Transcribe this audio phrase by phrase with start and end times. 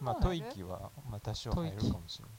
[0.00, 2.34] まあ吐息はまあ多少入るかもしれない。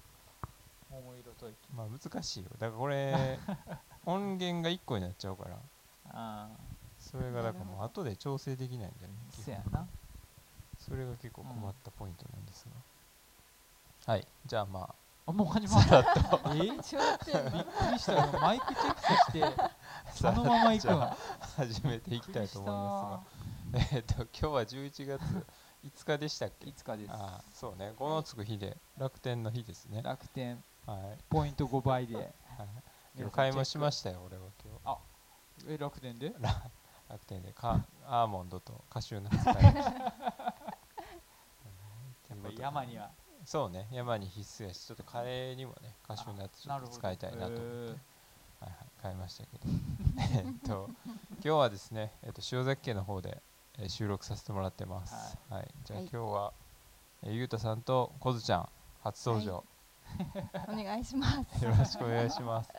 [0.90, 1.74] 桃色吐息。
[1.74, 2.50] まあ難しいよ。
[2.54, 3.40] だからこれ
[4.06, 5.58] 音源が1個になっちゃうから。
[6.10, 6.49] あ
[6.99, 9.46] それがだからもう後で調整できないんだよねあ基本。
[9.46, 9.88] せやな。
[10.79, 12.65] それが結構困ったポイントなんです
[14.05, 14.28] が、はい。
[14.46, 14.94] じゃあま
[15.28, 15.31] あ。
[15.31, 15.99] もう始まった。
[16.53, 16.58] え？
[16.58, 17.52] 違って。
[17.52, 18.13] びっくりした。
[18.13, 19.71] よマイクチェックしてあ
[20.16, 21.17] そのまま行く
[21.58, 23.23] 始めていきたいと思いま
[23.73, 23.88] すが。
[23.91, 25.45] えっと今日は11月
[25.88, 26.70] 5日でしたっけ？
[26.70, 27.12] いつかです。
[27.12, 27.94] ああそうね。
[27.98, 28.77] 5のつく日で。
[28.98, 30.02] 楽天の日ですね。
[30.02, 30.63] 楽天。
[30.86, 32.16] はい、ポイント5倍で。
[32.58, 32.66] は
[33.16, 34.98] い、買い物しましたよ俺は今
[35.66, 35.73] 日。
[35.73, 36.34] え楽天で？
[37.10, 37.54] 楽天で。
[37.54, 40.54] カアーモンドとカシューナッツ買いました。
[42.60, 43.12] 山には。
[43.46, 43.88] そうね。
[43.91, 47.66] 山に必須やしちょっとカレーにもねカシューナッツちょっと使いたいなと思って、
[48.60, 49.63] はいはい、買いましたけど。
[50.35, 50.90] えっと
[51.32, 53.47] 今日はですね、えっと、塩崎家の方で、えー
[53.88, 55.38] 収録させてもらってます。
[55.49, 56.09] はい、じゃあはい。
[56.12, 56.54] 今日は、
[57.23, 58.70] えーゆうたさんとこずちゃん
[59.04, 59.63] 初登場、
[60.68, 61.62] お願いします。
[61.63, 62.71] よろしくお願いします。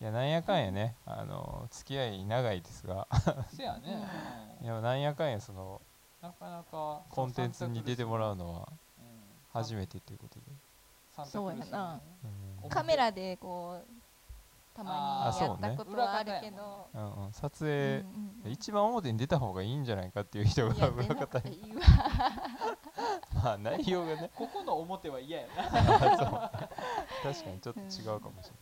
[0.00, 3.06] いやなんやかんやねあの付き合い長いですが。
[3.52, 4.08] せやね。
[4.62, 5.80] いやなんやかんやその
[6.22, 9.22] うんなかなかコンテンツに出てもらうのはうん。
[9.52, 12.00] 初めてということで、そうやな。
[12.68, 13.99] カメラでこう
[14.84, 16.88] たまあにーそうねやったことはあるけど。
[16.94, 17.70] うんうん、撮うん。
[17.70, 21.82] 影、うんうん一番表に出た方がいいんじゃないかっていう人が裏方にていいわ。
[23.44, 24.30] まあ内容がね。
[24.34, 25.62] ここの表は嫌やな。
[26.16, 26.28] そう。
[26.30, 28.56] 確かにちょっと違うかもしれ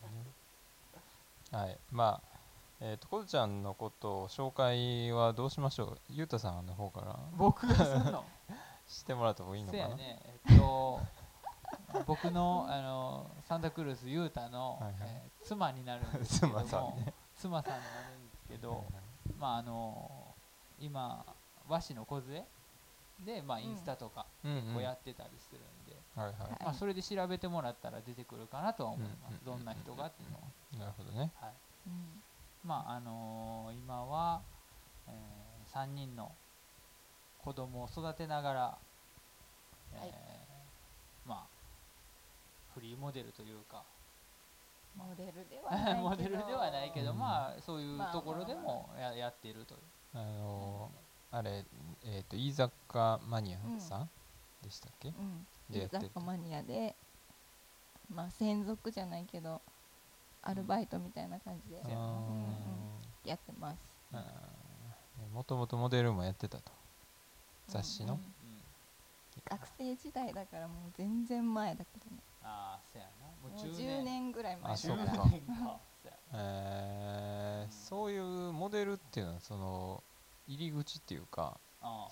[1.53, 1.79] ないね、はい。
[1.91, 2.29] まあ
[2.81, 5.97] えっ、とこずちゃんのことを紹介はどうしましょう？
[6.09, 7.17] ゆうたさんの方から。
[7.37, 8.23] 僕がすんの？
[8.87, 9.95] してもらった方がいいのかな？
[9.95, 10.19] ね。
[10.47, 10.99] えっと
[12.07, 14.93] 僕のあのサンタクルースユータの、はいはい。
[15.01, 16.61] えー妻になるんですけども。
[16.67, 17.13] 妻さんね。
[17.35, 18.85] 妻さんになるんですけど、
[19.37, 20.35] まああの
[20.79, 21.25] 今
[21.67, 22.45] 和紙の梢
[23.25, 24.73] で、まあ、インスタとかうんうん。
[24.73, 26.39] こうやってたりするんで、はいはい。
[26.39, 26.63] はい。
[26.63, 30.43] まあ、それで調べてもらったら出てくるかなとは思います、うんどんな人がっていうのは、
[30.79, 31.31] なるほどね。
[31.35, 31.53] はい、
[31.87, 32.23] うん。
[32.63, 34.41] まああの今は、
[35.07, 35.11] え
[35.73, 36.33] 3人の
[37.43, 38.77] 子供を育てながら、
[39.93, 40.11] えーはい。
[40.11, 40.38] まあ
[42.79, 43.83] フリーモデルというか。
[44.95, 46.01] モデルではないけど。
[46.09, 47.19] モデルではないけど、うん。
[47.19, 49.81] まあそういうまあところでもややっているという、
[50.13, 51.63] あのーあれ
[52.05, 54.09] えっ、と飯坂マニアさん、
[54.63, 55.09] でしたっけ？
[55.09, 55.45] うん。
[55.69, 56.95] でやってる居酒マニアで
[58.09, 59.61] まあ専属じゃないけど
[60.41, 61.81] アルバイトみたいな感じで。
[61.83, 62.15] そうやなうん。
[62.15, 63.01] うん。
[63.25, 63.99] やってます。
[65.33, 66.71] もともとモデルもやってたと。
[67.67, 68.13] 雑誌の？
[68.15, 68.63] うんうん。
[69.45, 73.27] 学生時代だからもう全然前だけどねああそうやな。
[73.27, 74.71] もうもう10 10年年ぐらい前。
[74.73, 75.05] あそうか。
[75.05, 75.79] だから10年か。
[76.01, 77.71] そうやえー。
[77.71, 80.03] そういうモデルっていうのはその
[80.47, 81.59] 入り口っていうか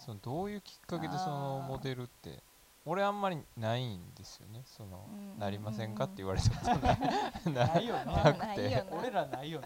[0.06, 2.44] そのどういうきっかけでそのモデルって
[2.86, 4.64] 俺あんまりないんですよね。
[4.66, 7.00] そのうんなりませんかって言われたことない。
[7.54, 8.98] な ないよねなくないよてな。
[8.98, 9.62] 俺らないよ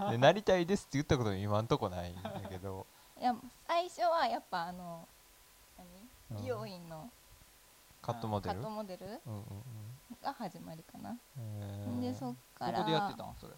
[0.00, 0.10] な。
[0.10, 2.86] でなりたいですって言ったことも今んとこないんだけど。
[3.20, 3.34] いや
[3.66, 5.06] 最初はやっぱあの
[5.78, 5.84] うん。
[6.30, 7.10] 何美容院の。
[8.02, 8.56] カットモデル？
[8.56, 9.06] カットモデル？
[9.06, 12.00] うんうんうんが始まりかな、えー。
[12.00, 12.78] でそっから。
[12.78, 13.34] どこでやってたん？
[13.40, 13.52] それ、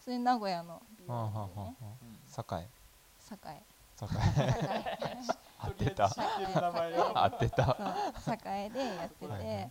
[0.00, 1.76] それ名古屋の美容院でね。
[2.26, 2.62] 堺。
[2.62, 2.68] 栄
[3.20, 3.62] 堺。
[5.60, 6.04] 合ってた。
[6.06, 7.76] 合ってた。
[8.24, 9.70] そう栄でやってて、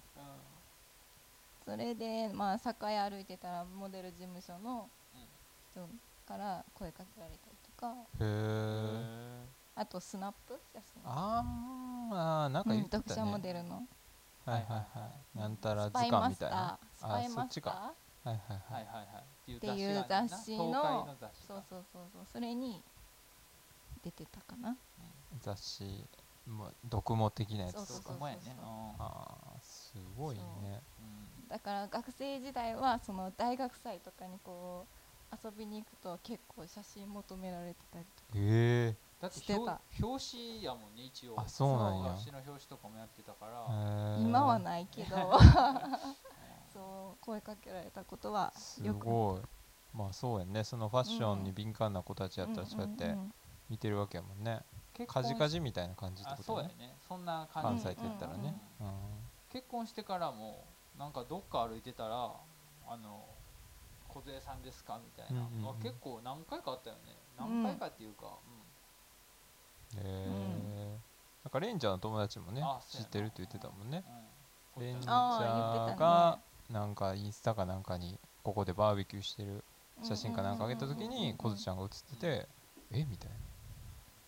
[1.66, 2.56] それでまあ
[2.92, 4.90] 栄歩いてたらモデル事務所の
[5.72, 5.88] 人
[6.28, 7.94] から声かけられたりとか。
[8.20, 9.46] へえ
[9.80, 10.60] あとスナップ？
[10.74, 13.04] 写真あーあーなんかうん言ってたね。
[13.08, 13.84] 読者モデルの
[14.52, 15.38] はいはいはい。
[15.38, 16.80] なんたら図鑑みたいな？
[16.96, 17.70] スパイあそっちか。
[17.70, 18.38] マスターはい。
[18.38, 21.08] はいははいいはいはいっていう雑誌の
[21.48, 22.26] そうそうそうそう。
[22.32, 22.82] それに
[24.04, 24.78] 出てたかな。
[25.42, 26.10] 雑誌
[26.46, 27.76] ま毒も的なやつ。
[27.76, 28.20] そうそうそうそう
[29.00, 30.42] ああすごいね。
[31.00, 31.46] う。
[31.46, 34.88] んだから学生時代はその大学祭とかにこ
[35.32, 38.40] う遊びに行くと結構写真求められてたりとか。
[38.40, 41.40] へえだってしてた表表紙やもんね一応。
[41.40, 42.14] あそうなんや。
[42.14, 45.16] 雑誌の表紙とかもやってたから、今はなないけど。
[46.72, 49.06] そう声かけられたことはすよく。
[49.06, 49.42] ごい。
[49.98, 50.64] まあそうやね。
[50.64, 53.34] そのファッションに敏感な子たちやったらそうやってんんん
[53.70, 54.62] 見てるわけやもんね。
[54.94, 56.70] 結カジカジみたいな感じってあことね。
[56.70, 56.96] そうやね。
[57.08, 58.62] そんな感じ関西って言ったらね。
[58.80, 58.94] うん。
[59.50, 60.66] 結婚してからも
[60.98, 62.32] なんかどっか歩いてたら
[62.88, 63.26] あの
[64.08, 65.70] 小杉さんですかみたいな、うんうんうん。
[65.72, 67.18] あ結構何回かあったよね。
[67.38, 68.38] 何回かっていうか、
[69.96, 70.98] へえ
[71.44, 72.62] なんかレンジャーの友達もね
[72.92, 74.04] 知ってるって言ってたもんね。
[74.78, 74.84] うん。
[74.84, 76.40] レンジャーが
[76.70, 79.64] なんかインスタかなんかにここでバーベキューしてる
[80.04, 82.48] 写真かなんか上げた時にこずちゃんが写ってて
[82.92, 83.36] えみたいな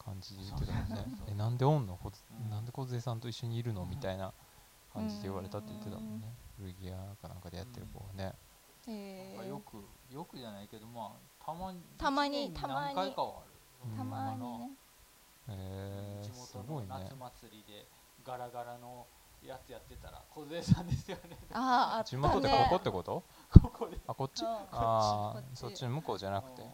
[0.03, 1.97] 感じで言ってたもんねえなんでおんの？
[2.01, 2.11] こ
[2.49, 3.85] なんでこずえさんと一緒にいるの？
[3.85, 4.33] みたいな
[4.93, 6.27] 感じで言われたって言ってたもんね。
[6.57, 8.33] 古着屋かなんかでやってる子はね。
[8.87, 9.77] へえよく
[10.11, 13.97] よくじゃないけどまあたまにたまにたまに何回かはある。
[13.97, 14.71] たまにね
[15.49, 16.89] へえ地す元ごいね。
[16.89, 17.87] の夏祭りで
[18.23, 19.07] ガラガラの
[19.45, 21.37] やつやってたら小杉さんですよね。
[21.53, 22.17] あああったね。
[22.17, 23.23] 地元ってここってこと？
[23.61, 24.41] ここであこっち？
[24.41, 25.59] うんああこっち。
[25.59, 26.61] そっちの向こうじゃなくて。
[26.61, 26.65] へ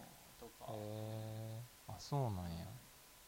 [0.70, 2.66] えあそうなんや。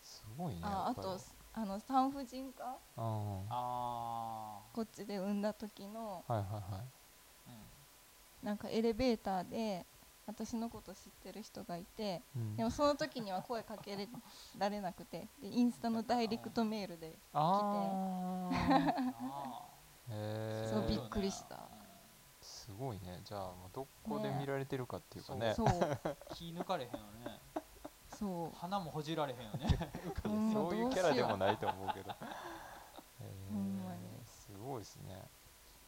[0.02, 1.20] すごいねああと
[1.54, 2.78] あの産婦人科？
[2.98, 8.48] あこっちで産んだ時のはいはいーうん。
[8.48, 9.86] なんかエレベーターで
[10.28, 12.56] 私のこと知ってる人がいてうん。
[12.58, 13.98] でもその時には声かけ
[14.58, 19.66] られなくてでインスタのダイレクトメールであああ
[20.12, 21.60] へえそうびっくりした。
[22.42, 23.22] すごいね。
[23.24, 25.54] じゃあどこで見られてるかっていうかね。
[25.56, 27.42] そうー 気抜かれへんよね。
[28.18, 28.52] そう。
[28.58, 29.68] 鼻もほじられへんよね。
[30.26, 32.16] うんそういうキャラでもないと思うけど。
[33.22, 35.30] えすごいですね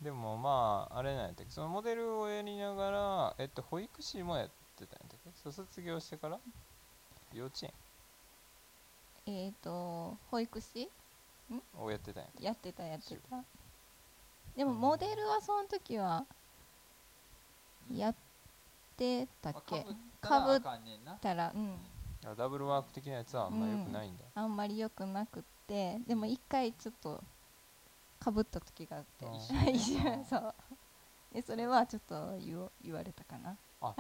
[0.01, 1.51] でもまああれなんやったっけ？
[1.51, 5.29] そのモデルをやりながらえっと保育士もやってたんやったっけ？
[5.43, 6.39] そう卒業してから？
[7.33, 7.73] 幼稚園？
[9.25, 10.89] えっ、と保育士？
[11.77, 13.43] をやってたんやったっやってたやってた。
[14.55, 16.25] でもモデルはその時は
[17.93, 18.15] やっ
[18.95, 19.85] てたっけ？
[20.21, 20.61] かぶっ
[21.21, 21.77] たらうん。
[22.37, 27.23] ダブルワーク的なやつはあんま良くないんだ、あんまり良くなくってでも一回ちょっと
[28.19, 29.25] かぶった時があって
[29.71, 30.55] 一瞬そう。
[31.33, 33.57] でそれはちょっと言お言われたかな。
[33.81, 33.95] あ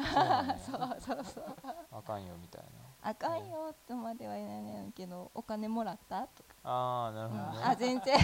[0.65, 1.55] そう そうそうそう。
[1.91, 2.63] あかんよみたい
[3.01, 8.17] あかんよとまでは言わないけどお金もらったとか、なああなるほどね、あ全然。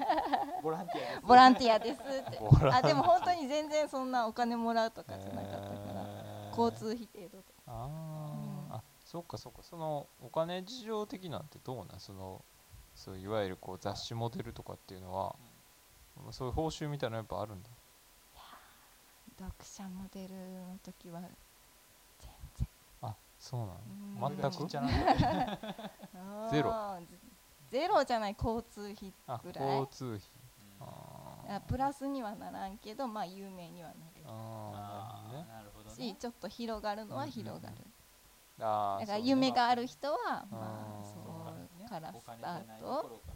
[0.62, 1.20] ボランティアです。
[1.26, 2.38] ボランティアですって。
[2.72, 6.58] あでも本当に全然そんなお金もらうとかじゃなかったから、へー。
[6.58, 7.62] 交通費程度とか。
[7.66, 8.74] あー、うん。
[8.76, 9.62] あそっかそっか。
[9.62, 12.00] そのお金事情的なんてどうなん？
[12.00, 12.42] その
[12.94, 15.34] そういわゆるこう雑誌モデルとかっていうのは、
[16.30, 17.68] そういう報酬みたいなのやっぱあるんだ。
[19.38, 22.68] 読者モデルの時は全然。
[23.02, 24.20] あそうなうん。
[24.20, 24.68] の全く？
[26.50, 26.72] ゼロ。
[27.70, 29.78] ゼゼロじゃない交通費あぐらい。
[29.78, 30.44] 交通費。
[31.68, 34.24] プラスにはならんけどまあ有名にはなーる。
[34.26, 35.46] あーなるほどね。
[35.48, 35.94] あーなるほどね。
[35.96, 37.76] しちょっと広がるのは広がる、
[38.60, 41.33] あーだからそうね夢がある人はまあそう
[42.00, 43.32] からおスター金じゃないとトころか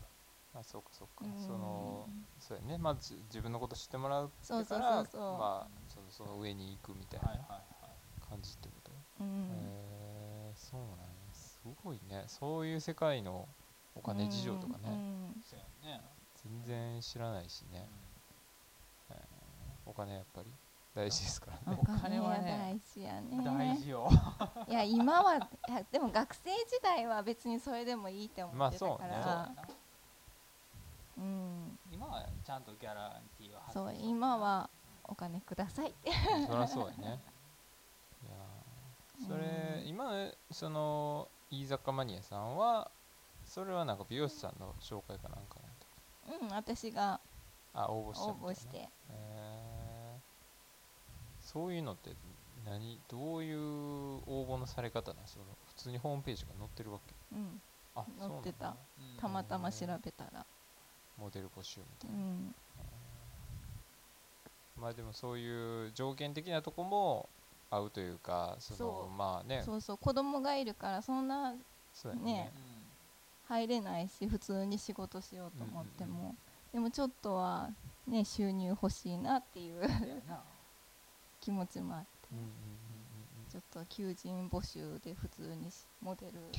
[0.54, 0.60] ら。
[0.60, 1.24] あそうかそうか。
[1.24, 1.46] うん。
[1.46, 2.08] その
[2.38, 2.78] そうやね。
[2.78, 7.40] まず自分のこと知ってもらうそうそうからまあそのその上に行くみたいなはい
[8.20, 9.46] 感じってこと、うん。
[9.46, 11.04] へえそうなんや。
[11.32, 12.24] すごいね。
[12.26, 13.48] そういう世界の
[13.94, 15.34] お金事情とかね、
[16.34, 17.88] 全然知らないしね、
[19.84, 20.54] お金やっぱり？
[20.98, 21.78] 大事ですからね。
[21.80, 24.08] お金金は大事やうん大ね事よ。
[24.66, 25.40] いや今はい
[25.70, 29.08] やでも学生時代は別にそれでもいいって思まあってたかそうね。
[29.14, 29.54] ら、
[31.18, 31.78] うん。
[31.92, 34.68] 今はちゃんとギャランティーは発そう生今は
[35.04, 35.90] お金ください。
[35.90, 36.10] って
[36.46, 37.20] そりゃそうやね。
[38.26, 39.26] いやー。
[39.28, 40.10] それ、うん今
[40.50, 42.90] その飯坂マニアさんは
[43.44, 45.60] それはなんか美容師さんの紹介かなんか
[46.28, 47.20] なんだうん私が
[47.72, 48.78] あ応募した応募して。
[48.78, 49.57] へー
[51.52, 52.10] そういうのって
[52.66, 55.26] 何どういう応募のされ方なん？
[55.26, 57.14] その普通にホームページが載ってるわけ？
[57.32, 57.60] うん。
[57.94, 58.76] あ載ってた。
[59.18, 60.44] たまたま調べたら。
[61.18, 62.54] モデル募集みたういな、ん。
[64.78, 67.30] まあでもそういう条件的なとこも
[67.70, 69.62] 合うというかそのまあね。
[69.64, 69.98] そうそう。
[69.98, 71.54] 子供がいるからそんな
[71.94, 72.22] そうやね。
[72.24, 72.52] ね。
[73.48, 76.34] 入れないし普通に仕事しようと思っても、
[76.70, 77.70] でもちょっとは
[78.06, 79.80] ね収入欲しいなっていう
[81.40, 82.08] 気持ちもあって。
[82.32, 82.88] うんうんうん
[83.48, 86.32] ちょっと求人募集で普通にしモデル。
[86.38, 86.52] うんうん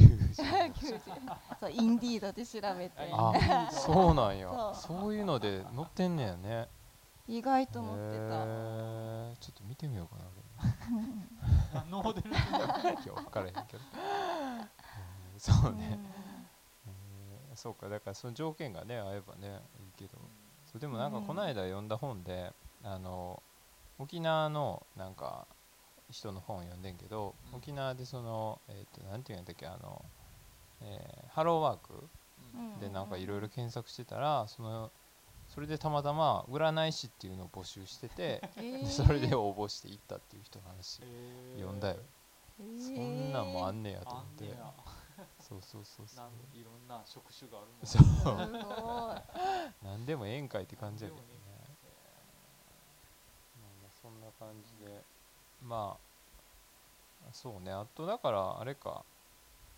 [0.74, 1.00] 求人
[1.62, 2.94] そうインディードで調べて。
[3.14, 4.50] あそうなんや。
[4.74, 5.14] そう。
[5.14, 6.68] いうので載ってんねやね。
[7.28, 9.36] 意外と載ってた、へー。
[9.38, 10.26] ちょっと見てみようかな。
[11.76, 13.84] 何のモデル俺もいや分からへんけど。
[15.34, 16.00] うんそうね、
[16.88, 17.56] えー。
[17.56, 20.18] そうかだからその条件がね合えばねいいけど。
[20.66, 22.52] そうでもなんかうんこの間読んだ本で、
[22.84, 23.42] あの
[24.00, 25.48] 沖縄のなんか
[26.10, 27.58] 人の本読んでんけど、うん。
[27.58, 30.04] 沖縄でそのえっ、となんていうんだっけあの、
[30.82, 32.10] えーハローワーク
[32.56, 32.80] うん。
[32.80, 34.92] でなんかいろいろ検索してたらその
[35.48, 38.80] それでたまたま占い師っていうのを募集してて へー。
[38.80, 41.02] でそれで応募していったっていう人の話
[41.58, 41.96] 読んだよ。
[42.60, 42.96] へー。
[42.96, 44.58] そんなんもあんねやと思って。
[45.40, 46.26] そうそうそうそう。
[46.26, 48.04] なんいろんな職種があるもんそう。
[48.04, 49.22] すごい。
[49.84, 52.00] なんでもええんかいって感じやけどねなんでも
[53.60, 55.04] まあまあそんな感じで。
[55.62, 57.72] まあそうね。
[57.72, 59.04] あとだからあれか、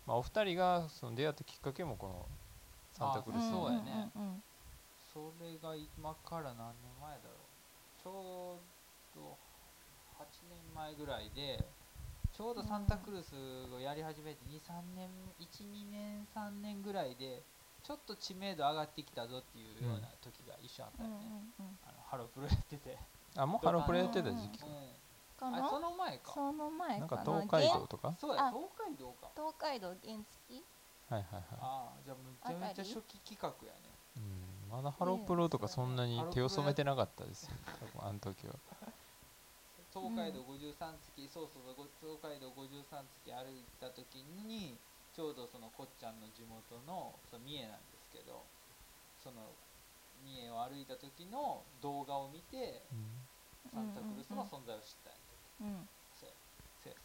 [0.06, 2.26] まあ、お二人がその出会ったきっかけもこの
[2.92, 4.10] サンタクルスあそうやね。
[4.14, 4.42] んんん。
[5.12, 7.52] それがは今から何年前だろう。
[8.02, 9.36] ちょうど
[10.18, 11.64] 8年前ぐらいで
[12.32, 13.34] ちょうどサンタクルース
[13.74, 17.42] をやり始めて23年12年3年ぐらいで
[17.82, 21.26] ちょっと知名度上がってきたぞっていうような時が一緒あったうんよね、
[21.60, 21.78] うんうん。
[21.84, 22.96] あのハロプロやってて
[23.36, 24.66] あもうハロプロやってた時期か。
[24.66, 24.72] うん
[25.38, 25.66] かな？
[25.66, 26.32] あその前か。
[26.34, 27.06] その前な？
[27.06, 28.08] んか東海道とか？
[28.08, 29.30] あそうや東海道か。
[29.34, 30.62] 東海道原付？
[31.10, 31.44] はいはいはい。
[31.60, 33.90] ああじゃあめちゃめちゃ初期企画やね。
[34.16, 37.52] うんまだハロプロとかそんなに手を染めてなかったですよ。
[37.92, 38.54] 多分あの時は。
[39.92, 40.72] 東海道53
[41.04, 44.78] 月、そうそうそうご東海道53月歩いた時に
[45.12, 48.40] ちょうどそのこっちゃんの地元のその三重なんですけど
[49.20, 49.52] その
[50.24, 52.82] 三重を歩いた時の動画を見て
[53.72, 55.18] サンタクルースの存在を知ったんや
[55.60, 55.88] うん
[56.18, 56.34] そうや
[56.82, 56.92] そう。
[56.92, 56.96] や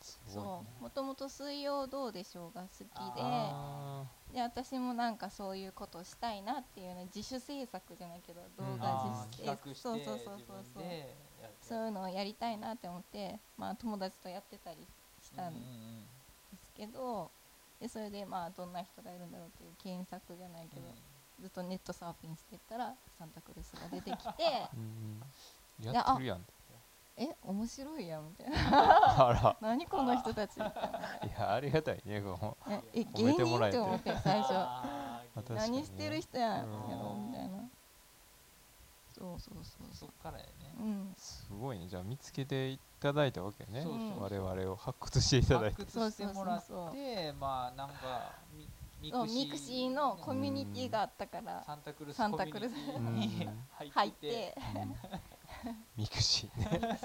[0.00, 0.82] そそう。
[0.82, 8.78] もともと「水曜どうでしょう」が好きあでで私もなんかそういうことしたいなっていうの自主制作じゃないけど動うん。
[8.78, 10.84] 画自主企画してそうそうそう自そうそう
[11.62, 14.86] そういうのをやりたいなって思ってまあ友達とやってたり
[15.20, 15.68] したんでうんう
[16.54, 17.30] んすけど
[17.80, 20.94] でそれでまあどんな人がいるんだろうっていう検索じゃないけど、
[21.40, 25.94] ずっとネットサーフィンしてったらサンタクルースが出てきてーうんうん。
[25.94, 26.44] やってるやん
[27.18, 29.26] え面白いやんみたいな。
[29.28, 29.56] あら。
[29.62, 31.26] 何この人たちみたいな。
[31.26, 34.52] いやありがたいねこのえ芸人って思って最初。
[35.54, 37.70] 何してる人やんうんやろみたいな。
[39.18, 40.50] そうそうそうそそっからやね。
[40.78, 41.14] ううん。
[41.16, 41.88] すごいね。
[41.88, 43.80] じゃあ見つけていただいたわけね。
[43.82, 44.22] そうそうそう。
[44.22, 45.84] 我々を発掘していただいて。
[45.84, 48.68] 発掘してもらっそうそうそうてまあなんかミ
[49.00, 49.44] ミクシー。
[49.44, 53.64] ミクシーのコミュニティがあったからサンタクルースにうん。
[53.72, 54.56] 入入って。
[55.96, 56.98] ミクシーね。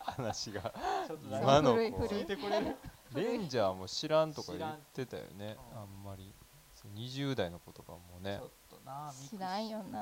[0.00, 0.62] 話が。
[1.06, 1.88] ちょっとそう今のレ
[3.36, 5.56] ンジャーも知らんとか言ってたよね。
[5.72, 6.32] うんあんまり。
[6.74, 8.38] そう20代の子とかもね。
[8.38, 10.00] ちょっとなミクシー知らんよな。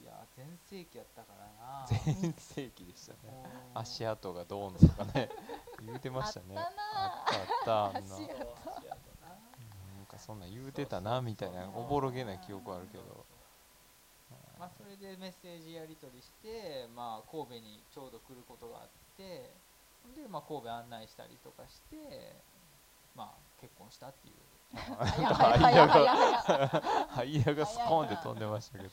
[0.00, 1.86] いや全盛期やったからな。
[1.88, 3.18] 全盛期でしたね。
[3.74, 3.80] うん。
[3.80, 5.28] 足跡がどうのとかね。
[5.84, 6.56] 言うてましたね。
[6.56, 6.64] あっ
[7.64, 7.84] たな。
[7.84, 8.14] あったあったあんな。
[8.16, 9.09] 足跡
[10.20, 13.24] そんなん言うてたなみたいなおぼろげな記憶あるけど。
[14.58, 19.56] まあそれでメッセージやり取りしてまあ神戸にちょうど来ることがあって
[20.14, 22.36] でまあ神戸案内したりとかして
[23.16, 24.34] まあ結婚したっていう。
[24.72, 28.90] なんか早い早い間早いが早い間がスコーンって飛んでましたけど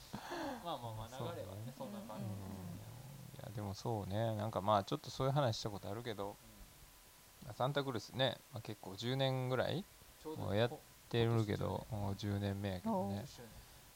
[0.65, 2.47] まあまあまあ流れはねそんねな感じですね
[3.35, 6.35] いやでもそうねなんかまあちょっとそういう話したことあるけど
[7.53, 9.85] サンタクルースね、まあ、結構10年ぐらい
[10.23, 10.69] ちょうどもうや
[11.07, 13.23] ってるけどもう10年目やけどおね。
[13.25, 13.47] 10周年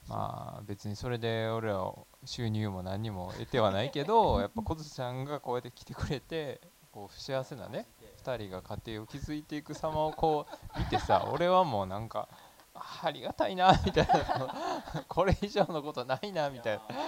[0.08, 7.86] まあ別にそれで俺らを収入も何にも得てはないけど やっぱ小津ちゃんがこうやって来てくれてこう幸せなね
[8.24, 12.28] 2人が家庭を築いていく様をこう見てさ 俺はもうなんか
[12.74, 15.04] あありがたいなみたいな。
[15.08, 16.96] これ以上のことないなみたいな。
[16.96, 17.04] や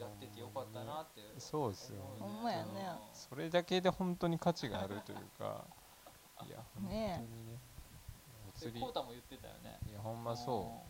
[0.00, 1.22] あっててよかったなって。
[1.38, 2.02] そうですよ。
[2.20, 2.96] ほんまやね。
[3.12, 5.66] それだけで本当に価値があるというか。
[6.46, 7.53] いや本当にね
[8.64, 8.80] 釣り。
[8.80, 9.78] コウタも言ってたよね。
[9.88, 10.82] いやほんまそ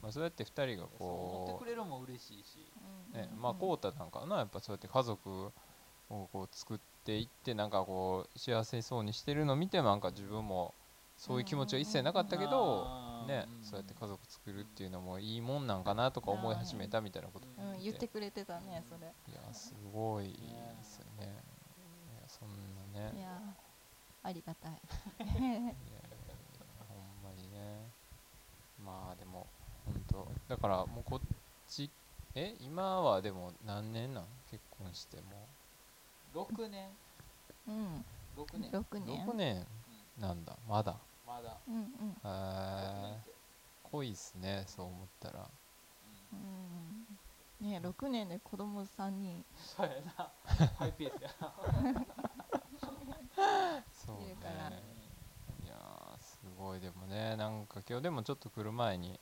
[0.00, 2.70] う、まあ、そうやって2人がそう思ってこくれるのも嬉しいし。
[3.12, 5.52] ねまあこうたなんかなやっぱそうやって家族
[6.10, 10.74] をこう作っていってなんかこう幸せそうにしてるのを見てなんか自分も
[11.16, 13.64] そういう気持ちは一切なかったけどねうん。
[13.64, 19.12] そうやって家族作るっていうのもいいもんなんかなとか思い始めたみたいなことうん言ってくれてたねそれ。
[19.30, 20.32] いやすごいで
[20.82, 21.26] すよね。
[21.26, 22.48] いやそん
[22.94, 23.12] なね。
[23.18, 23.38] いや
[24.24, 24.72] ありがたい
[25.18, 25.72] いやいやいや
[26.88, 27.90] ほんまにね
[28.84, 29.46] まあでも
[29.86, 31.20] 本当だからもうこっ
[31.68, 31.90] ち
[32.34, 34.24] え今はでも何年なん？
[34.50, 35.46] 結婚しても。
[36.34, 36.88] 6年。
[37.68, 38.04] うん。
[38.36, 38.70] 6年。
[38.70, 39.26] 6年。
[39.26, 39.66] 6年
[40.18, 40.56] なんだ。
[40.68, 40.96] まだ。
[41.26, 41.56] まだ。
[41.68, 41.82] うんうん。
[41.84, 43.32] へえ
[43.82, 45.50] 濃いっすねそう思ったら。
[46.32, 47.68] うん。
[47.68, 49.44] ね6年で子供3人。
[49.56, 50.32] そうやな。
[50.78, 51.52] ハイペースやな。
[53.92, 55.01] そうね
[56.62, 59.18] ごいでもねなんか今日でもちょっと来る前に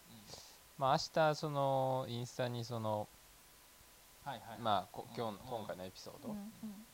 [0.79, 3.09] まあ明日そのインスタにその
[4.25, 5.37] はいはいまあこ今日のうん。
[5.59, 6.37] 今回のエピソード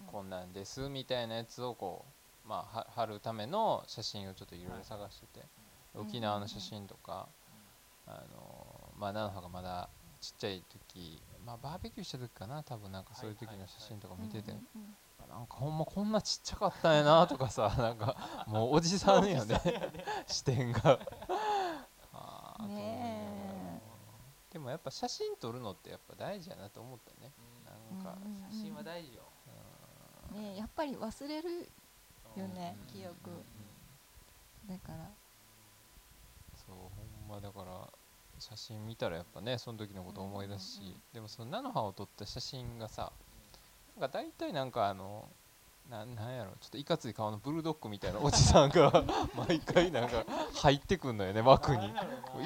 [0.06, 2.04] こんなんですみたいなやつをこ
[2.44, 5.46] うまあは貼るための写真をちょっといろいろ探してて、
[5.96, 6.02] うん。
[6.02, 7.26] 沖縄の写真とか、
[8.06, 9.88] あのまあ菜の葉がまだ
[10.20, 14.52] ちっちゃい時まあバーベキューした時かな多分なんかそういう時の写真とか見てて、
[15.28, 18.16] なんかほんまこんなちっちゃかったんやなとかさ なんか
[18.46, 19.60] もうおじさんよね。
[20.26, 20.98] 視点が。
[24.56, 27.30] でもやっぱ写真撮るのってやっぱ大事やなと思ったね。
[27.92, 29.22] なんか、うんうん写真は大事よ。
[30.32, 30.42] うん。
[30.42, 31.70] ねやっぱり忘れる
[32.34, 35.10] よねうん記憶うんだから。
[36.54, 36.82] そうほ
[37.26, 37.86] んまだから
[38.38, 43.12] 写真見たらやっぱねその時のこと思い出すし、うんうんうんでもその菜の葉を撮った写真がさ
[43.98, 45.28] なんか大体なんかあの
[45.90, 49.04] ななんやろちょっといかつい顔のブルドッグみたいなおじさんが
[49.48, 50.24] 毎回なんか
[50.54, 51.86] 入ってくんのよね枠に。
[51.88, 51.92] い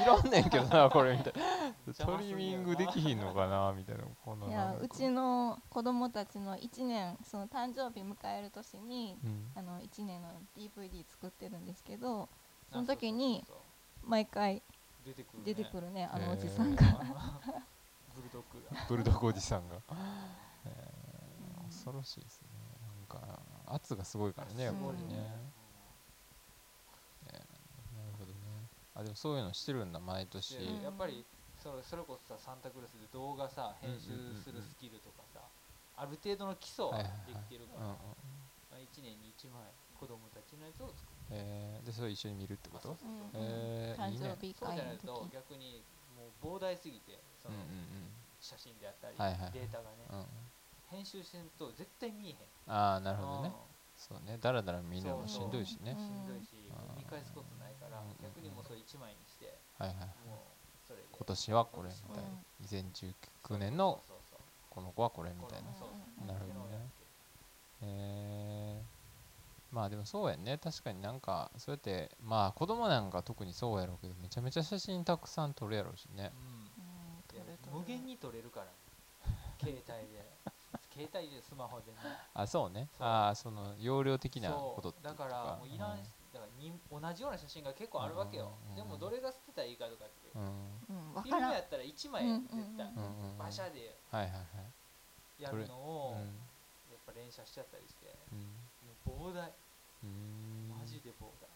[0.06, 1.94] らんねんけどなこれみたいな。
[2.04, 4.04] トリミングできひんのかなみたいな。
[4.24, 4.88] こなんかやう。
[4.88, 9.52] ちの子供たちの1年その誕生日迎える年にうん。
[9.56, 12.28] あの1年の DVD 作ってるんですけど
[12.70, 13.44] その時に
[14.04, 14.62] 毎回
[15.04, 16.82] 出てくる出てくるるねあのおじさんが、
[18.14, 20.39] ブルドッグがブルドッグおじさんが、えー
[21.90, 22.48] 恐ろしいですね。
[22.86, 25.18] なんか圧がすごいからねやっぱりね、
[27.26, 28.38] えーなるほどね。
[28.94, 30.54] あでもそういうのしてるんだ毎年。
[30.82, 31.24] やっぱり
[31.58, 35.40] それそれこそさサンタクロースで動画さ編集するスキルとかさ
[35.96, 37.34] ある程度の基礎ははいはいはい。
[37.34, 37.96] できてるから、うんうん
[38.70, 39.66] まあ、1年に1枚
[39.98, 42.92] 子供たちのやつを作るえーでそれ一緒に見るってこと？
[42.94, 43.10] あそうそう。
[43.10, 45.82] うんえー誕生日そうじゃないと時逆に
[46.16, 48.10] もう膨大すぎてそうんのうん。
[48.40, 49.16] 写真であったり、
[49.52, 50.26] データがね、うんうん
[50.90, 52.36] 編集してんと絶対見えへん。
[52.66, 53.48] ああなるほどね。
[53.48, 53.54] うん。
[53.96, 54.38] そうね。
[54.40, 55.92] だらだら見るのもしんどいしね。
[55.92, 56.98] うんしんどいし、うん。
[56.98, 60.08] 見返すことないから、うん逆にもうそれ1枚にして、はいはい
[60.90, 62.30] 今年はこれみたいな。
[62.64, 64.00] 2019年の
[64.70, 65.68] この子はこれみたいな。
[66.32, 66.88] なるほどね。
[67.82, 70.58] えー、まあでもそうやんね。
[70.58, 76.32] 確かになんかそうやってまあ子供なんか特にそうやろうけどめちゃめちゃ写真たくさん撮るやろうしね。
[76.44, 77.78] うん。
[77.78, 78.66] 無限に撮れるから、
[79.60, 80.26] 携帯で
[81.00, 81.98] 携帯でスマホでね。
[82.34, 82.88] あそうね。
[82.98, 91.22] ああその容量的なことってだからもういらんし、だからに同じような写真が結構あるわけよ、うんでもどれが捨てたらいいかとかって、うん。
[91.22, 93.36] フィルムやったら1枚うん絶対、うんうんうん。
[93.40, 94.38] 馬車ではいはいは
[95.38, 95.42] い。
[95.42, 96.36] やるのを、うん
[96.90, 98.12] やっぱ連写しちゃったりして。
[98.32, 98.38] うん。
[99.14, 99.50] もう膨大。
[100.04, 100.68] うん。
[100.68, 101.48] マジで膨大、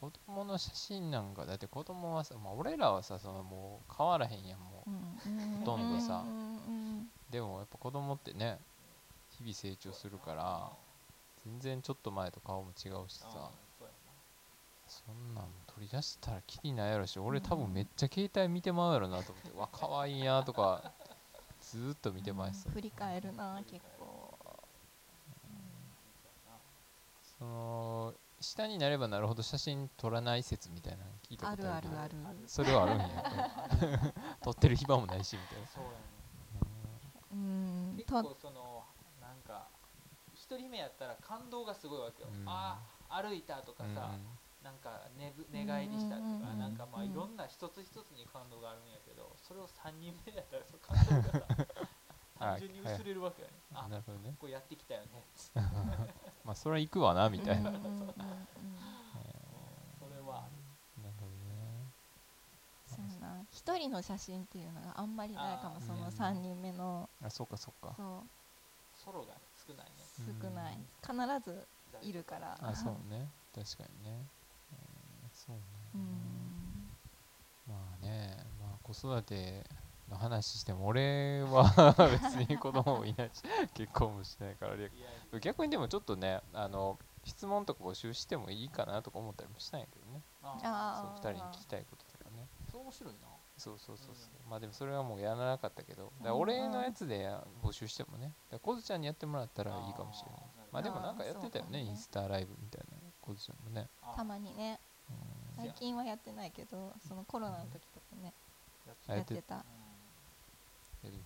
[0.00, 4.90] 子供の写真なんかだって子供はさ、まあ、俺らはさそのもう変わらへんやんもう。
[4.90, 5.58] うん。
[5.60, 6.24] ほとんどさ
[7.30, 8.58] でもやっぱ子供ってね
[9.30, 10.70] 日々成長するから
[11.44, 13.50] 全然ちょっと前と顔も違うしさ。
[14.88, 20.92] そんなん取り出したらきりないやろし俺多分めっちゃ携帯見てまうやろなと思って、うわ可愛いなとか
[21.60, 24.34] ずーっと見てまいそう振り返るな結構。
[27.38, 32.38] その下になればなるほど写真撮らない説みたいなの聞いたあことあるるあるある。
[32.46, 34.14] それはあるんや。
[34.42, 35.66] 撮ってる暇もないしみたいな。
[35.66, 35.96] そうやね
[37.32, 37.94] うん。
[37.96, 38.84] 結と構その
[39.20, 39.68] なんか
[40.34, 42.48] 一人目やったら感動がすごいわけよ、うん。
[42.48, 43.94] ああ歩いたとかうん。
[43.94, 44.10] さ、
[44.62, 46.58] なんか寝ぶ寝返りしたとか、うん。
[46.58, 47.10] なんかまあうん。
[47.10, 51.66] いろんな一つ一つに感動があるんやけどそれを3人目やったらその感動がさ
[52.38, 54.36] 単純に薄れるわけよね、あなるほどね。
[54.38, 55.24] これやってきたよね。
[56.44, 57.72] まあそれは行くわなみたいな、
[63.58, 67.08] 1人の写真っていうのがあんまりないかもその3人目の。
[67.22, 67.94] あそうかそうか。
[67.96, 68.22] そう。
[68.94, 69.34] ソロが
[69.66, 70.04] 少ないね。
[70.40, 70.78] 少ない。
[71.02, 71.66] 必ず
[72.02, 72.56] いるから。
[72.60, 73.28] あそうね。
[73.54, 74.26] 確かにね、
[74.72, 75.62] うん、そうね。
[77.66, 79.64] まあね、まあ、子育て
[80.08, 83.42] の話しても俺は 別に子供もいないし
[83.74, 90.22] 結婚もしないから逆にでもちょっとねあの質問とか募集してもいいかなとか思ったりもしたんやけどね。
[90.42, 92.48] ああ2人に聞きたいこととかね。
[92.70, 93.37] そう面白いな。
[93.58, 96.12] そうそうそうそう、まあでもそれはもうやらなかったけど。
[96.22, 97.28] だ俺のやつで
[97.62, 98.26] 募集してもね。
[98.26, 100.40] だからコズちゃんにやってもらったらいいかもしれない。
[100.70, 102.98] まあでもなんかやってたよねインスタライブみたいな。
[103.20, 103.88] コズちゃんもね。
[104.02, 104.14] あ。
[104.16, 104.80] たまにね。
[105.58, 105.64] うん。
[105.64, 108.32] 最近はやってないけどそのコロナの時とかね。
[108.86, 109.64] やつあやってた。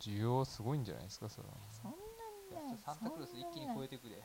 [0.00, 1.54] 需要すごいんじゃないですかそれは。
[1.70, 2.78] そんなにない。
[2.78, 4.22] サンタクロース一気に超えてくで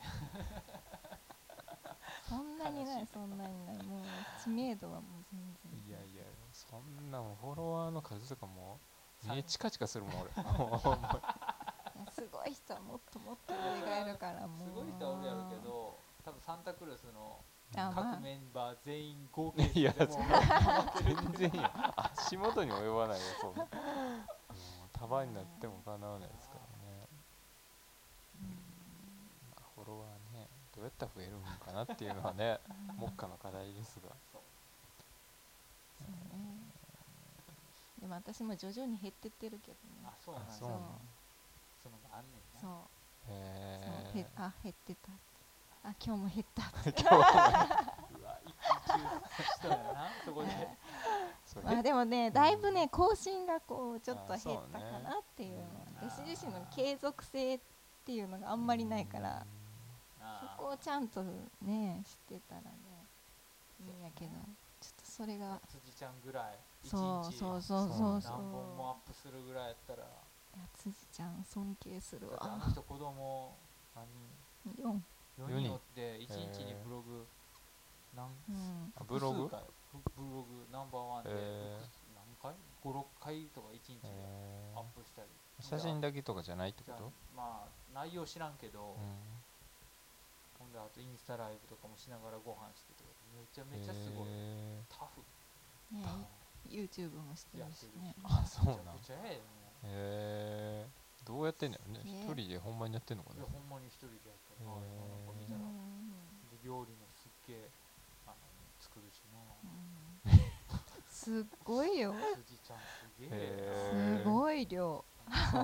[2.28, 3.76] そんなにないそんなにない。
[3.86, 4.02] もう
[4.42, 5.80] 知名度はもう全然。
[5.88, 6.24] いやいや
[6.58, 8.80] そんなもんフォロワーの数とかも
[9.24, 10.30] さ目チカチカするもん俺。
[12.10, 14.68] すごい人はもっともっと上がいるからもう。
[14.68, 17.44] すごい人はおるやろうけど多分サンタクロースの
[17.74, 21.70] 各メンバー全員合計いや全然よ
[22.16, 23.64] 足元に及ばないよそんな。
[23.68, 27.08] もう束になってもかなわないですからね、
[29.50, 32.58] まあ、フォロワーねどうやったら増えるんかなっていうのはね
[32.98, 34.10] 目下の課題ですが
[35.98, 36.72] そうね
[38.00, 39.78] でも私も徐々に減ってってるけどね。
[40.04, 40.52] あそうなんだ。
[40.52, 40.70] あそそう。
[40.70, 40.72] う
[41.82, 42.60] そのがあんねんな。
[42.60, 42.70] そう。
[43.30, 43.80] へ
[44.12, 45.12] そうへあ減ってた
[45.84, 50.48] あ今日も減ったえ 今日はうわ一気にしたよなそこで。
[51.64, 55.68] まあでもねだいぶね更新がこうちょっと減ったかねなっていうのは
[56.02, 57.60] うん私自身の継続性っ
[58.04, 59.46] ていうのがあんまりないから
[60.20, 61.22] あそこをちゃんと
[61.62, 62.70] ね知ってたらね
[63.80, 64.32] いいんやけど
[65.18, 65.58] それが。
[65.66, 66.58] 辻ちゃんぐらい。
[66.84, 68.14] 一そう日そうそうそう。
[68.14, 68.38] なんだそうそう。
[68.38, 70.06] 何本もアップするぐらいやったら。
[70.06, 73.58] だいや辻ちゃん尊敬するってあわの人子供
[73.98, 74.06] 何
[74.78, 75.72] 人？4 4人。
[75.74, 77.26] おって1日にブログ。
[78.14, 78.30] 何？
[78.48, 78.92] うん。
[78.94, 79.50] あブログ？
[79.50, 79.64] 複数回
[80.14, 80.66] ブブログ。
[80.70, 81.34] ナンバーワンで。
[82.14, 82.54] 何回
[82.86, 85.28] ?56 回とか1日でえアップしたり。
[85.58, 87.10] 写真だけとかじゃないってこと？
[87.34, 89.18] まあ内容知らんけど、うん。
[90.58, 95.22] ほんであとインスタライブとかもしながらご飯してとかめちゃめちゃすごい、へタフ。
[95.94, 96.02] ね
[96.68, 98.14] YouTube もしてやってるしね。
[98.24, 100.86] あそうなんへえ
[101.24, 102.00] どうやってんのよね？
[102.04, 104.74] 一人でほんまにやってんのかういなやほんまに一人でやったら、へー。
[104.74, 105.60] ああなんか見たら、
[106.64, 107.70] 料理もすっげえ
[108.26, 108.36] あの
[108.80, 109.70] 作るしな、う
[110.34, 110.42] ん。
[111.08, 113.06] すっごいよ辻ちゃんす
[114.20, 115.04] すごい量。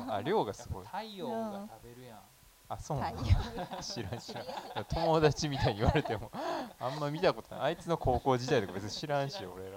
[0.09, 0.87] あ量がすごい。
[0.87, 2.19] 太陽が食べるやん
[2.75, 4.85] あそうな太の陽知らん知らん。
[4.85, 6.31] 友達みたいに言われても
[6.81, 7.65] あんま見たことない。
[7.65, 9.71] あいつの高校時代とか別に知らんし俺ら。
[9.71, 9.75] うん。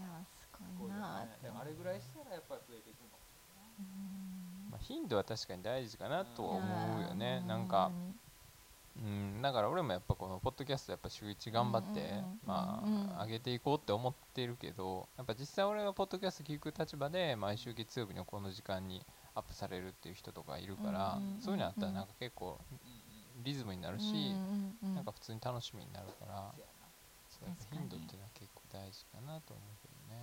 [0.00, 0.08] いや
[0.40, 0.48] す
[0.80, 3.08] ごいなねでもあれぐらいしたらやっぱり増えていくの
[3.78, 7.42] うんまあ、頻度は確かに大事かなとはうん思うよね。
[7.46, 7.90] なんか
[8.96, 19.02] うんだから俺もやっぱこのポッドキャストやっぱ週1頑張ってまうんあ上げていこうって思ってるけどやっぱ実際俺がポッドキャスト聞く立場で毎週月曜日のこの時間に
[19.34, 22.78] アップされるっていう人とかいるからそういうのあったらなんか結構うん
[23.42, 24.04] リズムになるし
[24.82, 26.52] なんか普通に楽しみになるから
[27.28, 27.80] そうやっぱ確かに。
[27.80, 30.20] 頻度っていうのは結構大事かなと思うけどね。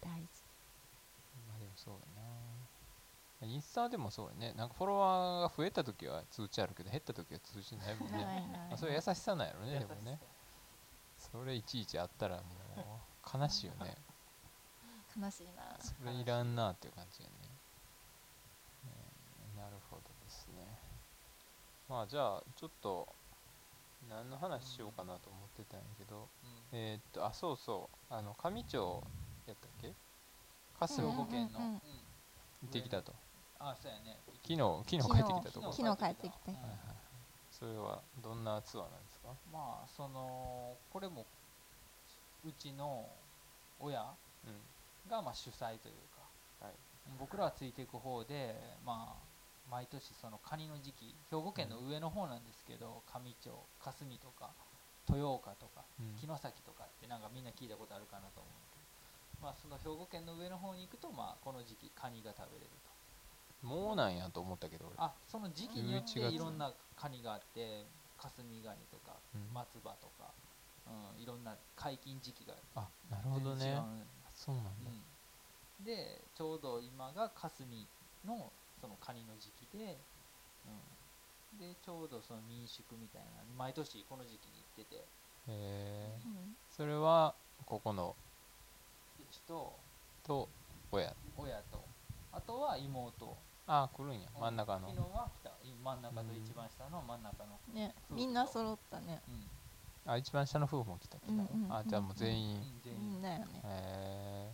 [0.00, 0.44] 大事。
[1.48, 3.46] まあでもそうやな。
[3.46, 4.52] インスタでもそうやね。
[4.54, 8.18] なんかフォロワーが増えた時は通知あるけど減った時は通知ないもんね。
[8.68, 10.20] まあ、それ優しさなんやろねでもね。
[11.16, 12.42] それいちいちあったらも
[12.76, 13.96] う悲しいよね。
[15.18, 15.76] 悲しいな。
[15.80, 17.34] それいらんなっていう感じやね
[18.84, 18.92] ね
[19.56, 20.78] なるほどですね
[21.90, 23.08] まあじゃあちょっと
[24.08, 26.28] 何の話しようかなと思ってたんやけど、
[26.72, 26.78] うん。
[26.78, 29.02] えーっとあそうそうあの上町
[29.46, 29.92] やったっけ？
[30.78, 31.80] 霞兵に庫県の、うんうんうん
[32.62, 33.12] 行ってきたと。
[33.58, 34.20] あそうやね。
[34.46, 35.72] 昨日昨日帰ってきたとこ。
[35.72, 36.38] 昨日帰ってきて。
[36.48, 36.96] うんはいはいはい。
[37.50, 39.28] それはどんなツアーなんですか？
[39.50, 41.26] まあそのこれも
[42.44, 43.08] うちの
[43.80, 44.14] 親
[44.46, 45.10] うん。
[45.10, 46.72] がまあ主催というか、はい。
[47.18, 49.29] 僕らはついていく方でまあ
[49.70, 54.50] 毎年そのカニの時期兵庫県の上の方なんですけど上町霞とか
[55.08, 56.18] 豊岡とかうん。
[56.18, 62.90] 城崎とかってなんかみんな聞いたことあるかなと思うけどまあその兵庫県の上の方に行くとまあこの時期カニが食べれると。
[63.60, 64.96] もうなんやと思ったけど俺。
[64.98, 66.34] あその時期によっ11て月。
[66.34, 67.86] いろんなカニがあって
[68.18, 69.54] 霞ガニとかうん。
[69.54, 70.32] 松葉とか、
[70.86, 73.80] うん、いろんな解禁時期があなるほどね。
[74.34, 77.86] そうなんだ、うん、でちょうど今が霞
[78.24, 79.98] のそのカニの時期で、
[81.52, 84.96] うん、でちょうどその民宿みたいな毎年この時期に行ってて。
[84.96, 85.02] へ
[85.48, 86.56] えうん。
[86.68, 87.34] それは
[87.66, 88.14] ここの？
[89.18, 89.72] うちと
[90.26, 90.48] と
[90.92, 91.14] 親。
[91.36, 91.84] 親と。
[92.32, 93.36] あとは妹。
[93.66, 94.28] あ来るんや。
[94.38, 94.88] 真ん中の。
[94.88, 95.50] 昨日は来た
[95.84, 97.94] 真ん中と一番下の真ん中の、ね。
[98.10, 99.20] みんな揃ったね。
[99.28, 100.12] うん。
[100.12, 103.18] あ一番下の夫婦も来た昨日、うんうんうんあじゃあもう全員、うんう全員。
[103.18, 103.62] んだよね。
[103.64, 104.52] へ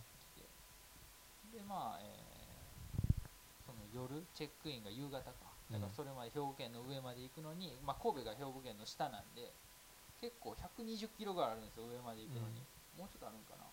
[1.53, 2.26] でまあ、えー
[3.97, 5.57] 夜チェックインが夕方か。
[5.73, 9.51] だからそれまで兵庫県の上まで行くのに、まあ、神戸が兵庫県の下なんで
[10.21, 12.63] 結構120キロぐらいあるんですよ上まで行くのに、
[12.95, 13.67] もうちょっとあるんかな。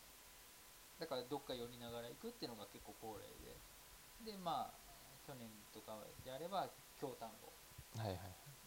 [0.98, 4.32] だからどっか寄りながら行くっていうのが結構恒例で。
[4.32, 4.84] でまあ
[5.26, 6.68] 去年とかであれば
[7.00, 7.52] 京丹後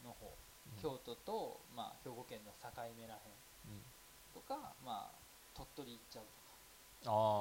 [0.04, 0.38] の方、
[0.74, 0.82] うん。
[0.82, 3.38] 京都と、まあ、兵庫県の境目らへん
[3.70, 3.84] うん。
[4.34, 5.16] とか、まあ、
[5.54, 6.58] 鳥取行っちゃうとか。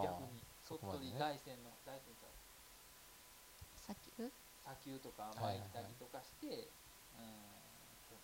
[0.04, 0.44] 逆に。
[0.68, 2.35] 鳥取大山の大山ちゃう
[4.66, 5.62] 砂丘とかはいはい。
[5.62, 6.74] はい巻いたりとかして、
[7.14, 7.30] うん
[8.10, 8.18] と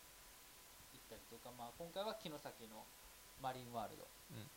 [0.92, 2.82] 行ったりとか、まあ、今回は城崎の
[3.38, 4.08] マリンワールドっ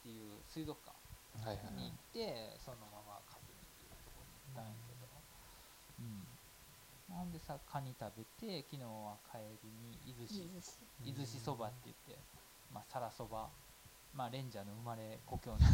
[0.01, 0.97] ていう水族館
[1.45, 1.85] はいはいはい。
[1.85, 5.05] に行って、そのまま霞っていうところに行ったんやけど、
[5.99, 6.25] うん。
[7.07, 10.49] なんでさカニ食べて昨日は帰りに伊豆市。
[11.05, 12.17] 伊豆市そばって言って、
[12.73, 13.49] まあ、皿そば。
[14.15, 15.51] まあレンジャーの生まれ故郷。
[15.51, 15.57] の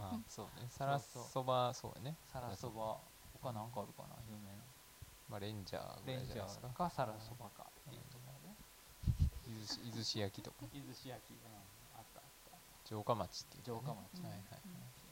[0.00, 0.66] まあそうね。
[0.70, 2.98] さらそうそうそばそうやね皿そば
[3.42, 4.62] 他なんかあるかな有名な。
[5.28, 6.66] まあレンジャーぐらレンジャいじゃないですか。
[6.68, 8.56] ーか皿そばかっていうところね
[9.46, 10.56] 伊豆市伊豆市焼きとか。
[10.72, 11.52] 伊豆市焼き、うん、
[11.96, 12.56] あったあった。
[12.86, 14.60] 城下町っていう、ね、城下町はいはい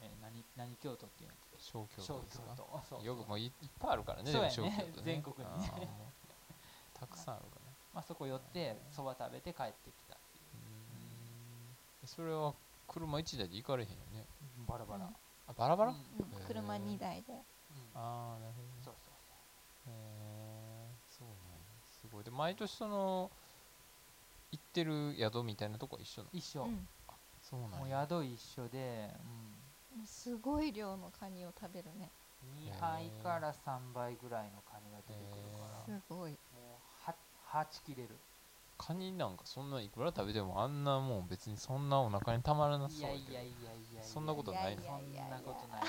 [0.03, 1.37] えー何何京都っていうの？
[1.59, 2.81] 小京小都ですか京都。
[2.89, 3.05] そう。
[3.05, 4.55] よくもういいっぱいあるからねそうやね。
[4.57, 5.03] でも小京都ね。
[5.05, 5.89] 全国にね。
[6.95, 10.45] たくさんあるから まあ、そこ寄ってそば食べて帰ってきたっていう。
[12.05, 12.53] うそれは
[12.89, 14.25] 車1台で行かれへんよね？
[14.67, 15.17] バラバラ、うん。
[15.49, 15.97] あバラバラ、うん。
[15.97, 17.33] へー車2台で。
[17.33, 17.56] うん
[17.96, 18.74] ああなるほどね。
[18.85, 19.14] そうそう
[19.88, 21.66] へえそうなんや
[22.00, 22.24] すごい。
[22.24, 23.30] で毎年その
[24.52, 26.30] 行ってる宿みたいなとこは一緒なの？
[26.32, 26.88] 一緒、うん。
[27.42, 29.11] そうなんもうや宿一緒で、
[29.96, 32.11] もうすごい量のカニを食べるね。
[32.42, 36.32] うん、2杯から3倍ぐらいのカニが出てくるから、すごい。
[36.32, 38.16] もうははち切れる。
[38.78, 43.32] カニなんかそんないくら食べてもあんなもん別にそんなお腹にたまらなそうやけど。
[43.32, 45.82] いやいやいやいやそんなことないいやいやそんなことない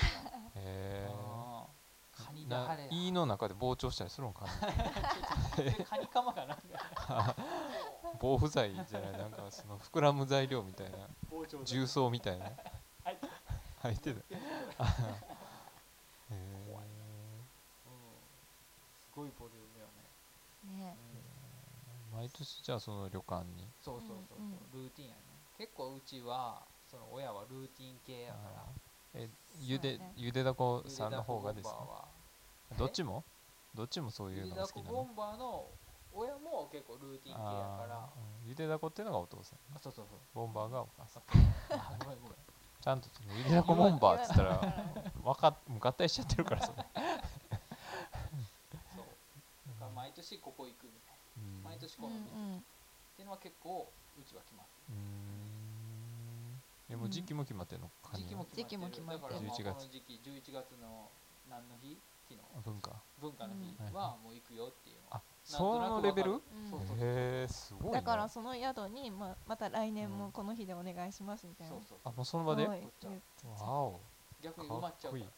[0.56, 1.27] へわうん
[2.24, 4.50] カニえで晴れ胃の中で膨張したりするんかな？
[5.86, 6.56] カニカマかな
[8.20, 10.98] 防腐剤じゃないなんかその膨らむ材料みたいな。
[11.64, 12.50] 重曹みたいな。
[13.04, 13.28] 入って
[13.82, 14.20] 入ってた
[14.90, 16.76] へえ
[19.00, 19.86] すごいボリュームよ
[20.72, 20.96] ね、ね。
[22.12, 22.18] うん。
[22.18, 23.68] 毎年じゃあその旅館に？
[23.80, 25.22] そうそうそうそう、うんルーティンやね。
[25.56, 28.66] 結構うちはその親はルーティン系やから
[29.14, 29.28] え
[29.60, 30.12] ゆでね。
[30.16, 32.04] ゆでだこさんの方がですか
[32.76, 33.24] どっちも？
[33.74, 34.96] どっちもそういうのが好きなの？
[34.96, 35.66] ボンバーの
[36.12, 37.96] 親も結構ルーティン系やから。
[37.96, 38.48] うん。
[38.48, 40.18] ゆでだこっていうのがお父さんあそうそうそう。
[40.34, 41.22] ボンバーがお母さん。
[41.70, 42.34] あごめんごめん。
[42.80, 44.60] ちゃんとゆでだこボンバーっつったら
[45.24, 46.86] わかっもう合体しちゃってるからそれ、そう。
[46.94, 47.00] だ
[49.80, 51.62] から毎年ここ行くみたいうん。
[51.64, 52.30] な毎年うこのん店っ
[53.16, 54.98] ていうのは結構うちは決まってうーん
[56.88, 57.90] でも時期も決まってんの？
[58.14, 58.64] 時期もの決まってる。
[58.64, 59.28] 時期も決まってる。
[59.28, 61.10] だからまあ11月この時期11月の
[61.50, 61.98] 何の日？
[62.28, 62.40] 昨日。
[62.64, 62.90] 文化。
[63.20, 63.92] 文化の日うん。
[63.92, 65.10] はもう行くよっていうの。
[65.10, 66.32] はあそのレベル？
[66.32, 67.98] うんそうそうそうへえすごいね。
[68.00, 71.72] だからその宿にままた来年もこの日でお願いしますみたいな。
[71.74, 72.66] そうそうあもうその場で？
[72.66, 72.74] わ
[73.82, 74.00] お。
[74.42, 75.18] 逆に埋まっちゃうから。
[75.18, 75.22] かっこいい。
[75.24, 75.28] うん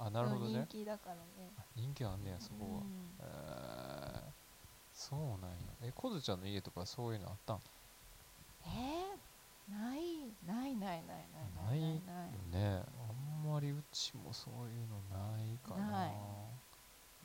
[0.00, 0.52] あなるほどね。
[0.52, 1.50] 人気だからね。
[1.74, 4.30] 人気あんねやそこは、うんえー。
[4.92, 5.56] そうなんや。
[5.82, 7.60] えこずちゃんの家とかそういうのあったん？
[8.64, 9.07] えー、
[9.70, 11.28] ないないないない
[11.66, 12.32] ないないない。
[12.32, 12.82] よね。
[13.08, 15.90] あんまりうちもそういうのないかな。
[15.90, 16.12] ない。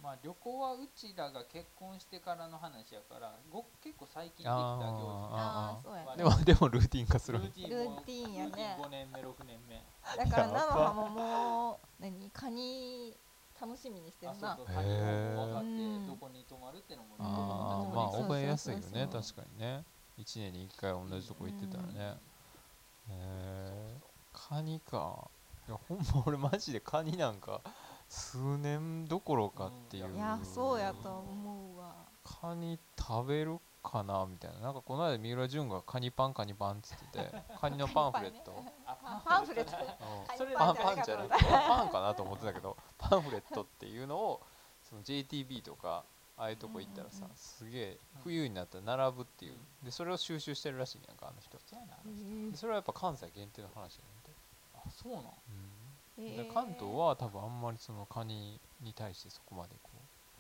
[0.02, 6.18] まあ旅行はうちらが結婚してからの話やからご結構最近できたあ行事ああそうやね。
[6.18, 7.40] でもでもルーティン化する。
[7.40, 8.78] ルーティンもルーティンやね。
[8.82, 9.82] 5年目6年目。
[10.18, 13.16] だから菜の葉ももう何カニ
[13.62, 14.52] 楽しみにしてるな。
[14.52, 19.08] あそうそうカニも分かってうんどこに泊まるってのもあーまあ覚えやすいよね。
[19.10, 19.86] 確かにね。
[20.20, 22.18] 1年に1回同じとこ行ってたらね
[23.10, 23.98] へえ
[24.32, 25.30] カニか。
[25.68, 27.62] いやほんま俺マジでカニなんか
[28.10, 30.08] 数年どころかっていう。
[30.08, 30.16] うん。
[30.16, 31.96] いやそうやと思うわ。
[32.24, 34.60] カニ食べるかなみたいな。
[34.60, 39.78] なんかこの間三浦淳がカニパンカニパンっつってて カニのパンフレット、あパンフレット。
[39.78, 40.26] うん。
[40.28, 44.42] パンじゃパンじゃなくてパンかなと思ってたけどパンフレットっていうのを
[44.82, 46.06] その JTB とか
[46.38, 47.38] ああいうとこ行ったらさうんうんうん。
[47.38, 49.54] すげえ冬になったら並ぶっていう。
[49.84, 51.58] でそれを収集してるらしいんやんかあの人
[52.56, 54.34] それはやっぱ関西限定の話やね。
[54.76, 55.24] あそうなん？
[56.18, 56.54] うん。
[56.54, 59.90] 関東は多分あんまりそのカニに対してそこまでこ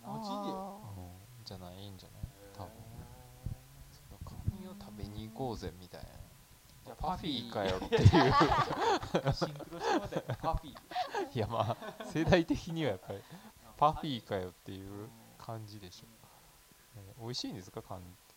[0.01, 2.21] マジであう、うん、じゃないんじゃない？
[2.58, 2.71] 多分。
[3.91, 6.08] そのカニを食べに行こうぜみたいな。
[6.86, 7.49] じゃあパフィー。
[7.49, 9.34] かパよっていう。
[9.34, 10.77] シンクロしてもらったよパフィー。
[11.36, 13.19] いやまあ世代的にはやっぱり。
[13.77, 15.10] パフィーかよっていう
[15.45, 16.08] 感じでしょ、
[16.95, 17.82] えー美味しいんですか？
[17.82, 18.36] カニって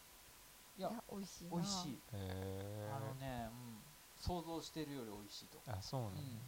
[0.78, 1.50] いやいや美味しいな。
[1.52, 1.98] 美味しい。
[2.12, 3.78] へあのね、うん、
[4.16, 5.58] 想像してるより美味しいと。
[5.70, 6.40] ーあそうなの、うん。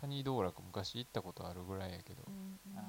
[0.00, 2.78] カニ道楽昔行ったことあるぐらいやけど、うんうん。
[2.78, 2.82] あ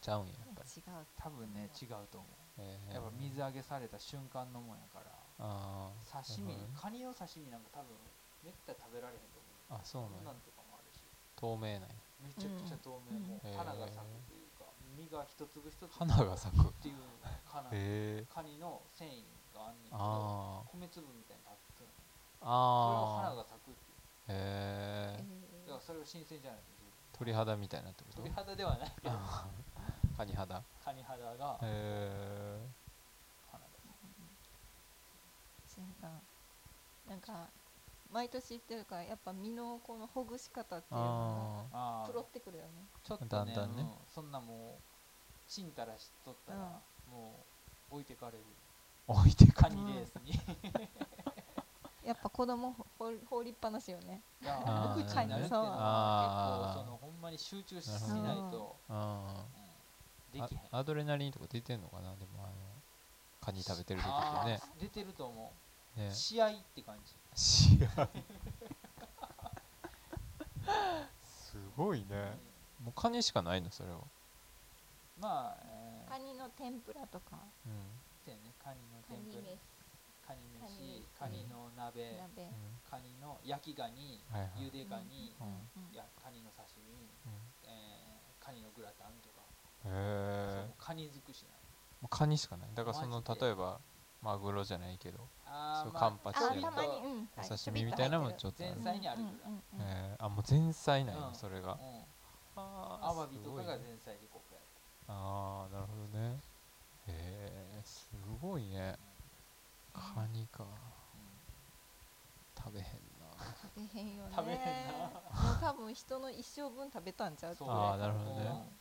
[0.00, 2.30] ちゃうんややっぱり、違うー多分ね違うと思う。
[2.58, 2.94] えー。
[2.94, 5.10] やっぱ水揚げされた瞬間のもんやから。
[5.38, 6.78] あ刺身なるほどね。
[6.78, 7.96] カニの刺身なんか多分
[8.44, 9.38] めったに食べられへんと
[9.70, 9.80] 思う。
[9.80, 11.02] あそうなんなんとかもあるし。
[11.34, 11.96] 透明なんや。
[12.22, 13.26] めちゃくちゃ透明、うん。
[13.26, 14.41] もう花が咲くという
[15.08, 16.68] か身が一粒一粒花が咲く。
[16.68, 16.94] っていう
[17.44, 21.90] 花カニの繊維があんねんけどあ米粒みたいに立ってる
[22.40, 22.46] の。
[22.46, 22.46] ー。
[22.46, 23.98] それを花あが咲くっていう。
[24.28, 24.32] ー。
[24.32, 25.24] へえ
[25.64, 26.72] えだからそれを新鮮じゃないと
[27.18, 29.16] 鳥肌みたいなってこと鳥肌ではないけど。
[30.16, 30.58] カニ肌。
[30.58, 32.68] へカニ肌がえ
[33.50, 33.70] 花が
[35.66, 36.20] そうやな。
[37.08, 37.48] なんか
[38.12, 42.86] 毎年言ってるからやっぱ身のこのほぐし方っていうのがプロってくるよね。
[43.02, 43.82] ちょっとねだんだんね。
[43.82, 43.90] うん。
[44.14, 44.91] そんなもう
[45.48, 47.44] ちんたらしとったら、も
[47.90, 48.44] う置いてかれる。
[49.08, 50.32] あ置いてかカニレースに、
[52.06, 54.22] やっぱ子供ほ放放りっぱなしよね。
[54.40, 59.46] いや無口になるっていうのはあー結構そのほんまに集中しすぎないと、あ
[60.34, 60.60] うん、できへん。
[60.70, 62.52] あアドレナリンとか出てんのかなでもあの
[63.40, 64.60] カニ食べてる時ってね。
[64.80, 65.52] 出てると思
[65.96, 66.10] う、ね。
[66.12, 67.14] 試合って感じ。
[67.34, 68.08] 試合。
[71.22, 72.06] すごいね。
[72.46, 72.52] うん
[72.84, 73.98] もうカニしかないのそれは
[75.18, 77.38] まあ、えー、カニの天ぷらとか。
[77.66, 77.72] うん。
[78.24, 78.54] そうやね。
[78.58, 79.42] カニの天ぷら。
[79.42, 79.58] 飯。
[80.22, 81.08] カニ飯。
[81.18, 82.48] カニカニの鍋、鍋。
[82.88, 84.50] カニの焼きガニはいはい。
[84.64, 85.94] ゆでガニ、うんうん。
[85.94, 86.92] やカニの刺身、
[87.26, 87.38] うん。
[87.64, 89.42] えー、カニのグラタンとか、
[89.84, 91.52] へえそうカニ尽くしない
[92.00, 92.70] もうカニしかない。
[92.74, 93.80] だからその例えば
[94.22, 95.28] マグロじゃないけど
[95.82, 97.28] そうカンパチあでたまにうん。
[97.36, 98.64] おはい刺身みたいなのもちょっと。
[98.64, 99.48] ある前菜にあるぐら。
[99.48, 99.80] いうんうんうん。
[99.80, 101.34] うんえーあもう前菜なんやうん。
[101.34, 101.74] それが。
[101.74, 102.04] うん。
[102.54, 104.41] あアワビとかが前菜でこう
[105.14, 106.40] ああなるほどね。
[107.06, 108.96] へえすごいね。
[109.92, 110.66] カニか。
[112.58, 112.84] 食べへん
[113.18, 113.26] な。
[113.74, 114.32] 食べへんよね。
[114.36, 115.42] 食べへんな。
[115.42, 118.40] もう多分人の一生分食べたんちゃうそうあーなるほどね。
[118.40, 118.78] うん。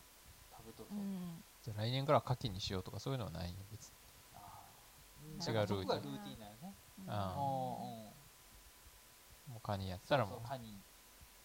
[0.52, 0.98] 食べとそう。
[0.98, 1.44] う、ん。
[1.64, 3.96] じゃあ来年から牡蠣にしようとかそういうのはないんや別に。
[4.34, 4.72] あ
[5.22, 6.38] 違うーなんかそこがルーティ
[7.00, 7.12] うんうん
[9.48, 10.40] もうカニやったらもうそう。
[10.40, 10.80] そうカニ、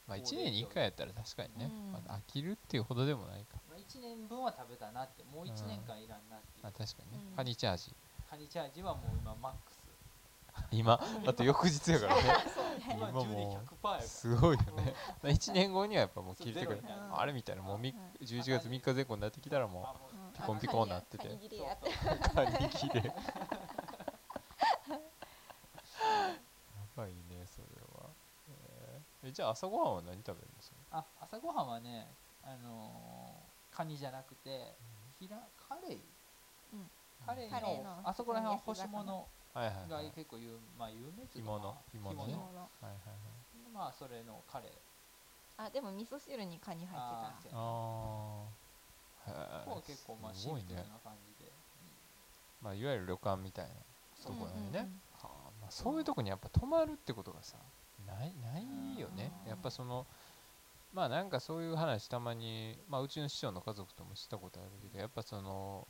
[0.06, 1.92] まあ1年に1回やったら確かにね、うん。
[1.92, 3.58] まあ、飽きるっていうほどでもないか。
[3.68, 7.36] まあ、1年分は食べたなってもう1年間いらんなっていう、あ確かにね、うん。
[7.36, 7.94] カニチャージ。
[8.30, 9.86] カニチャージはもう今マックス。
[10.70, 10.98] 今？
[11.26, 12.22] あと翌日やからね。
[12.88, 13.98] 今今10でも100%やから。
[13.98, 14.94] うすごいよね。
[15.22, 16.82] 1年後にはやっぱもう切ってくる。
[17.12, 21.28] あれみたいなもうみうん11月3日前後になってきたらもううんピコンピコンなってて。
[21.28, 21.34] カ
[22.44, 23.02] ニ切 れ。
[23.02, 23.14] や
[26.96, 27.25] ばいね
[29.26, 30.76] えじゃあ朝ごはんは何食べるんですか？
[30.90, 32.06] あ朝ごはんはね
[32.42, 34.78] あのーカニじゃなくて
[35.18, 36.00] ひらカレイ、
[36.72, 36.90] うん。
[37.26, 40.06] カレイのイのあそこら辺は干し物はいはいはい。
[40.06, 42.32] が結構有,、まあ、有名っていうか干物干物ね。
[42.34, 43.14] 干物はいはいは
[43.68, 43.70] い。
[43.72, 44.72] まあそれのカレー
[45.58, 48.46] あでも味噌汁にカニ入ってあたーそうやあ
[49.58, 51.52] あここは結構まあすごいねシンプルな感じで、
[52.60, 53.74] まあいわゆる旅館みたいな
[54.22, 55.02] ところだよね、うんうんうん。
[55.12, 57.58] はあまあ、そういうとこにやっぱ泊まるってことがさ
[58.06, 58.58] ないな
[58.96, 59.32] いよね。
[59.44, 60.06] うんやっぱその
[60.92, 65.86] まあなんかそういう話たまに、まあ、うちの師匠の家族ともしたことあるけどやっぱその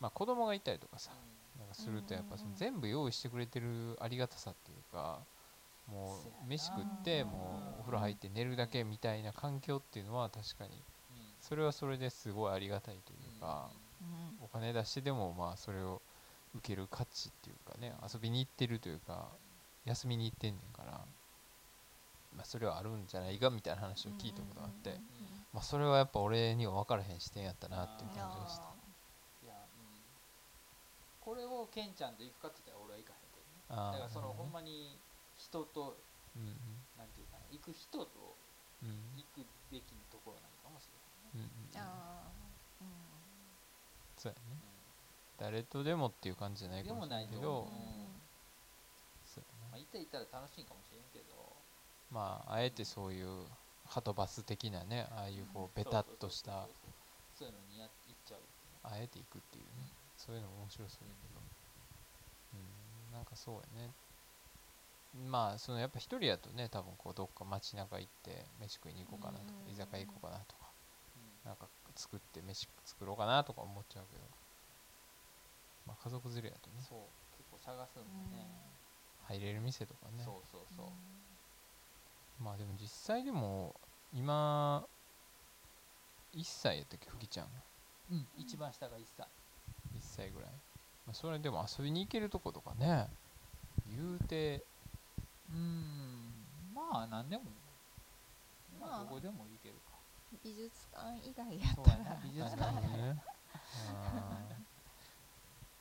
[0.00, 1.12] まあ子供がいたりとかさ
[1.58, 5.20] なんかするとやっぱその全部用意してくれてるありがたさっていうか
[5.86, 10.82] もう飯食ってうんもうお風呂入って寝るだけみたいな環境っていうのは確かに
[11.40, 13.70] それはそれですごいありがたいというか
[14.00, 14.44] うん。
[14.44, 16.00] お金出してでもまあそれを
[16.56, 19.28] 受ける価値っていうかね遊びに行ってるというか
[19.84, 21.00] 休みに行ってんねんから、
[22.36, 25.02] まあ、それはあるんじゃないかみたいな話を聞いたことがあって、うんうん
[25.52, 28.70] まあ、それはやっぱ俺には分からへん視点やったなっていううん感じがした
[29.42, 30.02] いや、うん、
[31.18, 33.66] これをケンちゃんと行くかって言ったら俺は行かへんけどね。
[33.66, 35.00] だからそのほんまに
[35.36, 35.98] 人と
[36.36, 36.54] うん
[36.96, 38.38] なんていうかな行く人と
[38.82, 40.98] うん行くべきところなのかもしれ
[41.34, 41.78] うんうんうん。
[41.78, 42.90] あーうん。
[44.18, 44.60] そうやね。
[45.38, 47.58] ない、誰とでもっていう感じじゃないでかももないとしれんけど。
[47.60, 48.20] 思う、
[49.24, 51.49] そうやまあ、ね行ったら行ったら楽しいかもしれんけど
[52.10, 53.46] まああえてそういう
[53.84, 56.66] ハトバス的なねああいうこうベタっとした
[57.34, 58.40] そういうのにや行っちゃう。
[58.82, 59.88] あえていくっていうね。
[60.16, 61.40] そういうのも面白そうだけど。
[62.52, 63.90] うんなんかそうやね。
[65.30, 69.72] まあそのやっぱ一人やとね多分こうどっか街中行って飯食いに行こうかなとかうん。
[69.72, 70.70] 居酒屋行こうかなとか
[71.16, 71.48] うん。
[71.48, 74.22] なんか作って飯作ろうかなとか思っちゃうけど。
[75.86, 76.84] まあ家族連れやとね。
[76.86, 76.98] そう。
[77.36, 78.46] 結構探すんだね、
[79.24, 80.22] 入れる店とかね。
[80.22, 80.86] そうそうそう、
[82.40, 83.74] まあでも実際でも
[84.12, 84.84] 今
[86.34, 87.46] 1歳やったっけふきちゃん
[88.10, 89.24] うん、一番下が1歳。
[89.94, 90.50] 1歳ぐらい、
[91.06, 93.08] まあ、それでも遊びに行けるとことかね。
[93.86, 94.64] 言うて。
[95.48, 97.44] うんまあ何でも
[98.80, 99.00] ままあ。
[99.00, 99.92] あどこでも行けるか。
[100.42, 102.04] 美術館以外やそうったら。
[102.04, 103.22] や な美術館ね。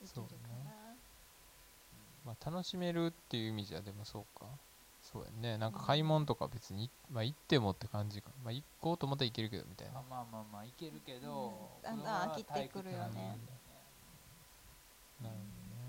[0.06, 0.30] そうね。
[0.64, 0.96] な
[2.26, 4.46] まあ楽しめるっていう意味じゃでもそうか
[5.12, 5.58] そうやね。
[5.58, 8.30] なんか買い物とか別に、まあ行ってもって感じか。
[8.44, 10.00] まあ行こうと思ったら行けるけどみたいな。
[10.00, 11.84] あまあまあまあ行けるけど、うん。
[11.84, 13.40] だんだん飽きてくるよね。
[15.22, 15.80] なるほどね。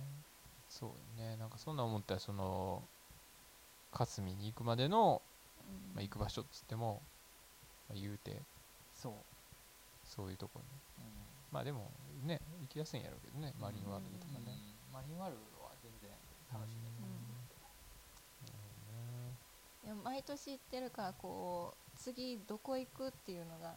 [0.69, 1.37] そうやね。
[1.37, 2.83] なんかそんな思ったらその
[3.93, 5.21] 霞に行くまでの、
[5.69, 5.95] うん。
[5.95, 7.03] まあ、行く場所っつっても、
[7.89, 8.41] まあ、言うて。
[8.95, 9.13] そう、
[10.05, 11.05] そういうとこに。
[11.05, 11.13] うん。
[11.53, 11.91] まあでも
[12.25, 13.53] ね行きやすいんやろうけどね。
[13.61, 14.57] マリンワールドとかね、
[14.89, 14.95] うん。
[14.95, 16.11] マリンワールドは全然
[16.53, 16.95] 楽しめる、
[19.85, 23.75] でも毎年行ってるからこう次どこ行くっていうのが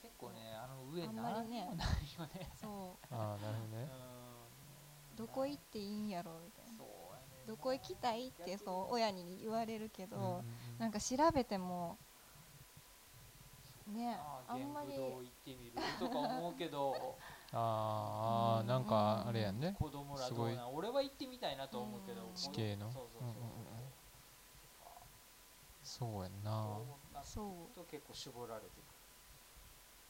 [0.00, 1.66] 結構ねあの上あんまりね。
[1.66, 2.50] 何にもないよね。
[2.60, 3.14] そう。
[3.14, 3.88] ああなるほどね。
[5.12, 5.16] うん。
[5.16, 6.72] どこ行っていいんやろみたいな。
[6.78, 10.44] そうやねどこ行きたいってそう親に言われるけど、うんうんうん。
[10.78, 11.96] なんか調べても
[13.94, 14.16] ね
[14.48, 14.94] あんまり。
[14.96, 17.16] 行ってみるとか思うけど。
[17.56, 19.76] あーあーなんかあれやんね。
[19.78, 20.74] 子供らどうなん？
[20.74, 22.22] 俺は行ってみたいなと思うけど。
[22.26, 22.34] うん。
[22.34, 22.90] 地形の。
[22.90, 23.28] そうそうそう。
[23.28, 23.63] うんうんうん
[25.94, 26.50] そうやんな。
[27.22, 27.70] そう。
[27.70, 28.66] そと結構絞られて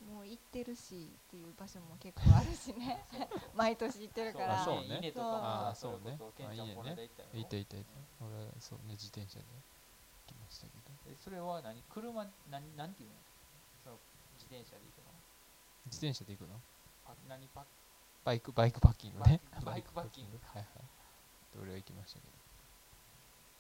[0.01, 3.05] うもう行ってるしっていう場所も結構あるしね。
[3.55, 4.62] 毎年行ってるから。
[4.62, 4.99] あそうね。
[5.03, 6.18] 稲とかもあーさそうね。
[6.49, 6.74] あいいね。
[6.74, 7.93] 行ったよいたいたいた。
[8.24, 9.61] 俺そうね自転車で行
[10.26, 10.91] きましたけど。
[11.07, 11.82] えそれは何？
[11.82, 13.16] 車何なんていうの
[13.82, 14.01] その
[14.41, 15.12] 自転車で行くの？
[15.85, 16.61] 自転車で行くの？
[17.05, 17.66] パ何パ
[18.24, 19.41] バイクバイクパッキングね。
[19.62, 20.41] バイクパッキング。
[20.49, 20.66] はいはい。
[21.61, 22.32] 俺は行きましたけど。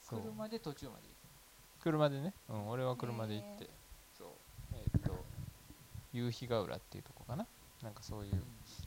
[0.08, 1.23] 車で途中まで行
[1.84, 3.68] 車でね、うん、俺は車で行って、へ
[4.18, 4.28] そう。
[4.72, 5.14] えーっと
[6.12, 7.46] 夕日ヶ浦っていうとこかな。
[7.82, 8.32] なんかそういう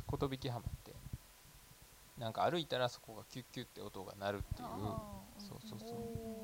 [0.08, 0.94] く、寿浜って。
[2.18, 4.68] なんか歩いたらそこがキュッキュッって音が鳴るっていう。
[5.38, 5.90] そうそうそう。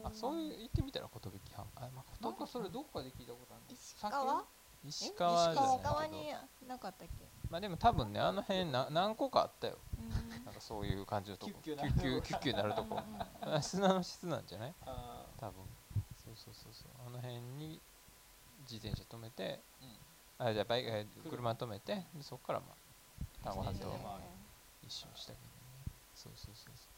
[0.03, 1.19] あそういう行ってみたら寿
[1.55, 1.67] 浜。
[1.77, 3.73] あ、まあ、なんかそれどっかで聞いたことあるの？
[3.73, 4.43] 石川？
[4.85, 5.71] え石川じゃない。
[5.71, 6.33] けど石川に
[6.67, 7.25] なかったっけ？
[7.49, 9.77] まあでも多分ねあの辺な何個かあったよ。
[9.97, 10.09] うん。
[10.45, 11.53] なんかそういう感じのとこ。
[11.63, 12.99] キュッキュキュッキュッキュなるとこ。
[13.41, 14.73] あ砂の質なんじゃない？
[14.85, 15.55] あ多分
[17.05, 17.81] そうそうそうあの辺に
[18.69, 19.85] 自転車止めてー
[20.39, 20.47] うん。
[20.47, 21.29] あじゃあバイクえー車。
[21.29, 22.75] 車止めてでそこからまあ
[23.43, 23.87] 丹後半島
[24.85, 25.51] 一周したけどね。
[26.15, 26.89] そうそうそうそ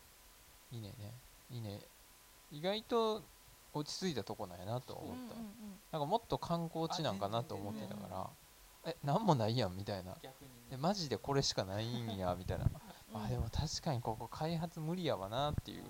[0.72, 0.76] う。
[0.76, 1.12] いいねね。
[1.50, 1.80] いいね。
[2.52, 3.24] 意外と
[3.74, 5.46] 落ち着いたとこなんやなとうん思った、うんうん
[5.92, 8.30] なんかもっと観光地なんかなと思ってたから
[8.92, 10.12] えなんもないやんみたいな。
[10.14, 10.18] ね。
[10.72, 12.66] えマジでこれしかないんやみたいな。
[12.66, 13.24] うん。
[13.24, 15.84] あでも確かにここ開発無理やわなっていう。
[15.84, 15.86] うん。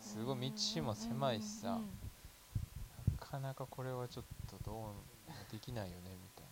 [0.00, 1.70] すごい道も狭いしさ。
[1.70, 1.88] うんうんうん。
[1.88, 2.07] な
[3.30, 4.94] かなかこれはちょっとどうも
[5.52, 6.48] できないよねみたいな。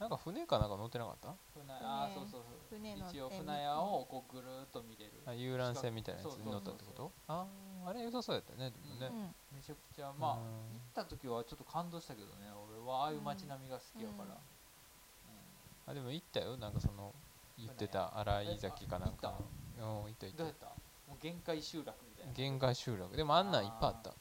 [0.00, 1.34] なんか船かなんか乗ってなかった？
[1.52, 2.58] 船あーそうそうそう。
[2.70, 5.12] 船乗って一応船屋をこうぐるーっと見れる。
[5.26, 7.12] あ遊覧船みたいなやつに乗ったってこと？
[7.28, 9.06] あーあれ良さそうやったねでもね、
[9.52, 9.56] うん。
[9.56, 10.40] めちゃくちゃまあうん。
[10.40, 12.48] 行った時はちょっと感動したけどね。
[12.50, 15.92] 俺はああいう街並みが好きやから、うん。
[15.92, 16.56] あでも行ったよ。
[16.56, 17.14] なんかその
[17.58, 19.34] 言ってた新井崎かなんか。
[19.78, 20.66] のうん行った行っどうやった？
[21.08, 22.32] もう限界集落みたいな。
[22.32, 23.14] た限界集落。
[23.14, 24.14] でもあんなんいっぱいあった。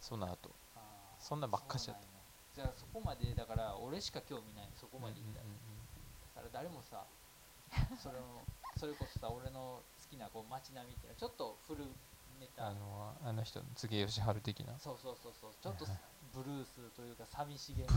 [0.00, 0.50] その後
[1.24, 2.04] そんなんばっかしやった。
[2.54, 4.68] じゃあそこまでだから俺しか興味ない。
[4.76, 7.06] そこまで行ったら、だから誰もさ
[7.96, 8.44] それの
[8.76, 11.82] それこそさ俺の好きなこう街並みっていうのはちょっと古
[12.38, 12.68] めた。
[12.68, 14.78] あのあの人の柘義治的な。
[14.78, 15.54] そうそうそうそう。
[15.62, 15.86] ちょっと
[16.34, 17.92] ブルースというか寂しげな。
[17.94, 17.96] あ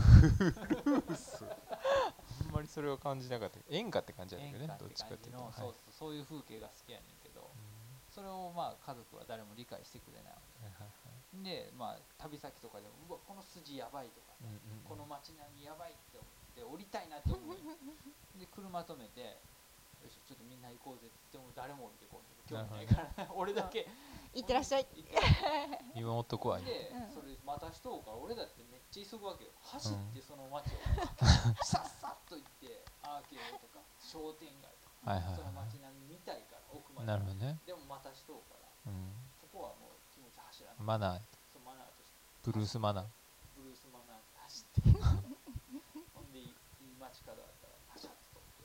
[2.48, 3.60] んまりそれを感じなかった。
[3.68, 5.52] 演歌って感じやった演けどねどっちかっていうと。
[5.52, 7.50] そうそうそういう風景が好きやねんけど。
[8.08, 11.17] それをまあ家族は誰も理解してくれないわうんはいはいはい。
[11.17, 14.84] けでまあ旅先とかでもうわこの筋やばいとかさ、うんうんうん。
[14.88, 17.56] この街並みやばいって思って降りたいなって思う
[18.38, 19.36] で車止めて
[20.02, 23.86] よしちょっとみんな行こうぜって言っても誰も降りてこない興味ないから、 俺だけ。
[24.32, 24.86] いってらっしゃい。
[24.94, 25.84] 行ってらっしゃい。
[25.94, 29.50] 見守っとこわいで、うんそれまた人から俺だってめっちゃ急ぐわけよ。
[29.60, 30.22] 走ってうん。
[30.22, 30.78] その街を。
[31.64, 37.12] さっさっと行ってアーケードとか商店街とか、はいはいそのは街並み見たいから奥まいで。
[37.12, 37.58] なるほどね。
[37.66, 38.54] でもまた人か
[38.86, 38.92] ら。
[38.92, 39.12] うん。
[39.40, 39.87] そこはもう
[40.78, 41.20] マナー。
[41.52, 42.50] そうマナーとして。
[42.50, 43.04] ブルースマナー。
[43.56, 44.22] ブルースマナー。
[44.22, 44.90] で走って。
[46.14, 48.64] ほんでいいいい街角あったらパシャッと撮って、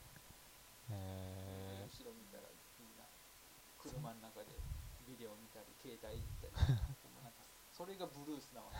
[0.93, 3.05] へ後ろ見たらみんな
[3.81, 4.55] 車の中で
[5.07, 6.53] ビデオ見たり携帯いったり
[7.73, 8.77] それがブルースなわけ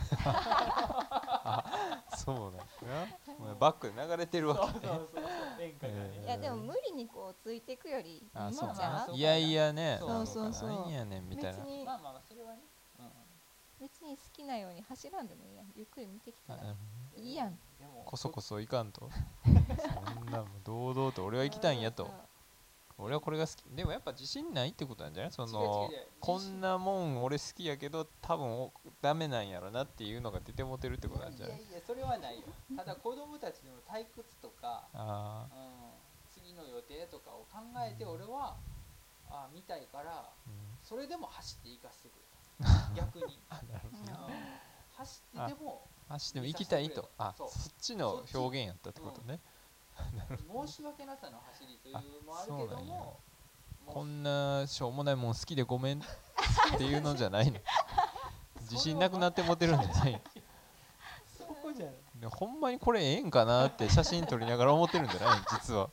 [2.14, 11.66] えそうなんですバックで流れてるわけねそうそうそう演歌がね、えいやでも無理にこうついていくよりあそうまあ今じゃんいやいやねそうそうそうなんやねんみたいなまあ
[11.98, 12.73] まあまあそれはね、うん
[13.84, 15.66] 別に好きなように走らんでもいいやん。
[15.76, 16.62] ゆっくり見てきたら。
[17.14, 17.50] いいやん。
[17.78, 19.10] でもこそこそいかんと。
[19.44, 19.50] そ
[20.22, 22.10] んなもう堂々と俺は行きたいんやと。
[22.96, 23.62] 俺はこれが好き。
[23.76, 25.32] でもやっぱ自信ないってことなんじゃない？
[25.32, 28.72] その違う違う違うこんなもん俺好きやけど多分お
[29.02, 31.58] ダメなんやろなっていうのが出てもてるってことなんじゃない？
[31.58, 32.44] いやいやそれはないよ。
[32.74, 38.56] ただ子供たちの退屈とか、あうん、次の予定とかを考えて俺は、
[39.28, 42.24] あ見たいからあ、うん、それでも走って行かせてくれ
[42.94, 43.40] 逆に、
[44.96, 47.10] 走ってでも走っても行きたいと。
[47.18, 47.48] あそっ
[47.80, 49.40] ちの表現やったってことね。
[50.66, 53.20] 申し訳なさの走りというのもあるけども
[53.86, 56.02] こんなしょうもないもん好きでごめんっ
[56.76, 57.60] ていうのじゃないの。
[58.62, 60.22] 自信なくなってもてるんじゃない
[61.38, 61.90] そこじゃ
[62.30, 65.90] ほんまにこれええんかなって写真撮りながら思ってるんじゃない実は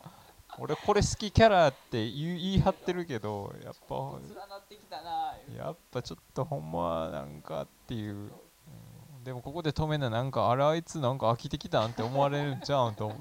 [0.59, 3.95] 俺これ好きキャラって言い張ってるけどやっぱ
[5.55, 8.31] やっぱちょっとほんまなんかっていう、うん。
[9.23, 13.13] でもここで止めななんかあれあいつなんか飽きてきたんって思われるんちゃうんと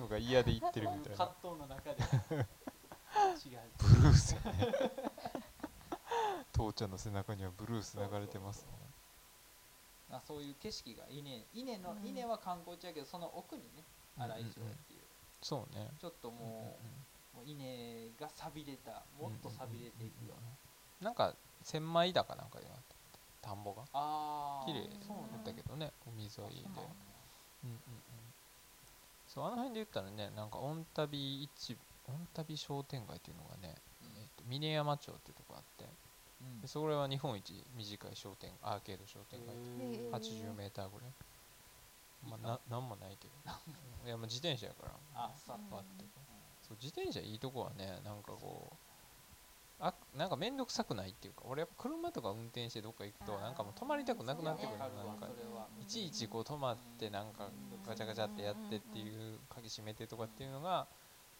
[0.00, 1.24] のが嫌で言ってるみたいな。
[1.24, 1.96] う葛藤の中で。
[3.78, 4.72] ブルースやね。
[6.52, 8.72] 父ちゃんの背中にはブルース流れてますね。
[10.10, 13.84] まあ、そういう景色が稲稲の、うん稲は観光地やけどその奥にね
[14.16, 14.97] 荒井町っていう、
[15.42, 15.88] そうね。
[15.98, 16.78] ちょっとも
[17.34, 20.44] う,、もう稲が錆びれたもっと錆びれていくよう
[21.02, 23.84] な、なんか千枚田かなんかでなった田んぼが。
[24.66, 24.98] 綺麗だ
[25.32, 26.82] だったけどね海沿いでそうなんだ
[27.64, 27.80] うんうんうん。
[29.26, 31.76] そうあの辺で言ったらねなんか御旅市
[32.06, 33.74] 御旅商店街っていうのがね、
[34.16, 35.84] えっと峰山町っていうとこあって。
[36.40, 36.60] うん。
[36.60, 40.10] でそれは日本一短い商店アーケード商店街へーへー。
[40.10, 41.12] 80メーターぐらい
[42.22, 43.34] まあななんもないけど。
[44.06, 44.92] いやまあ自転車やから。
[45.14, 46.04] あさっとパッて
[46.68, 48.76] そう自転車いいとこはねなんかこう
[49.80, 55.28] あなんか面倒くさくないっていうか俺やっぱ車とか運転してどっか行くとなんかもう止まりたくなくなってくるなんか
[55.80, 57.48] いちいちこう止まってなんか
[57.86, 60.86] ガチャガチャってやってっていう鍵閉めてとかっていうのが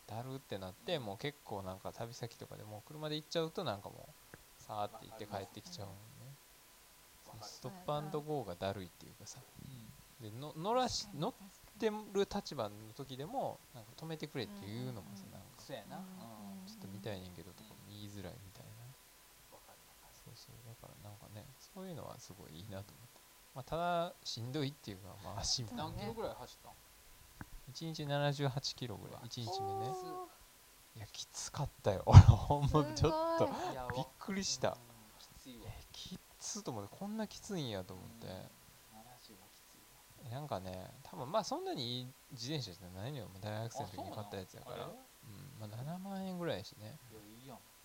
[0.06, 6.34] だるってなってもう結構なんか旅先とかでもう車で行っちゃうとなんかもうさーって行って帰ってきちゃうもんね。
[7.42, 9.40] ストップアンドゴーがだるいっていうかさ。
[9.57, 9.57] うん
[10.20, 11.34] での乗らし乗っ
[11.78, 15.32] てる立場の時でもなんか止めてくれっていうのもさうん。
[15.32, 15.96] なんかそうやな。
[15.98, 16.64] ううん。
[16.64, 18.70] んちょっと見たいねんけどとかも言いづらいみたいな。
[20.12, 20.54] そうそう。
[20.66, 23.20] だからなんかねそういうのはすごいいいなと思って、
[23.54, 26.72] まあ、ただしんどいっていうかまあ足もる何キロぐらい走ったん
[27.72, 29.22] ？1日78キロぐらい。
[29.28, 29.92] 1日目ね。
[29.92, 30.28] お
[30.96, 32.02] いやきつかったよ。
[32.06, 33.46] 俺ほんーまちょっと。
[33.94, 34.70] びっくりした。
[34.70, 34.76] うん。
[35.18, 35.66] きついわ。
[35.68, 36.96] えきつと思って。
[36.98, 43.28] こんなきついんやと思ってうん70はきついわえなんかね多分まあそんなにいい自転車じゃないのよ。
[43.40, 44.84] 大学生の時に買ったやつやから。
[44.84, 46.96] あうんまあ7万円ぐらいやしね。
[47.12, 47.18] れ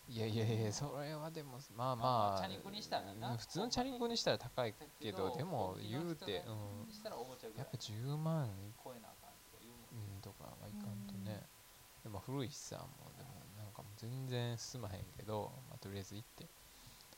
[0.08, 0.50] いやいいやん。
[0.62, 6.88] いやそれはでもまあまあチャリンコにしたら普通のチャリンコにしたら高いけどでも言うてうん。
[7.58, 11.41] やっぱ10万うもんうんとかはいかんとね。
[12.04, 16.44] でも古いしさもうでもなんかもう全然進まへんけど、まあ、とりあえず行って、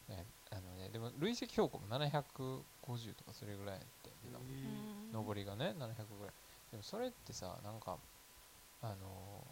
[0.10, 4.10] ね、あのねでも累積標高も750とかそれぐらいやって
[5.14, 6.34] 上りがね700ぐらい。
[6.72, 7.98] でもそれってさなんか
[8.82, 9.44] あの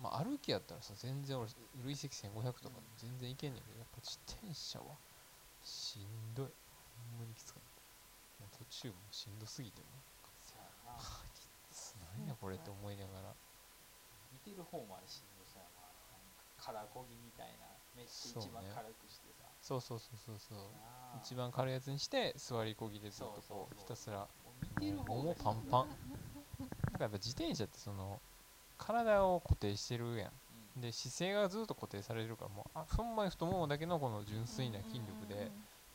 [0.00, 1.48] ーまあ歩きやったらさ全然俺
[1.84, 4.96] 累積1500とか全然いけんねんけどやっぱ自転車は
[5.62, 6.46] しんどい。
[6.46, 8.42] ほんまにきつかった。
[8.42, 9.86] もう途中もうしんどすぎても
[10.40, 10.98] そうやな。
[11.70, 13.34] つ何やこれって思いながら。
[14.32, 15.41] 見てる方もあれしんどそうやななん
[16.62, 19.48] か空こぎみたいなめっちゃ一番そうね軽くしてさ。
[19.60, 20.58] そうそうそうそうそう
[21.22, 23.78] 一番軽いやつにして座りこぎでずっとこうそうそうそう。
[23.78, 24.26] ひたすら。
[24.80, 25.88] 見てる方もうがパンパン。
[25.88, 28.20] だからやっぱ自転車ってその
[28.78, 30.32] 体を固定してるやん。
[30.76, 30.80] うん。
[30.80, 35.50] で姿勢がずっと固定されるからもうあほんまに太ももだけのこの純粋な筋力で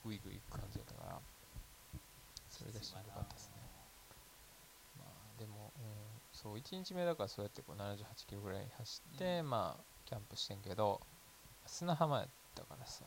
[0.06, 1.20] グイグイいく感じだったから。
[2.50, 3.56] それでしんどかったですね。
[4.98, 5.84] まあでも、うん、
[6.32, 7.98] そう1日目だからそうやってこう78
[8.28, 11.02] キロぐらい走って、まあキャンプしてんけど
[11.66, 13.04] 砂浜やったからさ。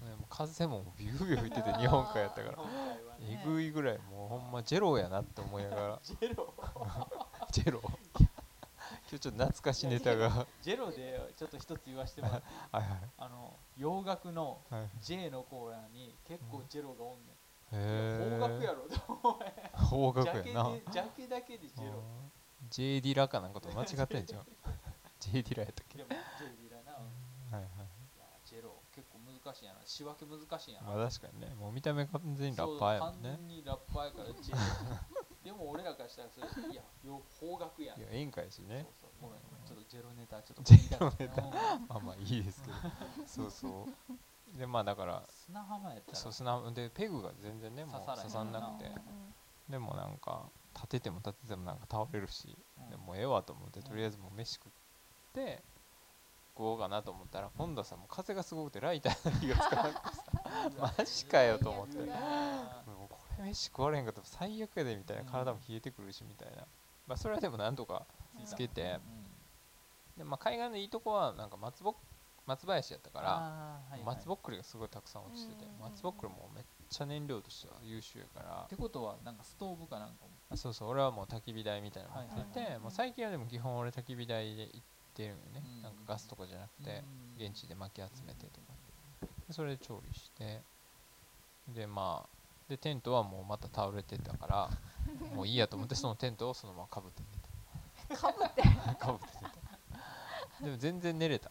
[0.00, 2.58] ねもう風もビュービュー吹いてて日本海やったから。
[3.20, 6.00] えぐいぐらいもうほんまジェロやなって思いながら。
[6.04, 6.54] ジェロ
[7.50, 8.28] ジェロ今
[9.10, 10.30] 日ちょっと懐かしいネタが。
[10.30, 12.84] はいジェロでちょっと一つ言わせてもらってはい
[13.16, 17.36] あの洋楽のはい J のコーナーに結構ジェロがおんねん、へ
[17.72, 18.86] え邦楽やろ
[19.72, 20.40] 方角やな。
[20.92, 22.02] ジャケだけでジェロ
[22.68, 24.46] J ディラかなんかと間違ってんじゃん
[25.20, 25.98] J ディラやったっけ？
[25.98, 26.16] でも J
[26.62, 27.62] リラな、うんはい。
[27.62, 27.88] はい
[28.48, 29.80] ジェロ結構難しいんやな。
[29.84, 31.54] 仕分け難しいんやな、まあ確かにね。
[31.54, 33.28] もう見た目完全にラッパーやもんね。
[33.28, 34.60] 完全にラッパーやからジェロ
[35.44, 37.98] でも俺らからしたらそれいやよ邦楽やん。
[37.98, 38.86] いや演歌やしね。
[39.00, 39.28] そうそう。
[39.28, 42.76] ごめんちょっとジェロネタちょっとジェロネタうんまあまあいいですけど。
[43.28, 43.86] そうそ
[44.54, 44.58] う。
[44.58, 46.16] でまあだから砂浜やったら。
[46.16, 48.86] そう砂でペグが全然ねもう刺刺さんさんなくて。
[48.86, 49.34] うん
[49.68, 52.56] でもなんか立てても立ててもなんか倒れるし。
[52.78, 52.88] うん。
[52.88, 54.80] でもうええわと思ってうんとりあえずもう飯食って
[56.58, 60.22] 食おうかなと思ったら今度はさもう風がすごくてライターの火がつかなくてさ
[60.98, 61.98] マジかよと思って。
[61.98, 62.06] もう
[63.08, 66.66] これ飯食われへんかったら最悪やでみたいなうん体も冷えてくるしみたいな。
[67.06, 68.04] まあそれはでもなんとか
[68.44, 68.98] つけて。
[70.16, 71.94] でまあ海岸のいいとこはなんか松ぼっ
[72.44, 75.78] 松林やったから松ぼっくりがすごいたくさん落ちててうん。
[75.78, 78.62] 松ぼっくりもめっちゃ燃料としては優秀やから。
[78.64, 80.30] ってことはなんかストーブかなんかも。
[80.50, 85.82] あそうそう俺はもう焚き火台みたいなの持ってて、はいもう最近はでも基本俺焚き火台で行ってるんよね、うん。
[85.82, 87.02] なんかガスとかじゃなくて、
[87.38, 87.46] うん。
[87.46, 88.66] 現地で薪集めてとか。
[89.46, 90.62] でそれで調理して。
[91.68, 92.28] でまあ
[92.68, 94.70] でテントはもうまた倒れてたから
[95.34, 97.22] もういいやと思ってそのテントをそのままかぶって
[98.08, 98.62] 寝かぶって。
[98.62, 100.64] たかぶって寝た。
[100.64, 101.50] でも全然寝れた、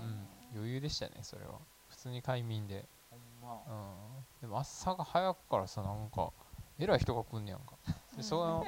[0.00, 1.58] うん、余裕でしたねそれは。
[1.88, 2.88] 普通に快眠で、
[3.42, 3.62] ま。
[3.66, 6.32] うん、でも朝が早くからさなんか
[6.78, 7.76] 偉い人が来んねやんか。
[8.16, 8.66] でその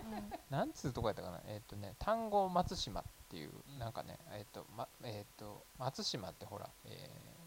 [0.50, 1.40] なんつうとこやったかな。
[1.46, 3.00] えっ、とね単語松島。
[3.00, 7.42] っていう、うんなんかねえっ、とまえっ、と松島ってほら、えー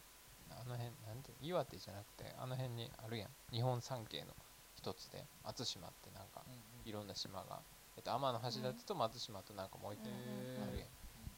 [0.48, 3.28] あの辺なんて岩手じゃなくてあの辺にあるやん。
[3.52, 4.28] 日本三景の
[4.74, 6.42] 一つで松島ってなんか
[6.84, 7.60] いろんな島が、
[7.96, 10.88] えっと天橋立と松島となんかもう一個うんあるやん、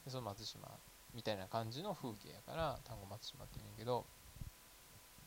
[0.04, 0.68] でその松島
[1.14, 4.04] みたいな感じの風景やから単語松島って言うんやけど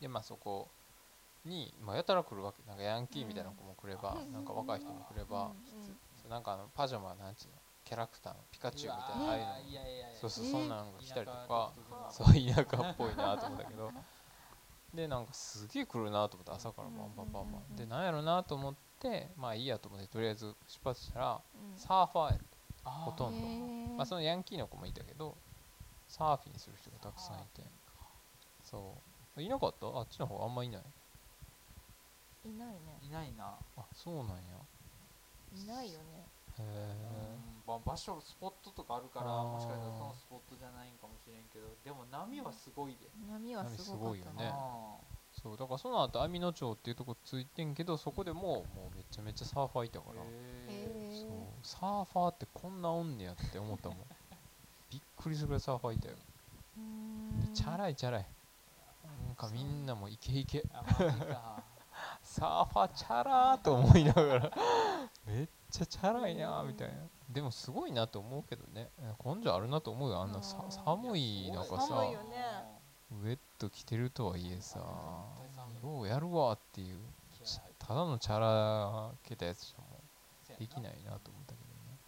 [0.00, 0.68] でまあそこ
[1.44, 2.62] に、まあ、やたら来るわけ。
[2.68, 4.32] なんかヤンキーみたいな子も来れば、うん。
[4.32, 5.50] なんか若い人も来れば、
[6.30, 7.56] なんかあのパジャマなんちゅうの？
[7.92, 10.18] キャラクターのピカチュウみたいなああいうの。
[10.18, 11.72] そうそうえーそんなんが来たりとか
[12.10, 13.92] そう田舎っぽいなと思ったけど。
[14.96, 17.76] でなんかすげえ来るなと思って朝からバンバンバンバン。
[17.76, 21.78] でなんやろなと思ってまあいいやと思ってとりあえず出発したらうん。
[21.78, 22.46] サーファーやって
[22.84, 23.94] ほとんど。
[23.96, 25.36] まあそのヤンキーの子もいたけど
[26.08, 27.62] サーフィンする人がたくさんいて。
[28.64, 28.96] そ
[29.36, 29.42] う。
[29.42, 29.86] いなかった？
[29.86, 30.82] あっちの方あんまいない？
[32.46, 32.98] いないね。
[33.02, 33.58] いないな。
[33.76, 34.42] あそうなんや。
[35.54, 36.26] いないよね
[37.66, 44.50] まあ、場所スポットとかあるからもしかしたらそのスポットじゃないんかもしれんけどでも波はすごいで、波はすごかった波すごいよね。
[44.52, 44.96] あ
[45.32, 50.16] そうだからその後網野町っていうとこついてんけどそこでももうめちゃめちゃサーファーいたから。
[50.16, 50.24] そう。
[50.68, 51.26] え
[51.62, 53.98] サーファーってこんなおんねやって思ったもん。
[54.90, 56.16] びっくりするぐらいサーファーいたよ。
[56.76, 57.40] うーん。
[57.40, 58.26] でチャラいチャラい
[59.26, 60.62] なんかみんなもイケイケ。
[62.22, 64.52] サーファーチャラーと思いながら。
[65.24, 66.94] めっちゃチャラいなーみたいな。
[67.30, 68.90] でもすごいなと思うけどね。
[69.24, 70.20] 根性あるなと思うよ。
[70.20, 72.36] あんなさ寒い中さ寒いよね。
[73.10, 74.78] ウェット着てるとはいえさ
[75.82, 76.98] ようやるわっていう。
[77.78, 79.86] ただのチャラけたやつじゃも
[80.58, 81.98] できないなと思ったけどね。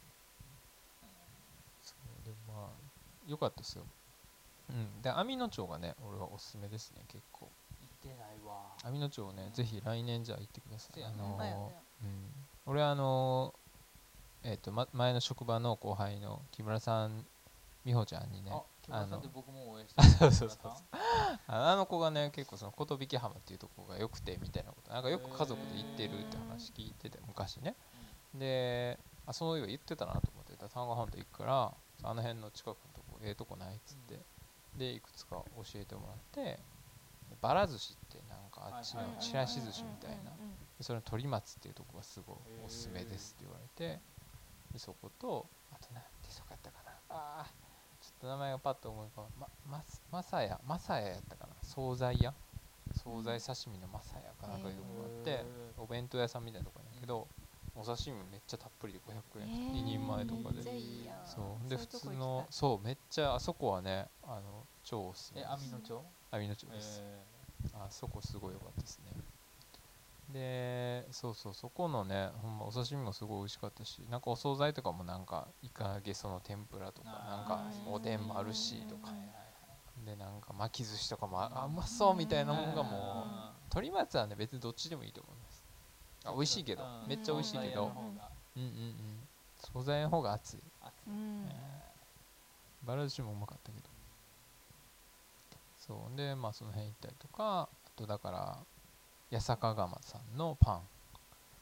[1.82, 3.84] そうでもまあよかったですよ。
[4.70, 5.02] うん。
[5.02, 7.48] で網野町がね俺はおすすめですね結構。
[7.80, 8.76] 行ってないわ。
[8.84, 11.02] 網野町ねぜひ来年じゃあ行ってください。
[11.02, 11.74] あのほんまやね。
[12.02, 13.54] うん、俺あの
[14.42, 17.24] えっ、と、ま、前の職場の後輩の木村さん
[17.84, 18.52] 美穂ちゃんにね
[18.90, 19.22] あの
[20.18, 20.72] そうそうそう
[21.46, 24.92] ああの子がね結構その琴引浜っていうとこが良くてみたいなこと。
[24.92, 27.74] なんかよく家族で行ってるって話聞いてて昔ね。
[28.34, 30.68] であそういえば言ってたなと思ってた。
[30.68, 34.20] 丹後半島行くからあの辺の近くのとこええとこないっつって、
[34.76, 36.60] でいくつか教えてもらって
[37.40, 40.32] ばら寿司ってなんかあっちのちらし寿司みたいな。
[40.80, 44.00] それの鳥松っていうとこがすごいおすすめですって言われて
[44.72, 46.92] でそことあとなんてそこやったかな。
[47.10, 47.64] あー
[48.04, 49.48] ちょっと名前がパッと思い浮かば
[50.10, 51.54] まさやまさややったかな。
[51.62, 52.34] 惣菜屋？
[52.92, 55.44] 惣菜刺身のまさやかなんかいうとこがあって、へ
[55.78, 57.26] お弁当屋さんみたいなとこやけど、
[57.74, 59.72] お刺身めっちゃたっぷりで500円、えー。
[59.72, 60.62] 2人前とかで。
[61.24, 61.68] そう。
[61.70, 65.72] で普通のそうめっちゃあそこはねあの超おすすめえです。
[65.72, 66.04] 網野町
[66.34, 67.02] 網野町です、
[67.74, 69.12] あそこすごい良かったですね
[70.32, 79.12] でそうそうそこのねほんまお刺身もすごい美味しかったしなんかお惣菜とかもなんかイカゲソの天ぷらとかなんかおでんもあるしとか
[80.04, 85.64] でなんか巻き寿司とかもあうまそうみたいなもんがもう鶏松はね別にどっちでもいいと思います
[86.24, 87.92] あ美味しいけどめっちゃ美味しいけど
[88.56, 88.94] うんうんうん
[89.72, 91.48] 惣菜の方が熱い熱いうん
[92.82, 93.93] バラ寿司もうまかったけど
[95.86, 96.16] そう。
[96.16, 98.58] でまあその辺行ったりとかあとだから
[99.30, 100.88] 八坂釜さんのパン。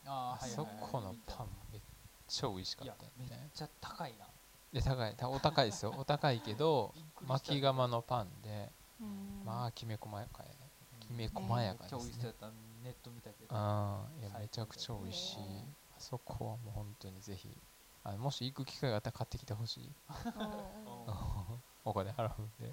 [0.06, 0.90] あそあーはいはいはい。
[0.92, 1.80] このパンめっ
[2.28, 4.26] ちゃ美味しかっためっねちゃ高いな。
[4.72, 5.94] で高いたお高いですよ。
[5.98, 6.94] お高いけど
[7.26, 9.42] 巻き釜のパンでうん。
[9.44, 10.56] まあきめ細やかやね。
[10.92, 11.00] うん。
[11.00, 12.50] きめ細やかめっちゃ美ですね味しそうやった。
[12.82, 13.54] ネット見たけど。
[13.56, 15.42] ああいやめちゃくちゃ美味しい。
[15.42, 17.56] うんあそこはもう本当にぜひ。
[18.04, 19.94] あのもし行く機会があったら買ってきてほしい
[21.84, 22.72] お金払うんで。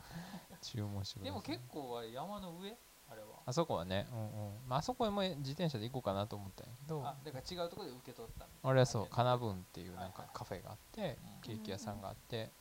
[0.62, 1.43] 注文してください。
[1.45, 2.78] でも結構あれ山の上？
[3.10, 3.28] あれは。
[3.45, 4.20] あそこはね、うん。
[4.20, 7.01] うんまああそこへも自転車で行こうかなと思ったんやけど。
[7.05, 10.30] あだから違うところで受け取った俺はそうかなぶんっていうなんかはいはい。
[10.34, 11.41] カフェがあってうん。
[11.41, 12.51] ケーキ屋さんがあって。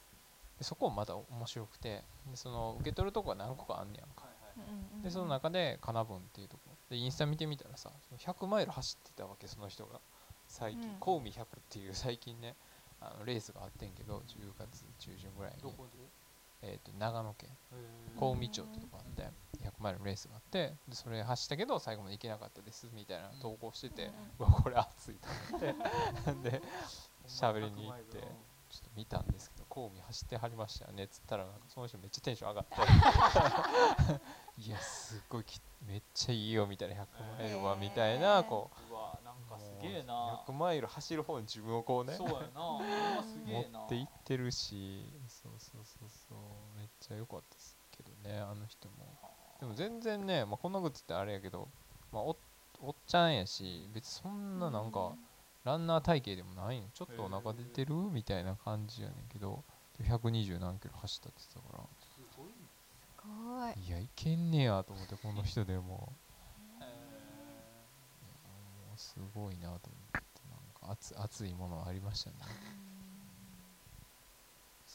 [0.59, 2.05] でそこもまた面白くて。
[2.31, 4.25] でその受け取るとこが何個かあんねやんか。
[4.25, 6.63] はいはいうんうんでその中でかなぶんっていうとこ。
[6.89, 10.01] でインスタ見てみたらさその100マイル走ってたわけその人が。
[10.47, 10.97] 最近うん。
[11.01, 12.57] コウミ100っていう最近ね
[13.01, 15.63] あのレースがあってんけど10月中旬ぐらいに。
[15.63, 15.99] どこで？
[16.63, 17.51] えーと長野県。
[18.19, 19.23] 小海町ってとこあって
[19.63, 26.51] 100マイルのレースがあってでそれ走ったけど最後まで行けなかったですみたいな投稿してて、うわこれ熱いと思って。
[26.51, 26.63] で
[27.29, 28.19] 喋りに行って
[28.71, 31.05] ちょっと見たんですけどコウミ走ってはりましたよね。
[31.05, 32.75] っつったらなんかその人めっちゃテンション上がって。
[34.59, 40.15] いやすっごいきめっちゃいいよみたいな100マイルはみたいなこうわなんうかすげえな。
[40.15, 42.61] もう100マイル走る方に自分をこうねそうやな。
[43.47, 45.07] 持っていってるし
[45.43, 46.79] そうそうそうそう。
[46.79, 48.95] めっちゃ良かったですけどねあの人も。
[49.61, 51.69] でも全然ね、まあ、こんなこと言ってあれやけど、
[52.13, 52.37] まあ、お
[52.81, 55.13] おっちゃんやし別にそんななんか
[55.65, 56.89] ランナー体型でもないの。
[56.95, 57.95] ちょっとお腹出てる？
[57.95, 59.65] みたいな感じやねんけど。
[60.01, 61.89] 120何キロ走ったって言ってたから。
[61.99, 62.47] すごい。
[62.47, 62.53] ね
[63.17, 65.83] すごいいやいけんねやと思ってこの人でも。
[65.83, 66.13] も
[66.81, 66.85] へ
[68.95, 69.89] うすごいなと思って。
[70.49, 72.37] なんか熱熱いものありましたね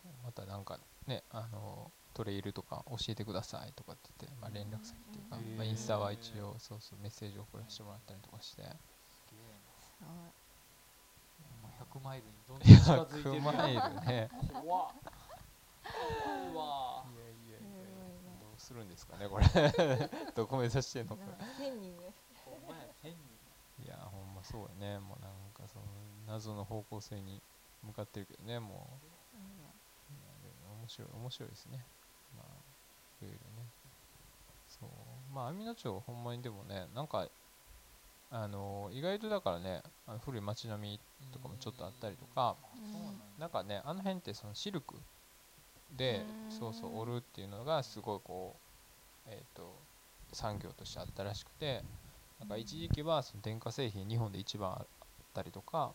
[0.04, 8.62] そうまたなんかねあのトレイルとか教えてくださいとかって言って、まあ、連絡先っていうか、うんまあ、インスタは一応そうそうメッセージ送らせてもらったりとかして。
[8.62, 8.76] すげえ
[9.80, 10.30] すごいな
[11.84, 14.91] 100マイルにどんどん近づいてる100マイルね怖っ。
[16.54, 19.45] 怖いやいやいやどうするんですかねこれ。
[20.36, 21.18] どこ目指してんの？
[21.18, 21.24] か
[21.60, 22.14] 1000人ね
[22.45, 24.99] ほんまや1000人いやほんまそうやね。
[24.99, 25.86] もうなんかその
[26.28, 27.41] 謎の方向性に
[27.82, 29.12] 向かってるけどねもう
[30.84, 31.86] 面白い面白いですね。
[32.36, 32.46] まあ
[33.22, 33.70] いろいろね。
[34.68, 35.34] そう。
[35.34, 37.30] まあ網野町ほんまにでもねなんか
[38.30, 41.00] あの意外とだからねあの古い町並み
[41.32, 42.58] とかもちょっとあったりとか
[43.38, 44.96] なんかねあの辺ってそのシルク
[45.90, 46.52] でうん。
[46.52, 48.60] そうそう織るっていうのがすごいこ
[49.26, 49.86] うえっ、と
[50.34, 51.84] 産業としてあったらしくて
[52.40, 54.88] なんか一時期はその電化製品日本で一番あっ
[55.34, 55.94] たりとか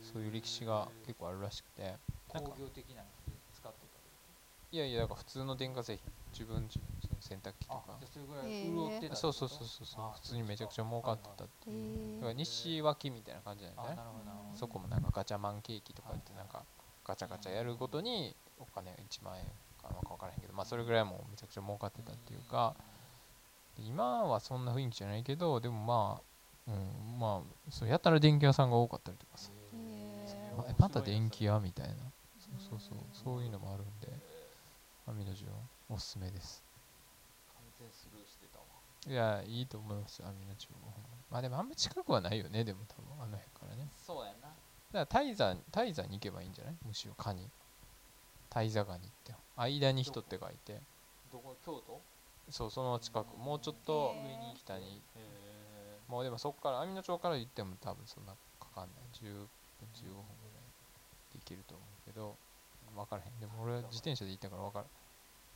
[0.00, 1.94] そういう歴史が結構あるらしくて
[2.28, 3.02] 工業的な
[4.72, 6.12] いやいやだから普通の電化製品。
[6.32, 8.70] 自分ちその洗濯機とあかそれぐらへー。
[8.70, 10.04] い潤ってたってそうそうそうそうそう。
[10.04, 12.20] あ普通にめちゃくちゃ儲かってたってへいう。
[12.20, 12.20] だー。
[12.20, 14.58] から西脇みたいな感じなんじゃないあなるほどなるほど。
[14.58, 16.64] そこもなんかガチャマンケーキとかってはいなんか
[17.04, 19.44] ガチャガチャやるごとにお金1万円
[19.82, 22.76] かなんか分からへんけどまあそれぐらいもうめちゃくちゃ儲かってたっていうか。
[23.76, 26.20] で今はそんな雰囲気じゃないけどでもま
[26.68, 29.50] あうんまあそうやたら電気屋さんが多かったりとかさ。
[30.78, 31.94] また電気屋みたいな。
[32.38, 32.98] そうそうそう。
[33.12, 34.08] そういうのもあるんで
[35.10, 35.50] 網の順
[35.88, 36.62] おすすめです。
[37.52, 38.64] 完全スルーしてたわ。
[39.08, 41.38] いやいいと思います網の中央ほんま。
[41.38, 43.88] あでもあんま近くはないよねでも多分あの辺からね。
[44.06, 44.48] そうやな。
[44.48, 44.54] だか
[44.92, 45.56] ら泰山
[46.08, 46.74] に行けばいいんじゃない？
[46.86, 47.48] むしろカニ。
[48.50, 49.34] 泰座ガニって。
[49.56, 50.80] 間に人って書いて。
[51.32, 51.56] どこ？
[51.64, 52.00] 京都？
[52.50, 53.36] そうその近く。
[53.36, 59.10] もうちょっと上に北にへもうでもそこから網野町から行っても多分そんなかかんない。
[59.14, 59.48] 10分
[59.94, 60.62] 15分ぐらい
[61.32, 62.36] で行けると思うけど。
[62.90, 63.38] 分からへん。
[63.38, 64.84] でも俺は自転車で行ったから分から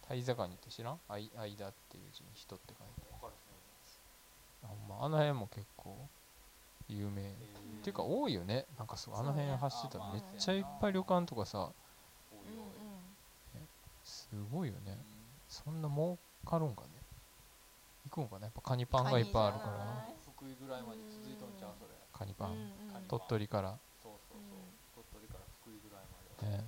[0.05, 3.33] ん泰座ガニって知らんあい間っていう字に人って書いて分かる。
[4.65, 5.97] あほんまあの辺も結構
[6.89, 7.23] 有名。
[7.23, 7.35] っ
[7.83, 8.67] ていうか多いよね。
[8.79, 11.71] なんかそうあの辺走ってたらめっちゃいっぱい旅館とかさ
[14.03, 14.93] すごいよね。
[14.93, 14.97] うん
[15.49, 16.89] そんな儲かるんかね。
[18.11, 18.47] 行くんかな。
[18.47, 20.05] やっぱカニパンがいっぱいあるから。
[20.37, 21.37] 福井ぐらいまで続い。
[21.37, 22.93] とんちゃうそれカニパン、うんうん。
[22.93, 23.79] カニ鳥取から。
[24.03, 24.59] そうそうそう。
[24.59, 26.59] うん鳥取から福井ぐらいまで。
[26.59, 26.65] ね。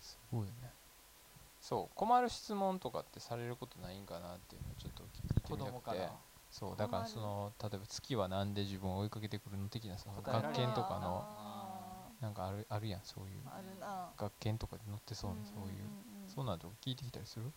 [0.00, 0.63] すごいよね
[1.64, 6.08] そう困る質問とかってされることないんかなっていうのをちょっと聞いて子みたくて。
[6.50, 13.40] そうだからその例えば月はなんで自分を追いかけてくるの的なさ答えられない学研とかのあなんかあるあるやんそういう。
[13.48, 14.12] ーあるな。
[14.16, 15.74] 学研とかで載ってそうなそういう。
[16.28, 17.50] そうなん聞いてきたりする？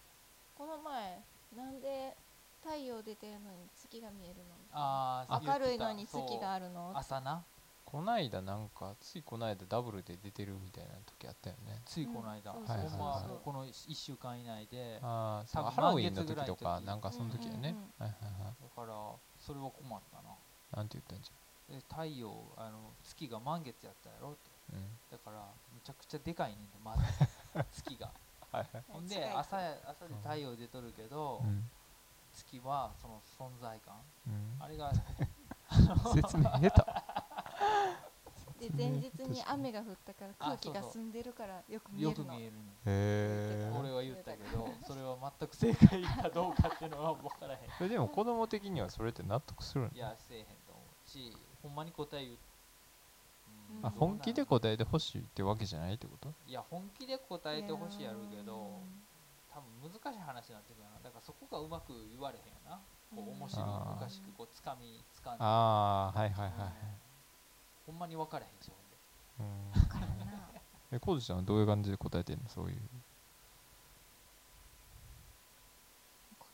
[0.58, 1.22] この前
[1.55, 2.16] なんで
[2.64, 4.55] 太陽出てるのに月が見えるの？
[4.72, 6.91] ああ明るいのに月があるの？
[6.95, 7.43] 朝な
[7.90, 11.80] こないだなんかついこないだダブルで出てるみたいな時あったよね。
[11.86, 18.56] ついこの間、うんそうそうほんまこの1週間以内でああそう多分ハロウィンの時とかなんかその時やね、うんうんはいはいはい。
[18.60, 20.36] だからそれは困ったな。
[20.76, 21.32] なんて言ったんじ
[21.72, 22.28] で太陽
[22.58, 24.52] あの月が満月やったやろって。
[24.74, 24.84] うん。
[25.10, 27.04] だからむちゃくちゃでかいねんてまず
[27.72, 28.12] 月が。
[28.52, 28.84] はいはい。
[28.90, 31.64] ほんで朝や朝で太陽出とるけど、うん。
[32.34, 33.96] 月はその存在感。
[34.28, 34.58] うん。
[34.60, 34.92] あれが
[36.14, 37.26] 説明下手
[38.60, 42.26] で前日に雨が降ったからあ空気が澄んでるからよく見えよるの。
[42.26, 47.70] く見えるねへえ俺は言ったけどそれは全く正解かどうかっていうのは分からへん。
[47.78, 51.08] それでも子供的にはそれって納得するんいやせえへんと思う。
[51.10, 52.38] しほんまに答え言う、
[53.70, 56.34] うんあ本気で答えてほしいってわけじゃないってこと？
[56.47, 59.03] いや本気で答えてほしいやるけどうん。
[59.53, 60.91] 多分難しい話になってくるな。
[61.03, 62.78] だからそこがうまく言われへんよな。
[63.14, 63.97] こううん面白あー。
[63.97, 65.43] おかしくこうつかみつかんで。
[65.43, 66.74] ああはいはいはいはい
[67.88, 68.70] ほんまに分からへんし
[69.38, 69.78] ほんで。
[70.92, 72.80] えコードちゃんはどういう感じで答えてんのそういう。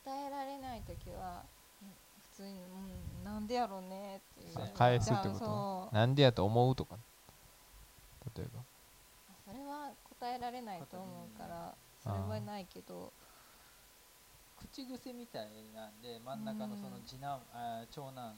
[0.05, 1.43] 答えられない時は
[1.81, 1.89] うん
[2.31, 4.73] 普通に、うん、なんでやろうねっていう。
[4.73, 5.95] 返すってこじゃあそとう。
[5.95, 6.97] なんでやと思うとか？
[8.35, 8.61] 例えば。
[9.45, 13.11] それは答えられないと思うからそれはないけど。
[14.55, 18.33] 口癖みたいなんで真ん中のそのうん次男、あー長男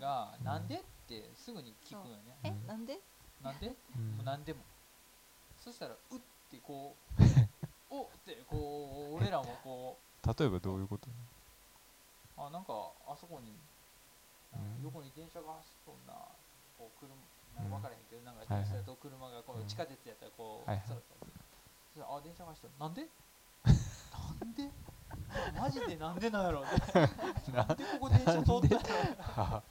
[0.00, 0.84] が「なんで?」って
[1.34, 2.38] すぐに聞くよね。
[2.44, 2.66] えうん。
[2.66, 2.98] なんで？
[3.42, 3.74] なんで？
[3.96, 4.16] うん。
[4.16, 4.60] もう何でも。
[5.58, 7.22] そしたら「う」ってこう
[7.90, 9.96] 「お」ってこう俺らもこ
[10.38, 11.08] 例えばどういうこと？
[11.08, 11.12] う
[12.36, 12.72] あなんか
[13.06, 13.60] あそこに、
[14.52, 14.82] あうん。
[14.82, 16.14] 横に電車が走っとんな
[16.76, 17.22] こう車うん。
[17.54, 19.62] なんか分からへんけど、なんか電車と車がこうん。
[19.62, 20.86] う地下鉄やったらこう、はいはい。
[20.88, 21.20] そらそら
[21.92, 23.08] そしたらあ電車が走っとるなんで？
[24.42, 24.70] なんで？
[25.58, 26.92] マジでなんでなんやろって
[27.52, 29.62] なんでここ電車通ったの？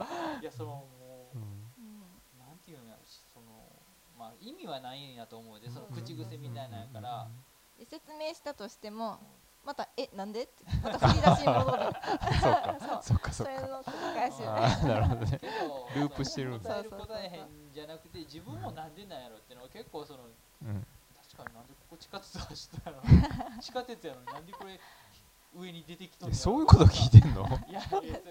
[0.42, 1.42] いやそのもううん
[1.78, 3.70] うんなんていうんやろしその
[4.22, 7.28] まあ意味はないんやと思うでそのうん口癖みたいなんやから、
[7.80, 9.18] で説明したとしても
[9.66, 11.84] また「えなんで?」ってまた振り出しに戻る
[12.42, 13.02] そうか。
[13.02, 13.68] そっかそれか。
[13.68, 14.36] の繰り返し。
[14.46, 15.40] あーなるほどね。
[15.96, 16.84] ループしてるんだ。
[16.84, 20.20] 答えへんじゃなくて自分もなんでなんやろっていうのは結構その
[20.64, 20.86] うん。
[21.34, 23.04] 確かになんでここ地下鉄走ったやろ
[23.62, 24.80] 地下鉄やのになんでこれ
[25.56, 27.46] 上に出てきとんえやろそういうこと聞いてんの？
[27.68, 27.82] いや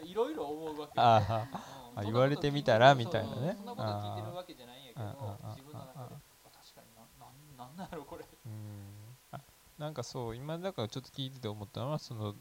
[0.05, 1.47] いろいろ思うわけあ
[1.95, 1.99] うん。
[2.01, 3.55] あ言われてみたらみたいなね。
[3.57, 6.15] そんなこと聞いてるわけじゃないんやけど自分の中で
[6.45, 8.25] 確かにななんなんなんやろこれ。
[8.47, 8.53] うん。
[9.33, 9.41] あ
[9.79, 12.35] なんかそう今だからちょっと聞いてて思ったのはその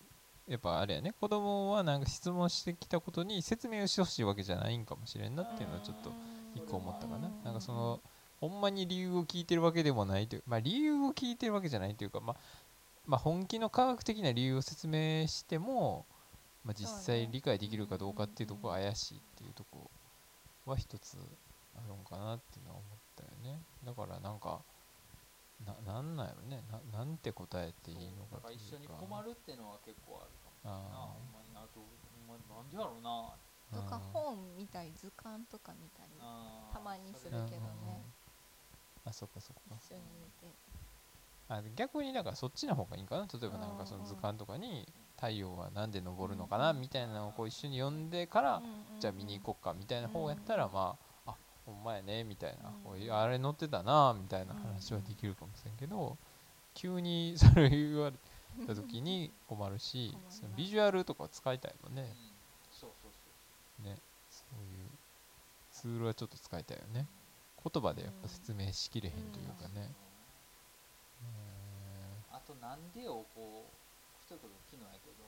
[0.47, 1.13] やっぱあれやね。
[1.19, 6.11] 子供はなんか質問してきたことに説明をしてほしいわけじゃないんかもしれんなっていうのはちょっと
[6.55, 7.29] 一個思ったかな。
[7.43, 8.01] なんかその
[8.39, 12.35] ほんまに理由を聞いてるわけでもないというまあ理由を聞いてるわけじゃないというかまあ
[13.05, 16.05] まあ本気の科学的な理由を説明しても、
[16.63, 19.89] まあ、実際理解できるかどうかっていうところは怪しいっていうとこ
[20.65, 21.17] ろは一つ
[21.83, 23.61] あるんかなっていうのは思ったよね。
[23.83, 24.59] だからなんか
[25.65, 26.63] ななんなんやろね。
[26.91, 28.47] ななんて答えていいのかだか。
[28.49, 30.77] ら一緒に困るっていうのは結構あるかもな。
[30.93, 31.87] あほんまにあとほ
[32.23, 33.35] んまになんでやろうな。
[33.71, 36.09] とかうん本見たり図鑑とか見たり
[36.73, 38.03] たまにするけどね。
[39.05, 39.75] あそっかそっか。
[39.75, 40.55] 一緒に見て。
[41.49, 43.27] あ逆にだからそっちの方がいいんかな。
[43.31, 48.61] 例えばなんかその図鑑とかに太陽はなんで昇るのかなみたいなのをこう一緒に読んでから
[48.99, 50.95] じゃあ見に行こっかみたいな方やったらまああ
[51.69, 52.69] ほんまやねみたいな。
[52.69, 52.83] うん。
[52.83, 56.17] こういうあれ載ってたなみたいな話はできるかもしれんけど
[56.73, 60.31] 急に それ言われた時に困るし困るな。
[60.31, 62.01] そのビジュアルとか使いたいもんね。
[62.01, 62.07] うん。
[62.71, 63.19] そうそうそ
[63.81, 63.97] うね
[64.29, 64.89] そういう
[65.71, 67.07] ツールはちょっと使いたいよね。
[67.61, 69.93] 言葉でやっぱ説明しきれへんというかね。
[72.31, 75.25] あとなんでをこうそれこそ昨日やけど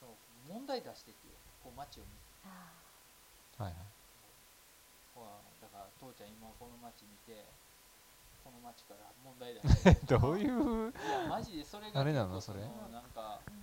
[0.00, 0.16] その
[0.48, 2.18] 問題出してってよこう街を見て。
[2.44, 2.72] あ
[3.62, 4.07] はいはい
[5.18, 7.42] ほらだから父ちゃん今この街見て
[8.46, 13.54] この街から問題出してどういういやマジでそれがあれなのそれなんかーう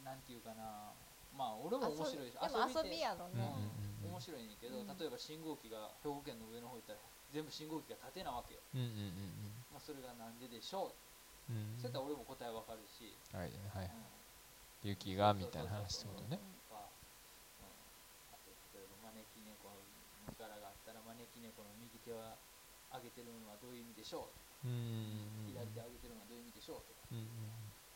[0.00, 0.90] んなんていうかな
[1.36, 6.98] まあ俺も面白いし遊びでも遊てびやろうんねうんうん面白いねんけど、うん例えば信号機が兵庫県の上の方行ったら
[7.34, 10.94] 全部信号機が縦なわけよ、うんうんうんまあ、それがなんででしょ
[11.50, 14.16] う、うんうんそうやったら俺も答えわかるし、はいはいうん
[14.82, 19.82] 雪がみたいな話ってことねうん、あと例えば招き猫の
[20.30, 22.40] 力があったら招き猫の右手は
[22.96, 24.32] 上げてるのはどういう意味でしょ
[24.64, 27.04] ううんうんうん左手上げてるのはどういう意味でしょうとか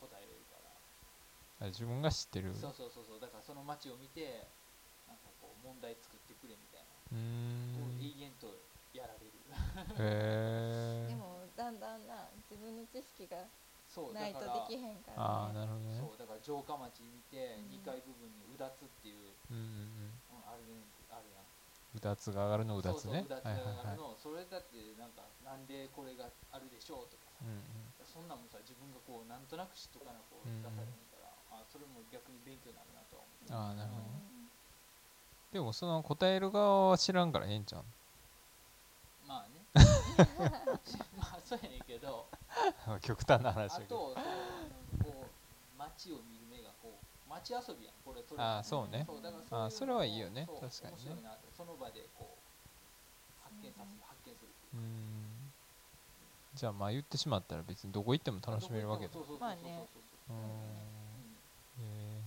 [0.05, 2.57] 答えれるから、あ自分が知ってる。
[2.57, 3.05] そうそうそう。
[3.05, 4.49] そうだからその街を見て
[5.05, 8.49] なんかこう問題作ってくれみたいな、うーこうん永遠と
[8.97, 9.33] やられる。
[10.01, 13.45] へえ でもだんだんな自分の知識が
[13.89, 15.99] そうないとできへんかああらねなるほどね。
[15.99, 21.50] そうだから城下町見てうん2階部分にうだつっていう、うんうんうん、あるねあるやん
[21.95, 23.11] うんうだつが上がるのうだつね。
[23.11, 23.77] そうそううだつはいはいはい。
[23.77, 28.07] があるの、それだってなんかなんでこれがあるでしょうとかさ、うんうん。
[28.07, 33.55] そんなんもさ自分がこうなんとなく知っとかなこううん出されへんから、あそれも逆に勉強になるなとは思う。
[33.55, 34.23] ああなるほどね。
[34.35, 34.51] うん
[35.51, 37.85] でもその答える側は知らんからええんちゃう
[39.27, 39.67] まあね。
[41.19, 42.29] まあそうやねんけど。
[43.03, 44.15] 極端なあ話だけど。
[44.15, 44.27] とその
[45.03, 46.40] こう街を見
[47.31, 49.05] 街遊びやんこれそれああそうね。
[49.07, 50.47] そうだからそうあそれはいいよね。
[50.47, 51.17] 確かにね。
[51.57, 54.77] その場でこう発見させる発見するう。
[54.77, 55.53] ん。
[56.55, 59.15] じゃあまあ言ってしまったら別にどこ行っても楽しめるわけだ。
[59.39, 59.87] まあね。
[59.93, 61.01] そうん。
[61.79, 62.23] え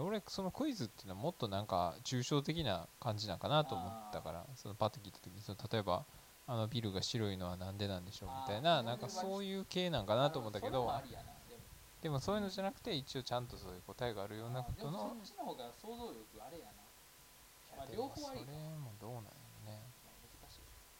[0.00, 6.04] 俺そのクイズっていうのはもっとなんか抽象的な感じなんかなと思ったからそのパッと聞いた時にその例えば
[6.46, 10.88] あのビルが白いのはなんでなんでしょうみたいななんかそういう系なんかなと思ったけど
[12.02, 16.72] でもそういうのじゃなくて一応ちゃんとそういう答えがあるようなことのあでもそっちの方が想像力あれやな、
[17.76, 18.40] まあ両方あり。
[18.40, 19.30] それもどうなんや
[19.66, 19.82] ろね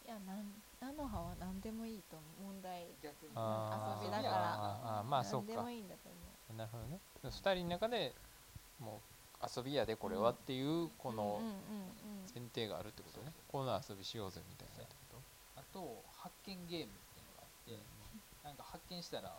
[0.05, 2.86] いいやなん菜の葉は何でもいいと思う問題。
[3.03, 5.03] 逆に遊びだから。
[5.03, 6.16] あまあそうか何でもいいんだと思
[6.55, 6.84] うなるほど。
[6.86, 8.14] ね2人の中で
[8.78, 9.01] も
[9.42, 11.59] う遊びやでこれはっていうこのうんうんうん
[12.34, 13.32] 前提があるってことね。
[13.51, 15.18] この遊びしようぜみたいなってこ
[15.57, 17.78] あと発見ゲームっていうのがあって、
[18.44, 19.34] なんか発見したら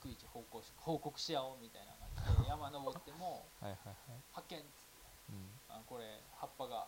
[0.00, 4.22] 逐一報告し報告し合おうみたいな感じで山登ってもとはいはいはい。
[4.32, 5.48] 発見っつってうん。
[5.68, 6.86] あこれ葉っぱが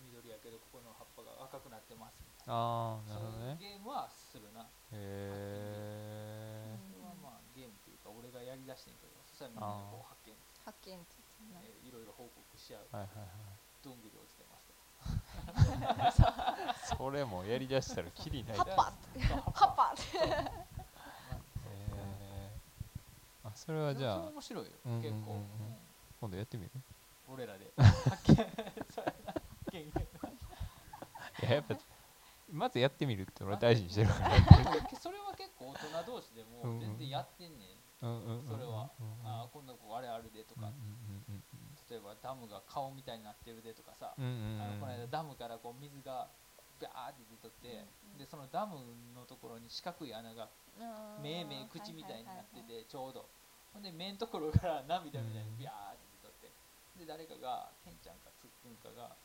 [0.00, 3.56] 緑やけどここの葉っぱが赤くなってますみたいああななるほどね。
[3.56, 4.68] そういうゲームはするな。
[4.92, 13.28] へえそれはまあゲームっていうか俺がやりだしてんけどそしたらみんなこう発見、発見って言っていろいろ報告し合う、はいはいはい。
[13.82, 14.68] どんぐり落ちてます。
[14.68, 14.74] と
[16.22, 16.56] か
[16.96, 18.92] それもやりだしたらキリない葉っぱ
[19.28, 20.18] そうパパって。
[20.18, 20.34] へえ
[20.73, 20.73] あ
[23.54, 25.12] それはじゃあそれ面白いよ、うんうんうんうん。
[25.12, 25.44] 結構、うん
[26.20, 26.70] 今度やってみる？
[27.28, 27.70] 俺らで。
[31.42, 31.76] いややっぱ
[32.52, 34.30] まずやってみるって俺は大事にしてるから。
[35.00, 35.74] それは結構大
[36.04, 36.80] 人同士でもうんうん。
[36.80, 41.44] 全然やってんねん、うんうんうんそれは、うんうんああこんな子あれあるでとか、うんうん
[41.90, 46.30] 例えばダムが顔みたいになってるでとかさ、うんうんうんあのこの間ダムからこう水が
[46.80, 48.78] バーって出とって、うんでそのダム
[49.14, 50.48] のところに四角い穴が
[51.20, 53.28] 目目口みたいになっててちょうど
[53.74, 56.48] ほんで目のところから涙みたいにビャーって出とって。
[56.94, 59.18] で誰かがケンちゃんかつっくんかが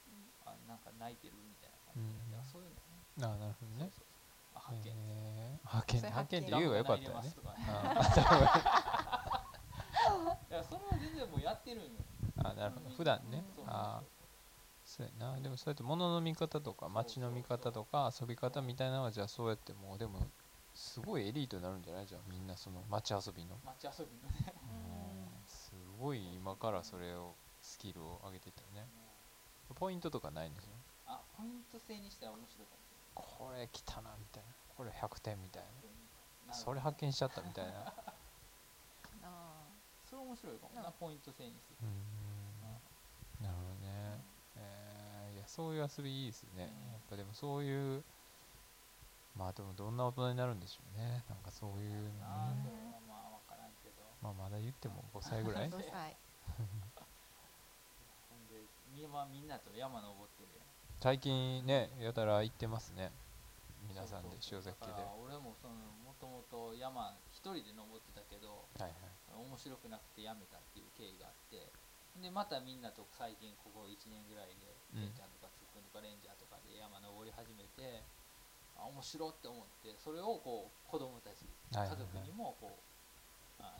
[0.43, 2.97] あなんか泣いてるみたいな感じで、そういうのね。
[3.21, 3.93] あなるほどね。
[3.93, 4.57] そうそうそう。
[4.57, 5.67] あ発見へー。
[5.69, 7.21] 発見それ発見って言えばよかったよ。
[7.21, 7.65] ねいてますとかね。
[7.69, 7.93] あ
[10.49, 12.01] から それは全然もうやってるんよ。
[12.41, 12.89] あなるほど。
[12.89, 13.45] 普段ね。
[13.55, 14.01] そうあ
[14.83, 15.39] そうやな。
[15.39, 20.31] でもそうやって物の見方とか街の見方とか遊び方みたいなのはじゃあそうやってもうでも
[20.79, 22.07] すごいエリートになるんじゃない？
[22.07, 23.57] じゃあみんなその街遊びの。
[23.65, 24.53] 街遊びのね。
[24.63, 25.47] うん。
[25.47, 28.87] すごい今からそれをスキルを上げていったらね。
[29.75, 30.71] ポイントとかないんですよ
[31.05, 34.49] あポイント制にしては面白いかもしこれ来たなみたいな。
[34.75, 35.89] これ100点みたいれ
[36.47, 37.93] なそれ発見しちゃったみたいな。
[39.23, 39.67] あ
[40.09, 40.73] それ面白いかも。
[40.75, 41.77] ななポイント制にする。
[41.81, 43.45] うーん。
[43.45, 44.23] なるほどね。
[44.55, 46.91] えーいやそういう遊びいいですね、うん。
[46.93, 48.03] やっぱでもそういう
[49.35, 51.23] まあでもどんな大人になるんでしょうね。
[51.29, 52.99] なんかそういうのね。
[53.07, 55.69] まあ分からんけどまあまだ言っても5歳ぐらい？
[55.71, 56.17] 5歳。
[58.29, 58.59] ほんで
[58.91, 60.67] み,、んなと山登ってるやん。
[60.99, 63.11] 最近ねやたら行ってますね。
[63.87, 64.93] 皆さんで塩崎家で。
[65.23, 65.73] 俺もその
[66.03, 68.93] もともと山一人で登ってたけどはいはい。
[69.39, 71.71] 面白くなくてやめたっていう経緯があって
[72.19, 75.01] でまたみんなと最近ここ1年ぐらいでうん。
[75.01, 78.18] ケンちゃんとかつっくんとかレンジャーとかで山登り始めてあ
[78.99, 82.07] 面白って思ってそれをこう子供たち家はいはいはい。
[82.11, 83.79] 族にもこう、あ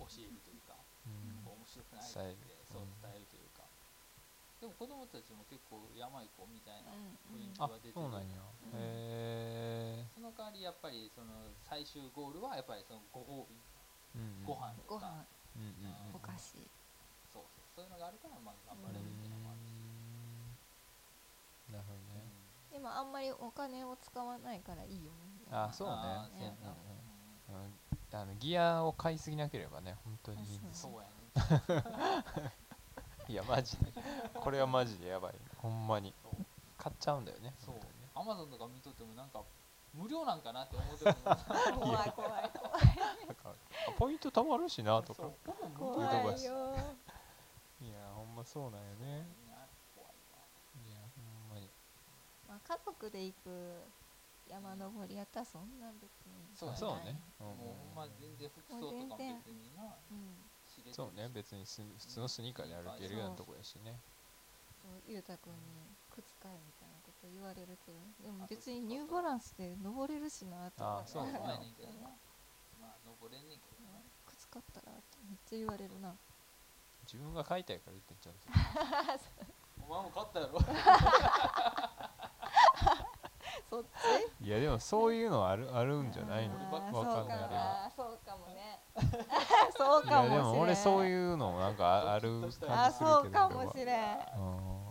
[0.00, 0.72] 教えるというか、
[1.04, 1.44] うん。
[1.44, 3.68] こう面白くないって伝えるそううん伝えるというか、
[4.60, 8.40] でも子供たちも結構山行こうみたいなうん雰囲気あは出てる、そうなんや。
[8.40, 8.72] うん。
[8.72, 13.60] へえその代わりやっぱりその最終ゴールはやっぱりそのご褒美、
[14.16, 14.44] うんうん。
[14.48, 14.88] ご飯とか。
[14.88, 16.16] ご飯うんうんうん。
[16.16, 16.56] お菓子。
[17.28, 17.64] そうそう。
[17.74, 19.74] そういうのがあるからまあ頑張れるっていうのもあるし、
[21.70, 22.13] なるほどね
[22.74, 25.46] でもあんまりお金を使わないからいいよね。
[25.52, 25.94] あそうね。
[25.94, 26.74] あーそうやな
[27.48, 27.64] うんうん。
[27.64, 27.74] うん
[28.12, 30.98] あのギアを買いすぎなければね本当にいいんですよそ
[31.68, 32.52] うやね
[33.28, 33.92] いやマジで。
[34.34, 35.34] これはマジでやばい。
[35.58, 36.12] ほんまに。
[36.22, 36.44] そう
[36.78, 37.74] 買っちゃうんだよねそう。
[38.14, 39.42] アマゾンとか見とってもなんか
[39.92, 41.14] 無料なんかなって思ってる
[41.78, 45.22] 怖い怖いだからあポイント貯まるしなとか。
[45.78, 46.04] 怖
[46.36, 46.76] いよ
[47.80, 49.26] いやほんまそうなんよね
[49.94, 50.38] 怖いわ
[50.86, 51.68] いやほんまに
[52.54, 53.82] まあ家族で行く
[54.46, 57.18] 山登りやったらそんな別にそうやそうね。
[57.40, 59.98] うんうんもうま全然服装とかも別にな。
[60.10, 60.38] うん
[60.92, 61.28] そうね。
[61.34, 63.98] 別にす普通のスニーカーで歩けるようなとこやしね。
[64.82, 71.02] そうゆうたくんに靴買えみたいなこと言われるけどでも別にニューバランスで登れるしなとか。
[71.02, 71.32] あそうね。
[72.78, 73.98] まあ登れんねんけどな。
[74.26, 76.14] 靴買ったらってめっちゃ言われるな。
[77.02, 78.42] 自分が買いたいから言ってんちゃうんで
[79.18, 79.46] すよ。
[79.86, 80.58] お前も買ったやろ
[83.70, 83.82] そっ
[84.40, 84.44] ち？
[84.46, 86.54] いやでもそういうのあるあるんじゃないの？
[86.72, 86.90] わかんない。
[86.90, 88.80] けどそうかなそうかもね。
[89.76, 90.30] そういかもしれん。
[90.30, 94.18] やでも俺そういうのなんかあある感じするけどあそうかもしれん。
[94.36, 94.42] う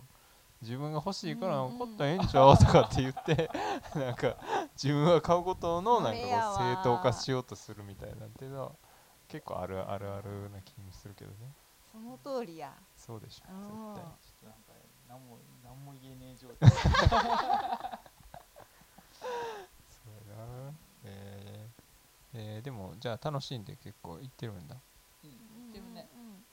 [0.62, 2.56] 自分が欲しいからうんうん買ったらええんちゃう？
[2.56, 3.50] とかって言って
[3.94, 4.36] なんか
[4.74, 6.20] 自分が買うことのなんか
[6.56, 8.72] 正当化しようとするみたいなんていうのは
[9.28, 11.36] 結構あるあるあるな気もするけどね。
[11.92, 12.72] その通りや。
[12.96, 13.60] そうでしょうん。
[13.62, 14.04] 絶対。
[14.20, 14.72] ちょっとなんか
[15.06, 16.70] 何も何も言えねえ状態
[19.88, 20.72] そうやな。
[21.04, 21.84] えー
[22.36, 24.74] えーでもじゃあ楽しんで結構行ってるんだ。
[25.24, 26.08] うん言ってるね。
[26.14, 26.44] うん。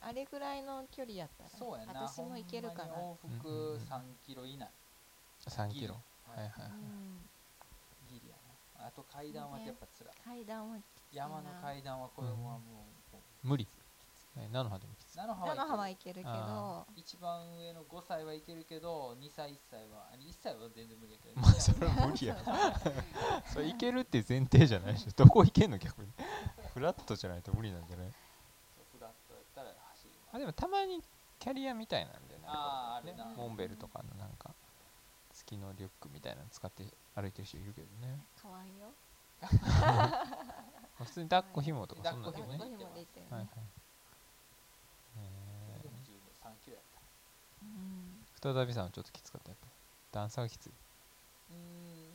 [0.00, 2.06] あれぐらいの距離やったらそうやな。
[2.06, 2.94] 私も行けるかな。
[2.94, 3.80] 往復うんうんうん。
[3.82, 4.68] 3キロ以内。
[5.48, 5.94] 3キロ。
[6.26, 6.38] はい。
[6.40, 7.28] はいうん
[8.08, 8.36] ギリや
[8.78, 8.86] な。
[8.86, 11.22] あと階段はやっぱつらい階段はきついな。
[11.22, 12.86] 山の階段はこれはもうも
[13.44, 13.66] う無理。
[13.66, 13.85] え
[14.36, 21.40] 菜の葉でもきつい菜の葉菜の葉ははい行けるけあど一番上の5歳はいけるけど2歳1歳はあ1歳は全然無理やけど。
[21.40, 22.36] まあそれは無理や。
[23.52, 26.12] それいけるって前提じゃないでしょどこ行けんの逆に。
[26.74, 28.10] フラットじゃないと無理なんじゃない？
[28.92, 30.36] フラットやったら走ります。
[30.36, 31.02] あでもたまに
[31.38, 32.42] キャリアみたいなんでね。
[32.46, 33.24] あーあるな。
[33.24, 34.54] モンベルとかのなんか
[35.32, 36.84] 月のリュックみたいなの使って
[37.14, 38.20] 歩いてる人いるけどね。
[38.40, 38.92] 買わんよ。
[39.40, 39.48] ま
[40.98, 42.52] あ普通に抱っこ紐とかそんなんだよね。
[42.58, 43.48] 抱っこ紐紐で行っはいはい
[45.16, 45.22] ね
[45.78, 47.55] えでも十分3キロやったうんー、
[48.42, 49.68] 再びさんはちょっときつかったやっぱ。
[50.12, 50.70] 段差がきつい。
[50.70, 51.56] うー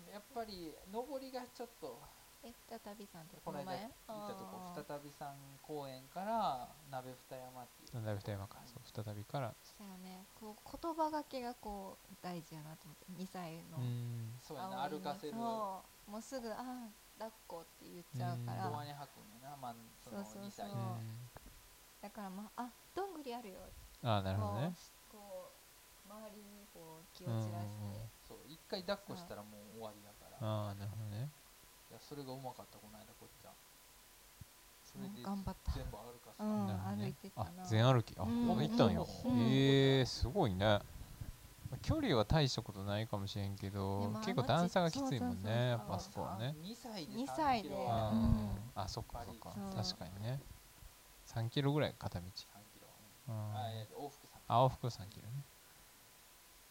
[0.10, 2.00] んやっぱり上りがちょっと。
[2.44, 5.30] え再びさんってこの間前行ったとこ再び山
[5.62, 8.58] 公園から鍋二山っていう再び二山か。
[8.66, 10.26] そう再びからそうやね。
[10.34, 14.34] こう言葉がけがこう大事やなと思って2歳のうーん。
[14.42, 14.90] そうやな。
[14.90, 15.34] 歩かせる。
[15.36, 15.84] も
[16.18, 16.90] うすぐああ
[17.20, 18.70] 抱っこって言っちゃうから。
[18.70, 20.70] ドアに履くんやな、まあ、その2そうそうそう。
[22.02, 23.60] だからまああどんぐりあるよ。
[24.02, 24.74] ああなるほどね
[25.22, 28.10] こう周りにこう気を散らして、うんうんうん。
[28.28, 30.38] そう一回抱っこしたらもう終わりやから。
[30.42, 31.30] ああなるほどね。
[31.90, 33.50] いやそれがうまかったこの間こっちゃ。
[33.50, 33.54] ん
[34.84, 35.72] それでうん頑張った。
[35.72, 37.64] 全部歩かせた、うん歩いてたな。
[37.64, 38.16] あ全歩き。
[38.18, 38.48] あ、うん。
[38.48, 39.02] 行ったんや。
[39.02, 39.40] うん。
[39.52, 40.80] ええー、すごいね。
[41.82, 46.54] 距離は大したことないかもしれんけでども結構段差がきついもんねやっぱあそこはね。
[46.62, 47.70] 2歳で2 3歳で。
[47.70, 47.80] キロ。
[47.80, 48.50] うんうん。
[48.76, 49.56] あそっかそっか。
[49.76, 50.40] 確かにね。
[51.28, 52.26] 3キロぐらい片道。
[52.26, 52.46] 3キ
[52.82, 52.88] ロ。
[53.30, 53.54] うん。
[54.06, 55.46] 往復3キロあ往復3キロね。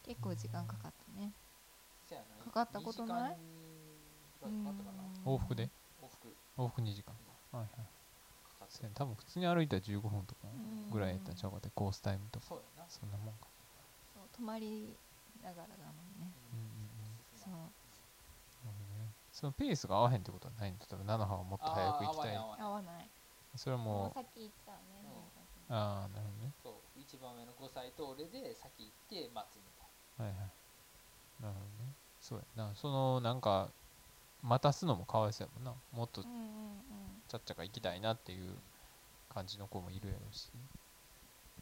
[0.02, 1.32] 結構時間かかったね。
[2.44, 5.02] かかったことない？2時間ぐらいかかったかな。
[5.02, 5.34] うん。
[5.34, 5.70] 往復で？
[6.02, 6.36] 往復。
[6.58, 7.14] 往復2時間。
[7.52, 7.68] はいはい。
[8.94, 10.90] 多分普通に歩いたら15分とかうん。
[10.90, 12.46] ぐらいやったんちゃうかってコースタイムとか。
[12.46, 12.88] そうやな。
[12.88, 13.48] そんなもんか。
[14.14, 14.96] そう泊まり
[15.42, 16.30] ながらだもんね。
[16.52, 17.18] うんうんうん。
[17.34, 17.54] そう。
[19.32, 20.84] そのペースが合わへんってことはないんだ。
[20.90, 22.36] 例えば菜の葉はもっと早く行きたい。
[22.36, 23.08] 合わない
[23.56, 24.18] それはもう
[25.72, 26.52] ああなるほどね。
[26.62, 26.74] そう
[27.10, 30.50] 一番上の5歳と俺で先行って待つみたいはいはい。
[31.42, 31.90] なるほどね
[32.20, 32.72] そうやな。
[32.76, 33.72] そのなんか
[34.42, 35.74] 待たすのもかわいそうやもんな。
[35.90, 37.22] もっとうんうんうん。
[37.26, 38.54] ちゃっちゃか行きたいなっていう
[39.28, 40.60] 感じの子もいるやろうしな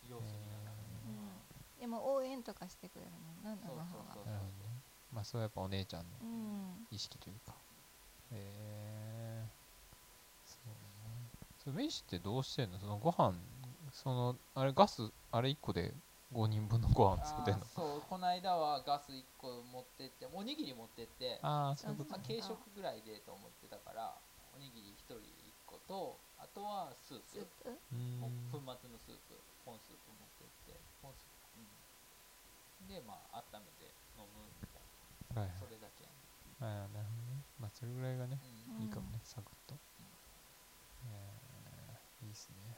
[0.07, 0.65] 要素になる
[1.07, 1.81] うん。
[1.81, 4.25] でも応援とかしてくれるもんなそう生そうそう。
[4.25, 4.83] はなるほどね。
[5.11, 6.87] まあそれはやっぱお姉ちゃんのうん。
[6.91, 7.55] 意識というか。
[8.33, 9.49] へえ
[10.45, 11.31] そうね。
[11.57, 12.79] それ飯ってどうしてんの？
[12.79, 13.33] そのご飯
[13.93, 15.95] そのあれガスあれ1個で
[16.33, 17.65] 5人分のご飯作ってんの？
[17.65, 21.39] そうこの間はガス1個持ってっておにぎり持ってって。
[21.43, 24.15] ああそういうことあ軽食ぐらいでと思ってたから
[24.55, 25.21] おにぎり1人1
[25.67, 27.45] 個とあとはスープ。
[28.53, 34.83] 粉末のスープコーンスープ持ってってコーンスープ、うん、でまあ温めて飲むみたい
[35.37, 35.55] はいはい。
[35.55, 36.17] なそれだけやね、
[36.61, 37.45] ああなるほどね。
[37.59, 38.41] まあそれぐらいがね
[38.79, 38.83] うん。
[38.85, 39.77] いいかもねサクッと。
[41.05, 42.77] えーいいっすね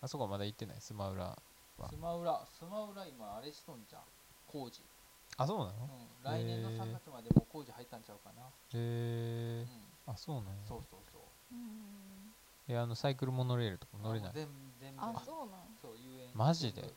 [0.00, 0.80] あそこはまだ行ってない？
[0.80, 1.36] スマウラ
[1.78, 1.88] は。
[1.90, 4.02] スマウラスマウラ今あれしとんじゃん。
[4.46, 4.82] 工事、
[5.36, 5.70] あそうなの？
[5.72, 9.66] うん、来年のへー3月までもう工事入ったんちゃうかな、へえ
[10.06, 10.50] うん、あそうなんや。
[10.66, 11.20] そうそうそう。
[11.52, 12.32] うん。
[12.68, 14.32] えあのサイクルモノレールとか乗れない？
[14.34, 14.48] 全
[14.80, 15.74] 全部あそうなん？
[15.80, 16.82] そう遊園マジで？
[16.82, 16.92] へ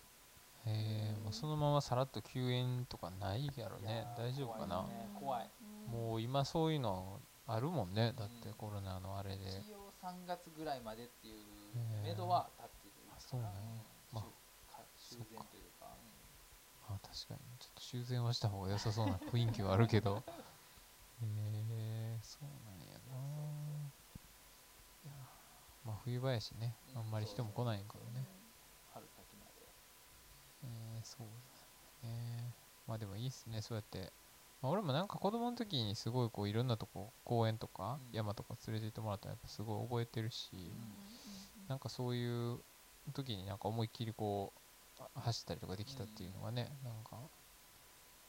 [0.68, 4.06] えもうそのままさらっと休園とかないやろね。
[4.16, 4.86] ー大丈夫かな？
[4.86, 5.50] 怖いね怖い。
[5.90, 8.14] もう今そういうのあるもんね。
[8.16, 8.54] だってうん。
[8.56, 9.36] コロナのあれで。
[9.38, 11.36] 一応3月ぐらいまでっていう
[12.06, 12.14] へー。
[12.14, 12.48] 目処は
[13.30, 13.60] そうなんや
[14.12, 14.26] まあ
[14.98, 15.86] 修修繕というか。
[16.88, 17.40] あ確かに。
[17.60, 20.24] ちょっと修繕はした方が良さそうな雰囲気はあるけど。
[21.22, 23.92] へえそうなんやな。
[25.86, 26.76] まあ冬場やしね。
[26.96, 28.28] うんあんまり人も来ないんからね。
[28.96, 29.76] 春先まで。
[30.64, 31.28] えー、そう
[32.02, 32.56] だね。
[32.88, 33.62] まあでもいいっすね。
[33.62, 34.12] そうやって、
[34.60, 38.12] まあ、俺もなんか子供の時にすごいこういろんなとこ公園とかうん。
[38.12, 40.74] 山とか連れて行ってもらったらやっぱすごい覚えてるし、
[41.68, 42.64] なんかそういう
[43.12, 44.54] 時になんか思いっきりこ
[45.00, 47.18] うあ走ったりとかできたっていうのがね、なんか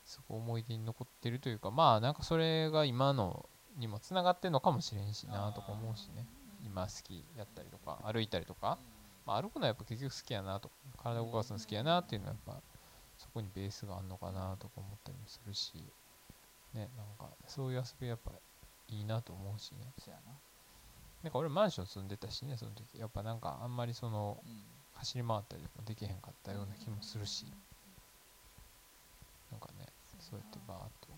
[0.05, 3.47] すごい思い出に残ってるというかまあなんかそれが今の
[3.78, 6.26] にもつながってんのかもしれんしなとか思うしね。
[6.64, 8.78] 今好きやったりとか歩いたりとか、
[9.26, 12.61] まあ、歩くのはやっぱ結局好きやなとか体を動かすの好きやなっていうのはやっぱ
[13.16, 15.72] そこにベースがあんのかなとか思ったりもするし
[16.74, 18.33] ねなんかそういう遊びやっぱ
[18.89, 19.93] いいなと思うしね
[21.23, 22.99] ななんか俺マンション住んでたしねその時。
[22.99, 24.62] やっぱなんかあんまりそのうん。
[24.95, 27.47] 走り回ったりとかできへんかったような気もするし。
[29.51, 29.87] なんかね
[30.18, 31.09] そうやってバーッと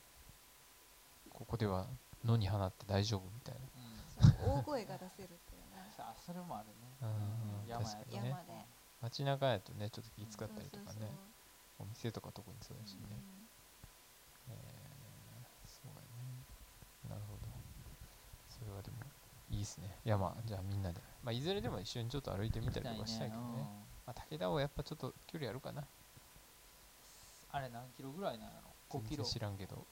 [1.30, 1.86] ここでは
[2.24, 3.60] 野に放って大丈夫みたいな。
[4.46, 4.60] うん。
[4.60, 5.90] 大声が出せるっていうね。
[5.96, 6.96] さあそれもあるね。
[7.02, 7.68] うん。
[7.68, 8.28] 山確かにね。
[8.28, 8.66] 山で。
[9.00, 11.10] 街中やとねちょっと気使ったりとかそうそうね
[11.80, 13.00] お店とか特にそうだしね、
[14.46, 16.46] そうえーそうやね。
[17.08, 17.48] なるほど。
[18.48, 18.98] それはでも
[19.52, 19.94] いいっすね。
[20.04, 21.00] 山じゃあみんなで。
[21.22, 23.68] まあいずれでも一緒にちょっと歩いてみたりとかしたいけどね。
[24.06, 25.84] まあ、武田はやっぱちょっと距離あるかな。
[27.52, 29.24] あれ何キロぐらいなんやろ？5キロ。
[29.24, 29.86] 全然知らんけど。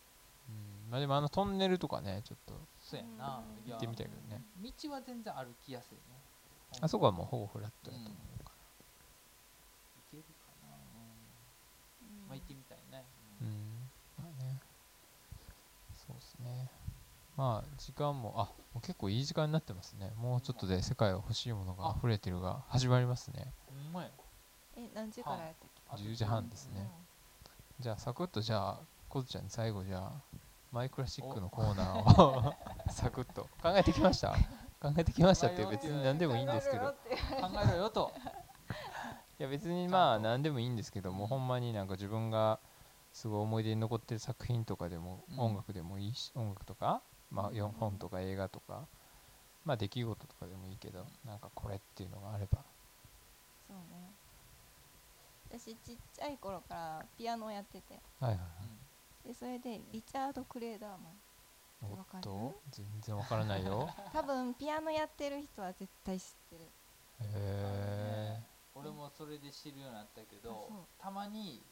[0.49, 0.91] うん。
[0.91, 3.45] まあでもあのトンネルとかねちょっとそうやんな。
[3.61, 3.69] うん。
[3.69, 4.43] いや行ってみたいけどね。
[4.57, 6.01] 道は全然歩きやすいね。
[6.81, 8.11] あそこはもうほぼフラットやと思
[8.41, 8.53] うか
[9.97, 10.73] 行けるかな。
[10.73, 12.25] うん。
[12.25, 13.05] うんまあ行ってみたいね。
[13.43, 13.91] らうん。
[14.17, 14.59] まあね。
[15.93, 16.80] そうっすね
[17.37, 18.45] まあ時間もあ
[18.75, 20.13] もう結構いい時間になってますね。
[20.17, 23.53] もうちょっとで世界は欲しいものが溢れてるが始まりますね。
[24.77, 26.89] え何時からやったっけあと10時半ですね。
[27.79, 30.13] じゃあサクッとじゃあコズちゃんに最後じゃあ
[30.71, 32.55] マイクラシックのコーナーを
[32.93, 33.43] サクッと。
[33.63, 34.33] 考えてきました？
[34.81, 36.87] 考えてきましたって別に何でもいいんですけど。
[36.87, 36.95] 考
[37.65, 38.13] えろよと
[39.39, 42.61] いや別にまあ 何でもいいんですけども、うんほんまになんか自分が
[43.13, 45.41] すごい思い出に残ってる作品とかでも、うん。
[45.41, 48.87] 音楽でもいいし音楽とか、まあ、よ本とか映画とか
[49.65, 52.59] まあ出来事とかでもいいけどなんかこれっていうのがあれば。
[53.69, 54.11] そうね。
[55.51, 57.95] 私ちっちゃい頃からピアノをやってて。
[58.21, 58.45] はいはいは
[59.25, 59.29] い。
[59.29, 61.01] でそれでリチャード・クレーダーマン。
[61.93, 62.19] おわかる？
[62.19, 63.89] っと全然わからないよ。
[64.13, 66.65] 多分ピアノやってる人は絶対知ってる。
[67.23, 68.43] へ
[68.75, 71.03] 俺もそれで知るようになったけどう。
[71.03, 71.63] たまに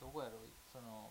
[0.00, 0.38] どこやろ
[0.72, 1.10] その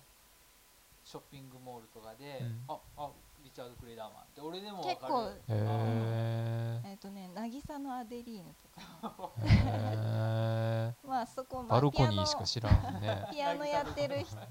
[1.03, 2.63] ショッピングモールとかで、うん。
[2.67, 3.11] ああ
[3.43, 9.33] リチャード・クレイダーマンって俺でもわか結構るへえっ、とね渚のアデリーヌとか。
[9.37, 14.37] ね、えへえまあそこ、まあ、バルコニーピアノしか知らんもんね ピアノやってる人。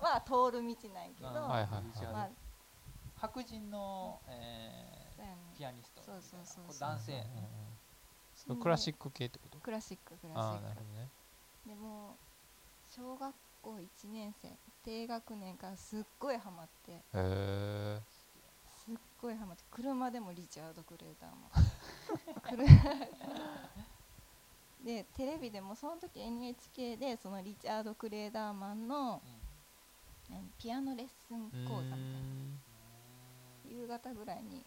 [0.00, 2.28] は通る道ないけど、うんまはいはいリチャードあ
[3.16, 4.98] 白人の、えー
[5.56, 6.00] ピアニスト。
[6.02, 6.64] みたいなそうそうそう。
[6.66, 7.48] これ男性やね、
[8.48, 8.60] うん。
[8.60, 9.58] クラシック系ってこと？
[9.58, 11.08] クラシッククラシああックなるほどね。
[11.66, 12.16] でも
[12.88, 13.34] 小学
[13.68, 14.48] 校1年生
[14.82, 16.92] 低学年からすっごいハマって。
[16.92, 18.00] へえ
[18.86, 19.64] すっごいハマって。
[19.70, 21.66] 車でもリチャード・クレーターマン
[22.42, 22.64] 車
[24.84, 29.20] でテレビでもその時 NHK でそのリチャード・クレーダーマンの
[30.30, 32.08] 何ピアノレッスン講座みたいな。
[33.68, 34.64] 夕方ぐらいに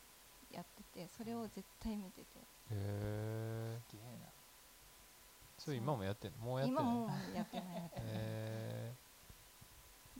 [0.51, 2.27] やっててそれを絶対見てて。
[2.37, 4.30] へえすげえな
[5.63, 6.37] それ今もやってんの？
[6.39, 6.83] もうやってない？
[6.83, 8.05] 今もうやってないやってない。
[8.07, 8.93] へ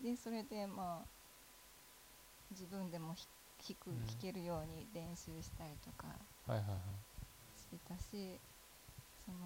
[0.03, 1.07] でそれでまあ
[2.51, 3.27] 自分でもひ
[3.67, 4.05] 弾くうん。
[4.05, 6.07] 弾けるように練習したりとか
[7.57, 8.39] してたし
[9.25, 9.37] その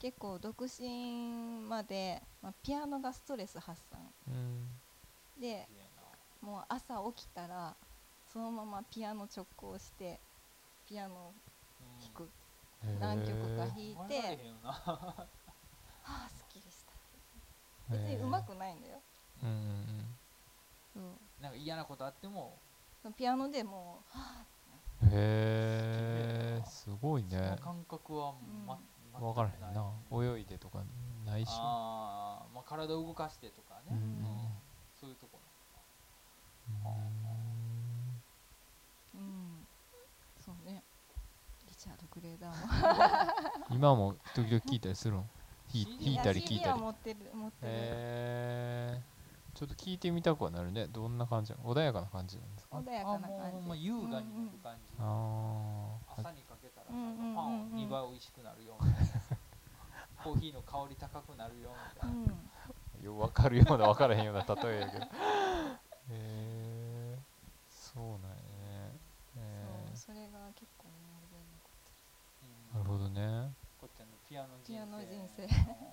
[0.00, 3.98] 結構独身まで、まあ、ピアノがストレス発散。
[4.28, 4.68] うん。
[5.40, 5.66] で
[6.40, 7.74] もう朝起きたら
[8.32, 10.20] そのままピアノ直行して
[10.88, 11.32] ピアノを
[12.00, 12.28] 弾く、へー
[13.00, 14.38] 何曲か弾いて。
[14.62, 15.26] は
[16.04, 16.92] あすっきりした。
[17.90, 19.00] 別にへー上手くないんだよ。
[19.42, 20.16] うんうん
[20.94, 21.02] そう
[21.42, 22.58] なんか嫌なことあっても。
[23.02, 24.46] そのピアノでもうはあ
[25.02, 28.34] うんへえすごいそのね感覚は、
[28.66, 28.78] ま
[29.12, 29.92] 全く分からへんな。
[30.10, 30.82] 泳いでとか
[31.24, 31.48] ないし。
[31.52, 34.48] あー、まあ体を動かしてとかね、うんうんうん。
[35.00, 35.38] そういうとこ
[39.14, 39.66] うん
[40.44, 40.82] そうね
[41.88, 43.32] リチャード・グレーダーも
[43.70, 45.24] 今も時々聞いたりするん
[45.72, 46.70] 弾いたり聞いたり。
[46.70, 49.02] は持ってる持ってる、へえ
[49.54, 50.86] ちょっと聞いてみたくはなるね。
[50.86, 51.52] どんな感じ？
[51.52, 52.76] 穏やかな感じなんですか？
[52.78, 54.24] 穏やあかな感もうほんまじ優雅になる
[54.62, 57.34] 感じ、ああ朝にかけたらさ、うんうんうんうん。
[57.36, 59.08] パン2倍美味しくなるよみたいな。
[60.24, 63.04] コーヒーの香り高くなるよみたいな、うん。
[63.04, 65.04] よ分かるような分からへんような例えやけど。
[65.04, 65.08] へ
[66.10, 67.18] え
[67.68, 68.98] そうなんやね
[69.36, 71.92] へそうそれが結構思い出に残って
[72.44, 72.46] え
[72.78, 73.50] なるほどね。
[73.80, 74.72] こっちゃんのピアノ人生。
[74.72, 75.42] ピアノ人生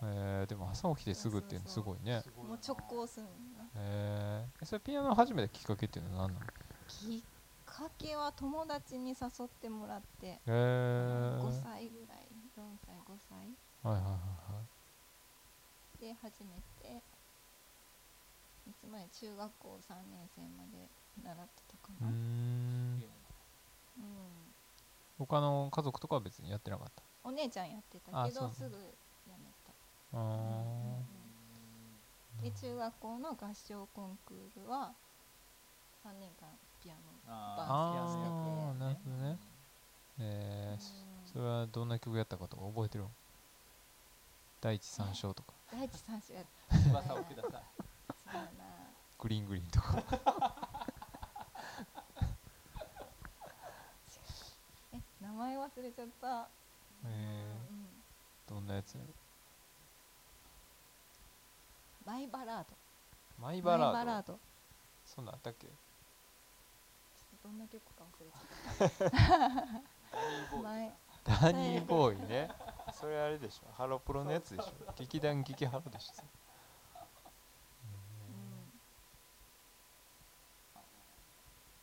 [0.03, 6.45] えー、でも朝起きてすぐっていうのすごいねすごいなるもう直行するのねえー、えそれピアノ始めたきっかけっていうのは何なの？
[6.87, 7.21] きっ
[7.65, 10.51] かけは友達に誘ってもらって、へえ
[11.41, 13.37] 5歳ぐらい4歳5歳。
[13.83, 14.11] はいはいはい
[14.53, 14.61] は
[15.97, 16.01] い。
[16.05, 17.01] で始めて
[18.67, 20.87] いつまで中学校3年生まで
[21.23, 23.03] 習ってたかな、うん
[25.17, 27.03] 他の家族とかは別にやってなかった？
[27.23, 28.75] お姉ちゃんやってたけどすぐ
[29.25, 29.73] 辞めた。
[30.13, 30.19] あー。
[30.19, 30.21] う
[31.01, 31.05] ん
[32.43, 34.93] で中学校の合唱コンクールは
[36.05, 36.49] 3年間
[36.83, 38.79] ピアノバーあーピアノやって。
[38.79, 39.39] なるほどね。
[40.19, 43.05] えー、うんそれはどんな曲やったかとか覚えてる？
[43.05, 43.11] の
[44.61, 45.53] 第一三章とか。
[45.71, 46.45] 第一三種やっ
[46.83, 47.51] 翼をください。
[47.51, 48.65] た違うな。
[49.17, 50.03] グリーングリーンとか
[54.93, 56.47] え名前忘れちゃった。
[57.05, 57.07] え
[57.69, 58.97] うんー、どんなやつ？
[62.05, 62.69] マイバラード。
[63.41, 64.39] マイバラード？
[65.05, 65.67] そんなんあったっけ？
[65.67, 65.69] っ
[67.41, 68.29] とどんな曲か忘れ
[68.89, 69.09] ちゃっ
[71.23, 71.41] た。
[71.41, 72.29] ダニーボーイ。
[72.29, 72.49] ね。
[72.93, 73.71] それあれでしょ。
[73.73, 74.73] ハロプロのやつでしょ。
[74.95, 76.23] 劇団劇ハロでしょ。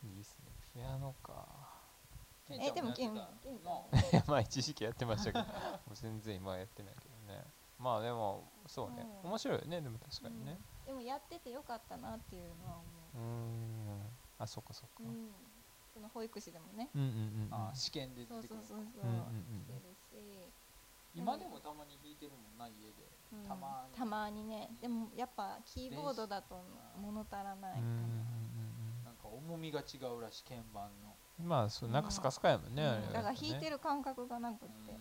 [0.02, 0.10] うん。
[0.10, 0.46] いいっすね。
[0.72, 1.71] ピアノか
[2.60, 3.14] えでもケン
[4.26, 5.44] まあ一時期やってましたけど。
[5.86, 7.44] もう全然今はやってないけどね。
[7.78, 9.02] まあでもそうね。
[9.24, 9.30] うん。
[9.30, 9.80] 面白いよね。
[9.80, 10.60] でも確かにね。
[10.80, 10.86] うん。
[10.86, 12.84] でもやっててよかったなっていうのは思
[13.14, 13.16] う。
[13.16, 14.18] ーん。
[14.38, 15.02] あそっかそっか。
[15.02, 15.32] う、うん、
[15.92, 16.90] その保育士でもね。
[16.94, 17.14] うんうんうん
[17.44, 17.48] うん。
[17.50, 18.64] あー試験で出そうてくる。
[18.64, 19.06] そうそうそう、う。
[19.06, 20.52] んうんうんしてるし、
[21.14, 23.18] 今でもたまに弾いてるもんな家で。
[23.32, 23.42] うん。
[23.44, 23.96] たまに。
[23.96, 24.70] たまにね。
[24.80, 26.62] でもやっぱキーボードだと
[26.96, 27.98] 物足らないかうんうんう
[29.00, 31.08] んな、なんか重みが違うらしい鍵盤の。
[31.08, 33.12] うんまあそうなんかスカスカやもんね、うん。
[33.12, 34.98] だから弾いてるる感覚がなくって、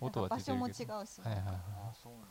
[0.00, 0.66] 音は場出てるけど。
[0.74, 1.54] 所も違うし、はいはいはい。
[1.54, 2.26] あそうなんや。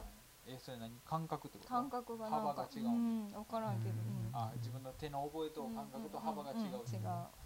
[0.50, 0.92] えそれ何？
[1.06, 1.70] 感覚ってこと？
[1.70, 6.62] 感覚がなんか幅が違ううん分からんけど、うんうんあ自分の手の覚えと感覚と幅が違うう。
[6.62, 6.78] んうんうん。
[6.78, 6.84] 違う。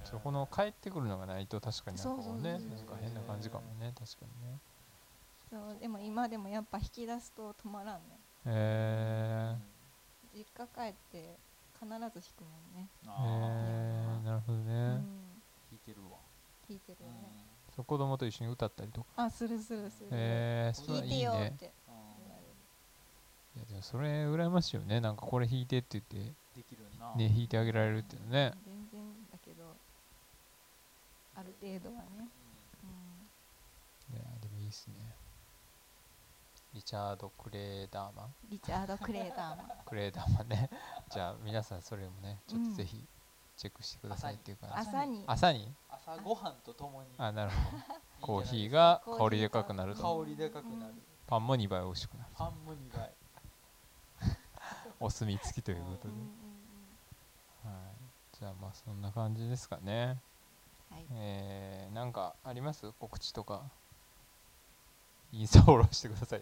[0.04, 2.88] そこの帰ってくるのがないと確かになんかこうねそうそうそうそう。
[2.88, 4.60] なんか変な感じかもね確かにね。
[5.50, 8.20] そうでも今でもやっぱ引き出すと止まらんね。
[8.46, 9.56] へ
[10.34, 11.38] 実家帰って
[11.82, 15.02] 必ず弾くもんね、えあへえなるほどうんね、弾
[15.74, 16.18] いてるわ。
[16.70, 17.46] 弾いてるよね、
[17.76, 19.08] そう子供と一緒に歌ったりとか。
[19.16, 21.74] あするするする、へえそれ弾いてよって。
[21.88, 22.54] うん言われる
[23.56, 25.02] いやでもそれ羨ましいよね。
[25.02, 26.34] なんかこれ弾いてって言って。
[26.56, 27.16] できるな。
[27.16, 28.54] ね弾いてあげられるっていうのね。
[28.64, 29.02] 全然
[29.32, 29.76] だけど
[31.36, 32.28] ある程度はね、
[32.84, 35.11] うん、いやでもいいっすね
[36.74, 38.34] リチャード・クレーダーマン。
[38.50, 39.68] リチャード・クレーダーマン。
[39.86, 40.70] クレーダーマンね。
[41.12, 43.06] じゃあ皆さんそれもねちょっとぜひ
[43.58, 45.24] チェックしてくださいっていうか、朝に。
[45.28, 45.74] 朝に。
[45.90, 47.10] 朝ごはんとともに。
[47.18, 47.84] あなるほど。
[48.22, 50.02] コーヒーが香りでかくなると。
[50.02, 50.94] か香りでかくなる、
[51.28, 52.30] パンも2倍美味しくなる。
[52.36, 53.14] パンも2倍。
[55.00, 56.20] お墨付きということで、うん
[57.66, 57.96] うんはい、
[58.32, 60.22] じゃあまあそんな感じですかね。
[60.92, 61.08] うんはい。
[61.12, 62.92] えー、なんかあります？
[62.94, 63.70] 告知とか
[65.34, 66.42] インスタフォローしてください。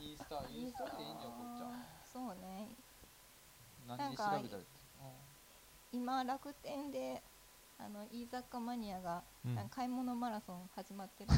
[0.00, 2.68] インスタインスタっていいんじゃんこっちゃんそうね。
[3.86, 4.62] 何で調べたら
[5.92, 7.22] 今楽天で
[7.78, 9.22] あの飯坂マニアが、
[9.70, 11.34] 買い物マラソン始まってるか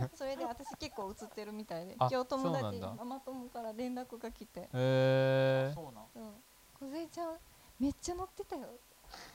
[0.00, 4.68] ら それで私結構映ってるみたいであ今日友達ママ友から連絡が来て。
[4.72, 5.74] えー。
[5.74, 6.34] そうなん
[6.80, 7.36] 梢ちゃん
[7.78, 8.68] めっちゃ乗ってたよ。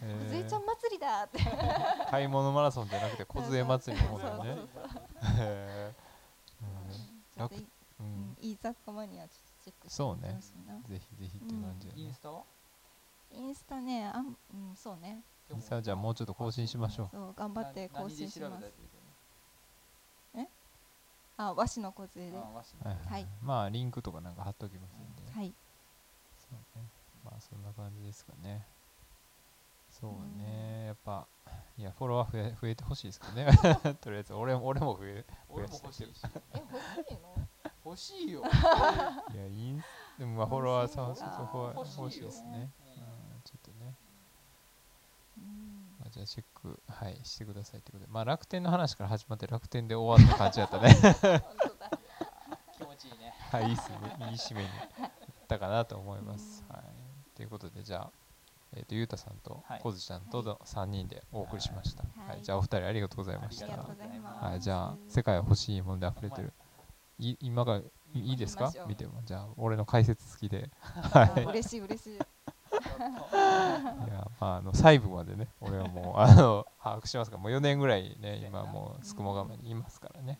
[0.01, 1.39] え梢ちゃん祭りだって。
[1.39, 4.55] ー 買い物マラソンじゃなくて梢祭りの方だよね。
[4.55, 6.08] そうそ
[6.61, 6.95] うそうへ
[7.31, 7.63] ちょっとい楽。
[7.99, 8.07] ううん。
[8.31, 8.35] ん。
[8.39, 10.21] 飯坂マニアちょっとチェックしてそうね。
[10.21, 12.01] みてほしいなぜひぜひっていう感じだね。
[12.01, 12.43] インスタは？
[13.31, 15.23] インスタねあんうんそうね。
[15.49, 17.09] インスタじゃあもうちょっと更新しましょう。
[17.11, 18.49] そう頑張って更新します。
[18.49, 18.99] な何で調べたら出てくる
[21.41, 22.29] あ和紙の小杖。
[22.29, 22.95] ではいはい。
[23.05, 23.27] はい。
[23.41, 25.55] まあリンクとかなんか貼っときますんで、い。
[26.35, 26.89] そうね。
[27.23, 28.67] まあそんな感じですかね
[29.99, 31.27] そうね、やっぱ
[31.77, 33.47] いやフォロワー増え増えてほしいですかね。
[34.01, 36.21] とりあえず俺も俺も増え俺も欲しいし。
[36.53, 37.47] え欲しいの？
[37.85, 38.43] 欲しいよ。
[39.33, 39.83] いやいいん
[40.17, 42.65] でもまあフォロワーさ欲しいなそこは欲しいよ欲しいですね、うんう
[43.37, 43.95] ん、ちょっとね、
[45.37, 45.95] うん。
[45.99, 48.11] まあ、じゃあチェックはいしてくださいってことで。
[48.11, 50.93] まあ楽天の話から始まって楽天で終わった感じだったね。
[51.01, 51.29] 本当
[51.75, 51.91] だ。
[52.77, 53.33] 気持ちいいね。
[53.37, 53.97] はいいいっすね。
[54.31, 54.69] いい締めに
[54.99, 55.11] なっ
[55.47, 56.75] たかなと思います、うん。
[56.75, 56.85] はい。
[57.35, 58.11] ということでじゃあ
[58.73, 59.79] えー、とゆうたさんとはい。
[59.81, 62.29] こずちゃんとの3人でお送りしました、はい。
[62.29, 62.43] はい。
[62.43, 63.65] じゃあお二人ありがとうございました。
[63.65, 64.45] ありがとうございます。
[64.45, 66.53] はい、じゃあ世界は欲しいもので溢れてる。
[67.19, 67.35] い。
[67.41, 67.83] 今がい
[68.13, 68.71] いいですか？
[68.87, 69.21] 見ても。
[69.25, 70.69] じゃあ俺の解説付きで。
[71.13, 72.19] あ嬉しい嬉しい。
[72.19, 72.19] い
[72.81, 77.43] やまああの細部までね俺はもう あの把握してますから。
[77.43, 80.39] もう4年ぐらいね今もうすくもがまにいますからね。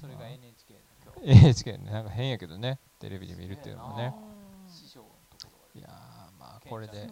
[0.00, 2.78] それが NHK の今日 NHK ねなんか変やけどね。
[2.98, 4.14] テレビで見るっていうのもね。
[4.66, 5.06] う師匠の
[5.38, 7.10] ところいやーまあこれんで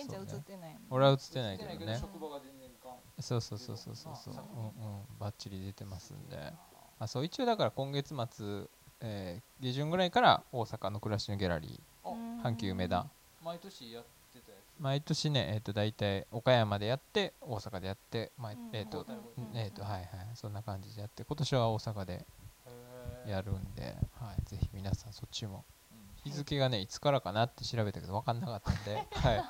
[0.00, 0.42] ケンちゃん映そうね。
[0.42, 1.96] ってないもん俺は映ってないけどね。
[3.20, 4.34] そうそうそうそうそうそう。
[4.34, 5.02] なうんうん。
[5.18, 6.52] バッチリ出てますんで。
[6.98, 8.66] あそう一応だから今月末
[9.00, 13.06] えー下旬ぐらいから大阪の暮らしのギャラリあー阪急梅田。
[13.42, 14.80] 毎年やってたやつ。
[14.80, 19.06] 毎年ねえっ、と大体岡山でやって大阪でやって、まえっ、と
[19.54, 20.06] えっ、とはいはい。
[20.34, 22.26] そんな感じでやって今年は大阪で
[23.26, 25.79] やるんで、はい、ぜひ皆さんそっちもうん
[26.24, 29.44] 日付がねいつからかなって調べたけど分かんなかったんで、 はい、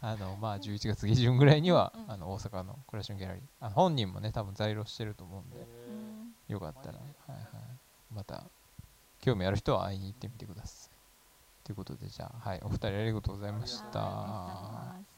[0.00, 2.10] あのまあ11月下旬ぐらいには、うん。
[2.10, 3.44] あの大阪の暮らしのギャラリー。
[3.60, 5.66] あの本人もね多分在庫してると思うんで
[6.48, 7.46] よかったら、はいはい、
[8.10, 8.44] また
[9.20, 10.92] 興味ある人は会いに行ってみてください。
[11.64, 15.11] ということでじゃあはいお二人ありがとうございました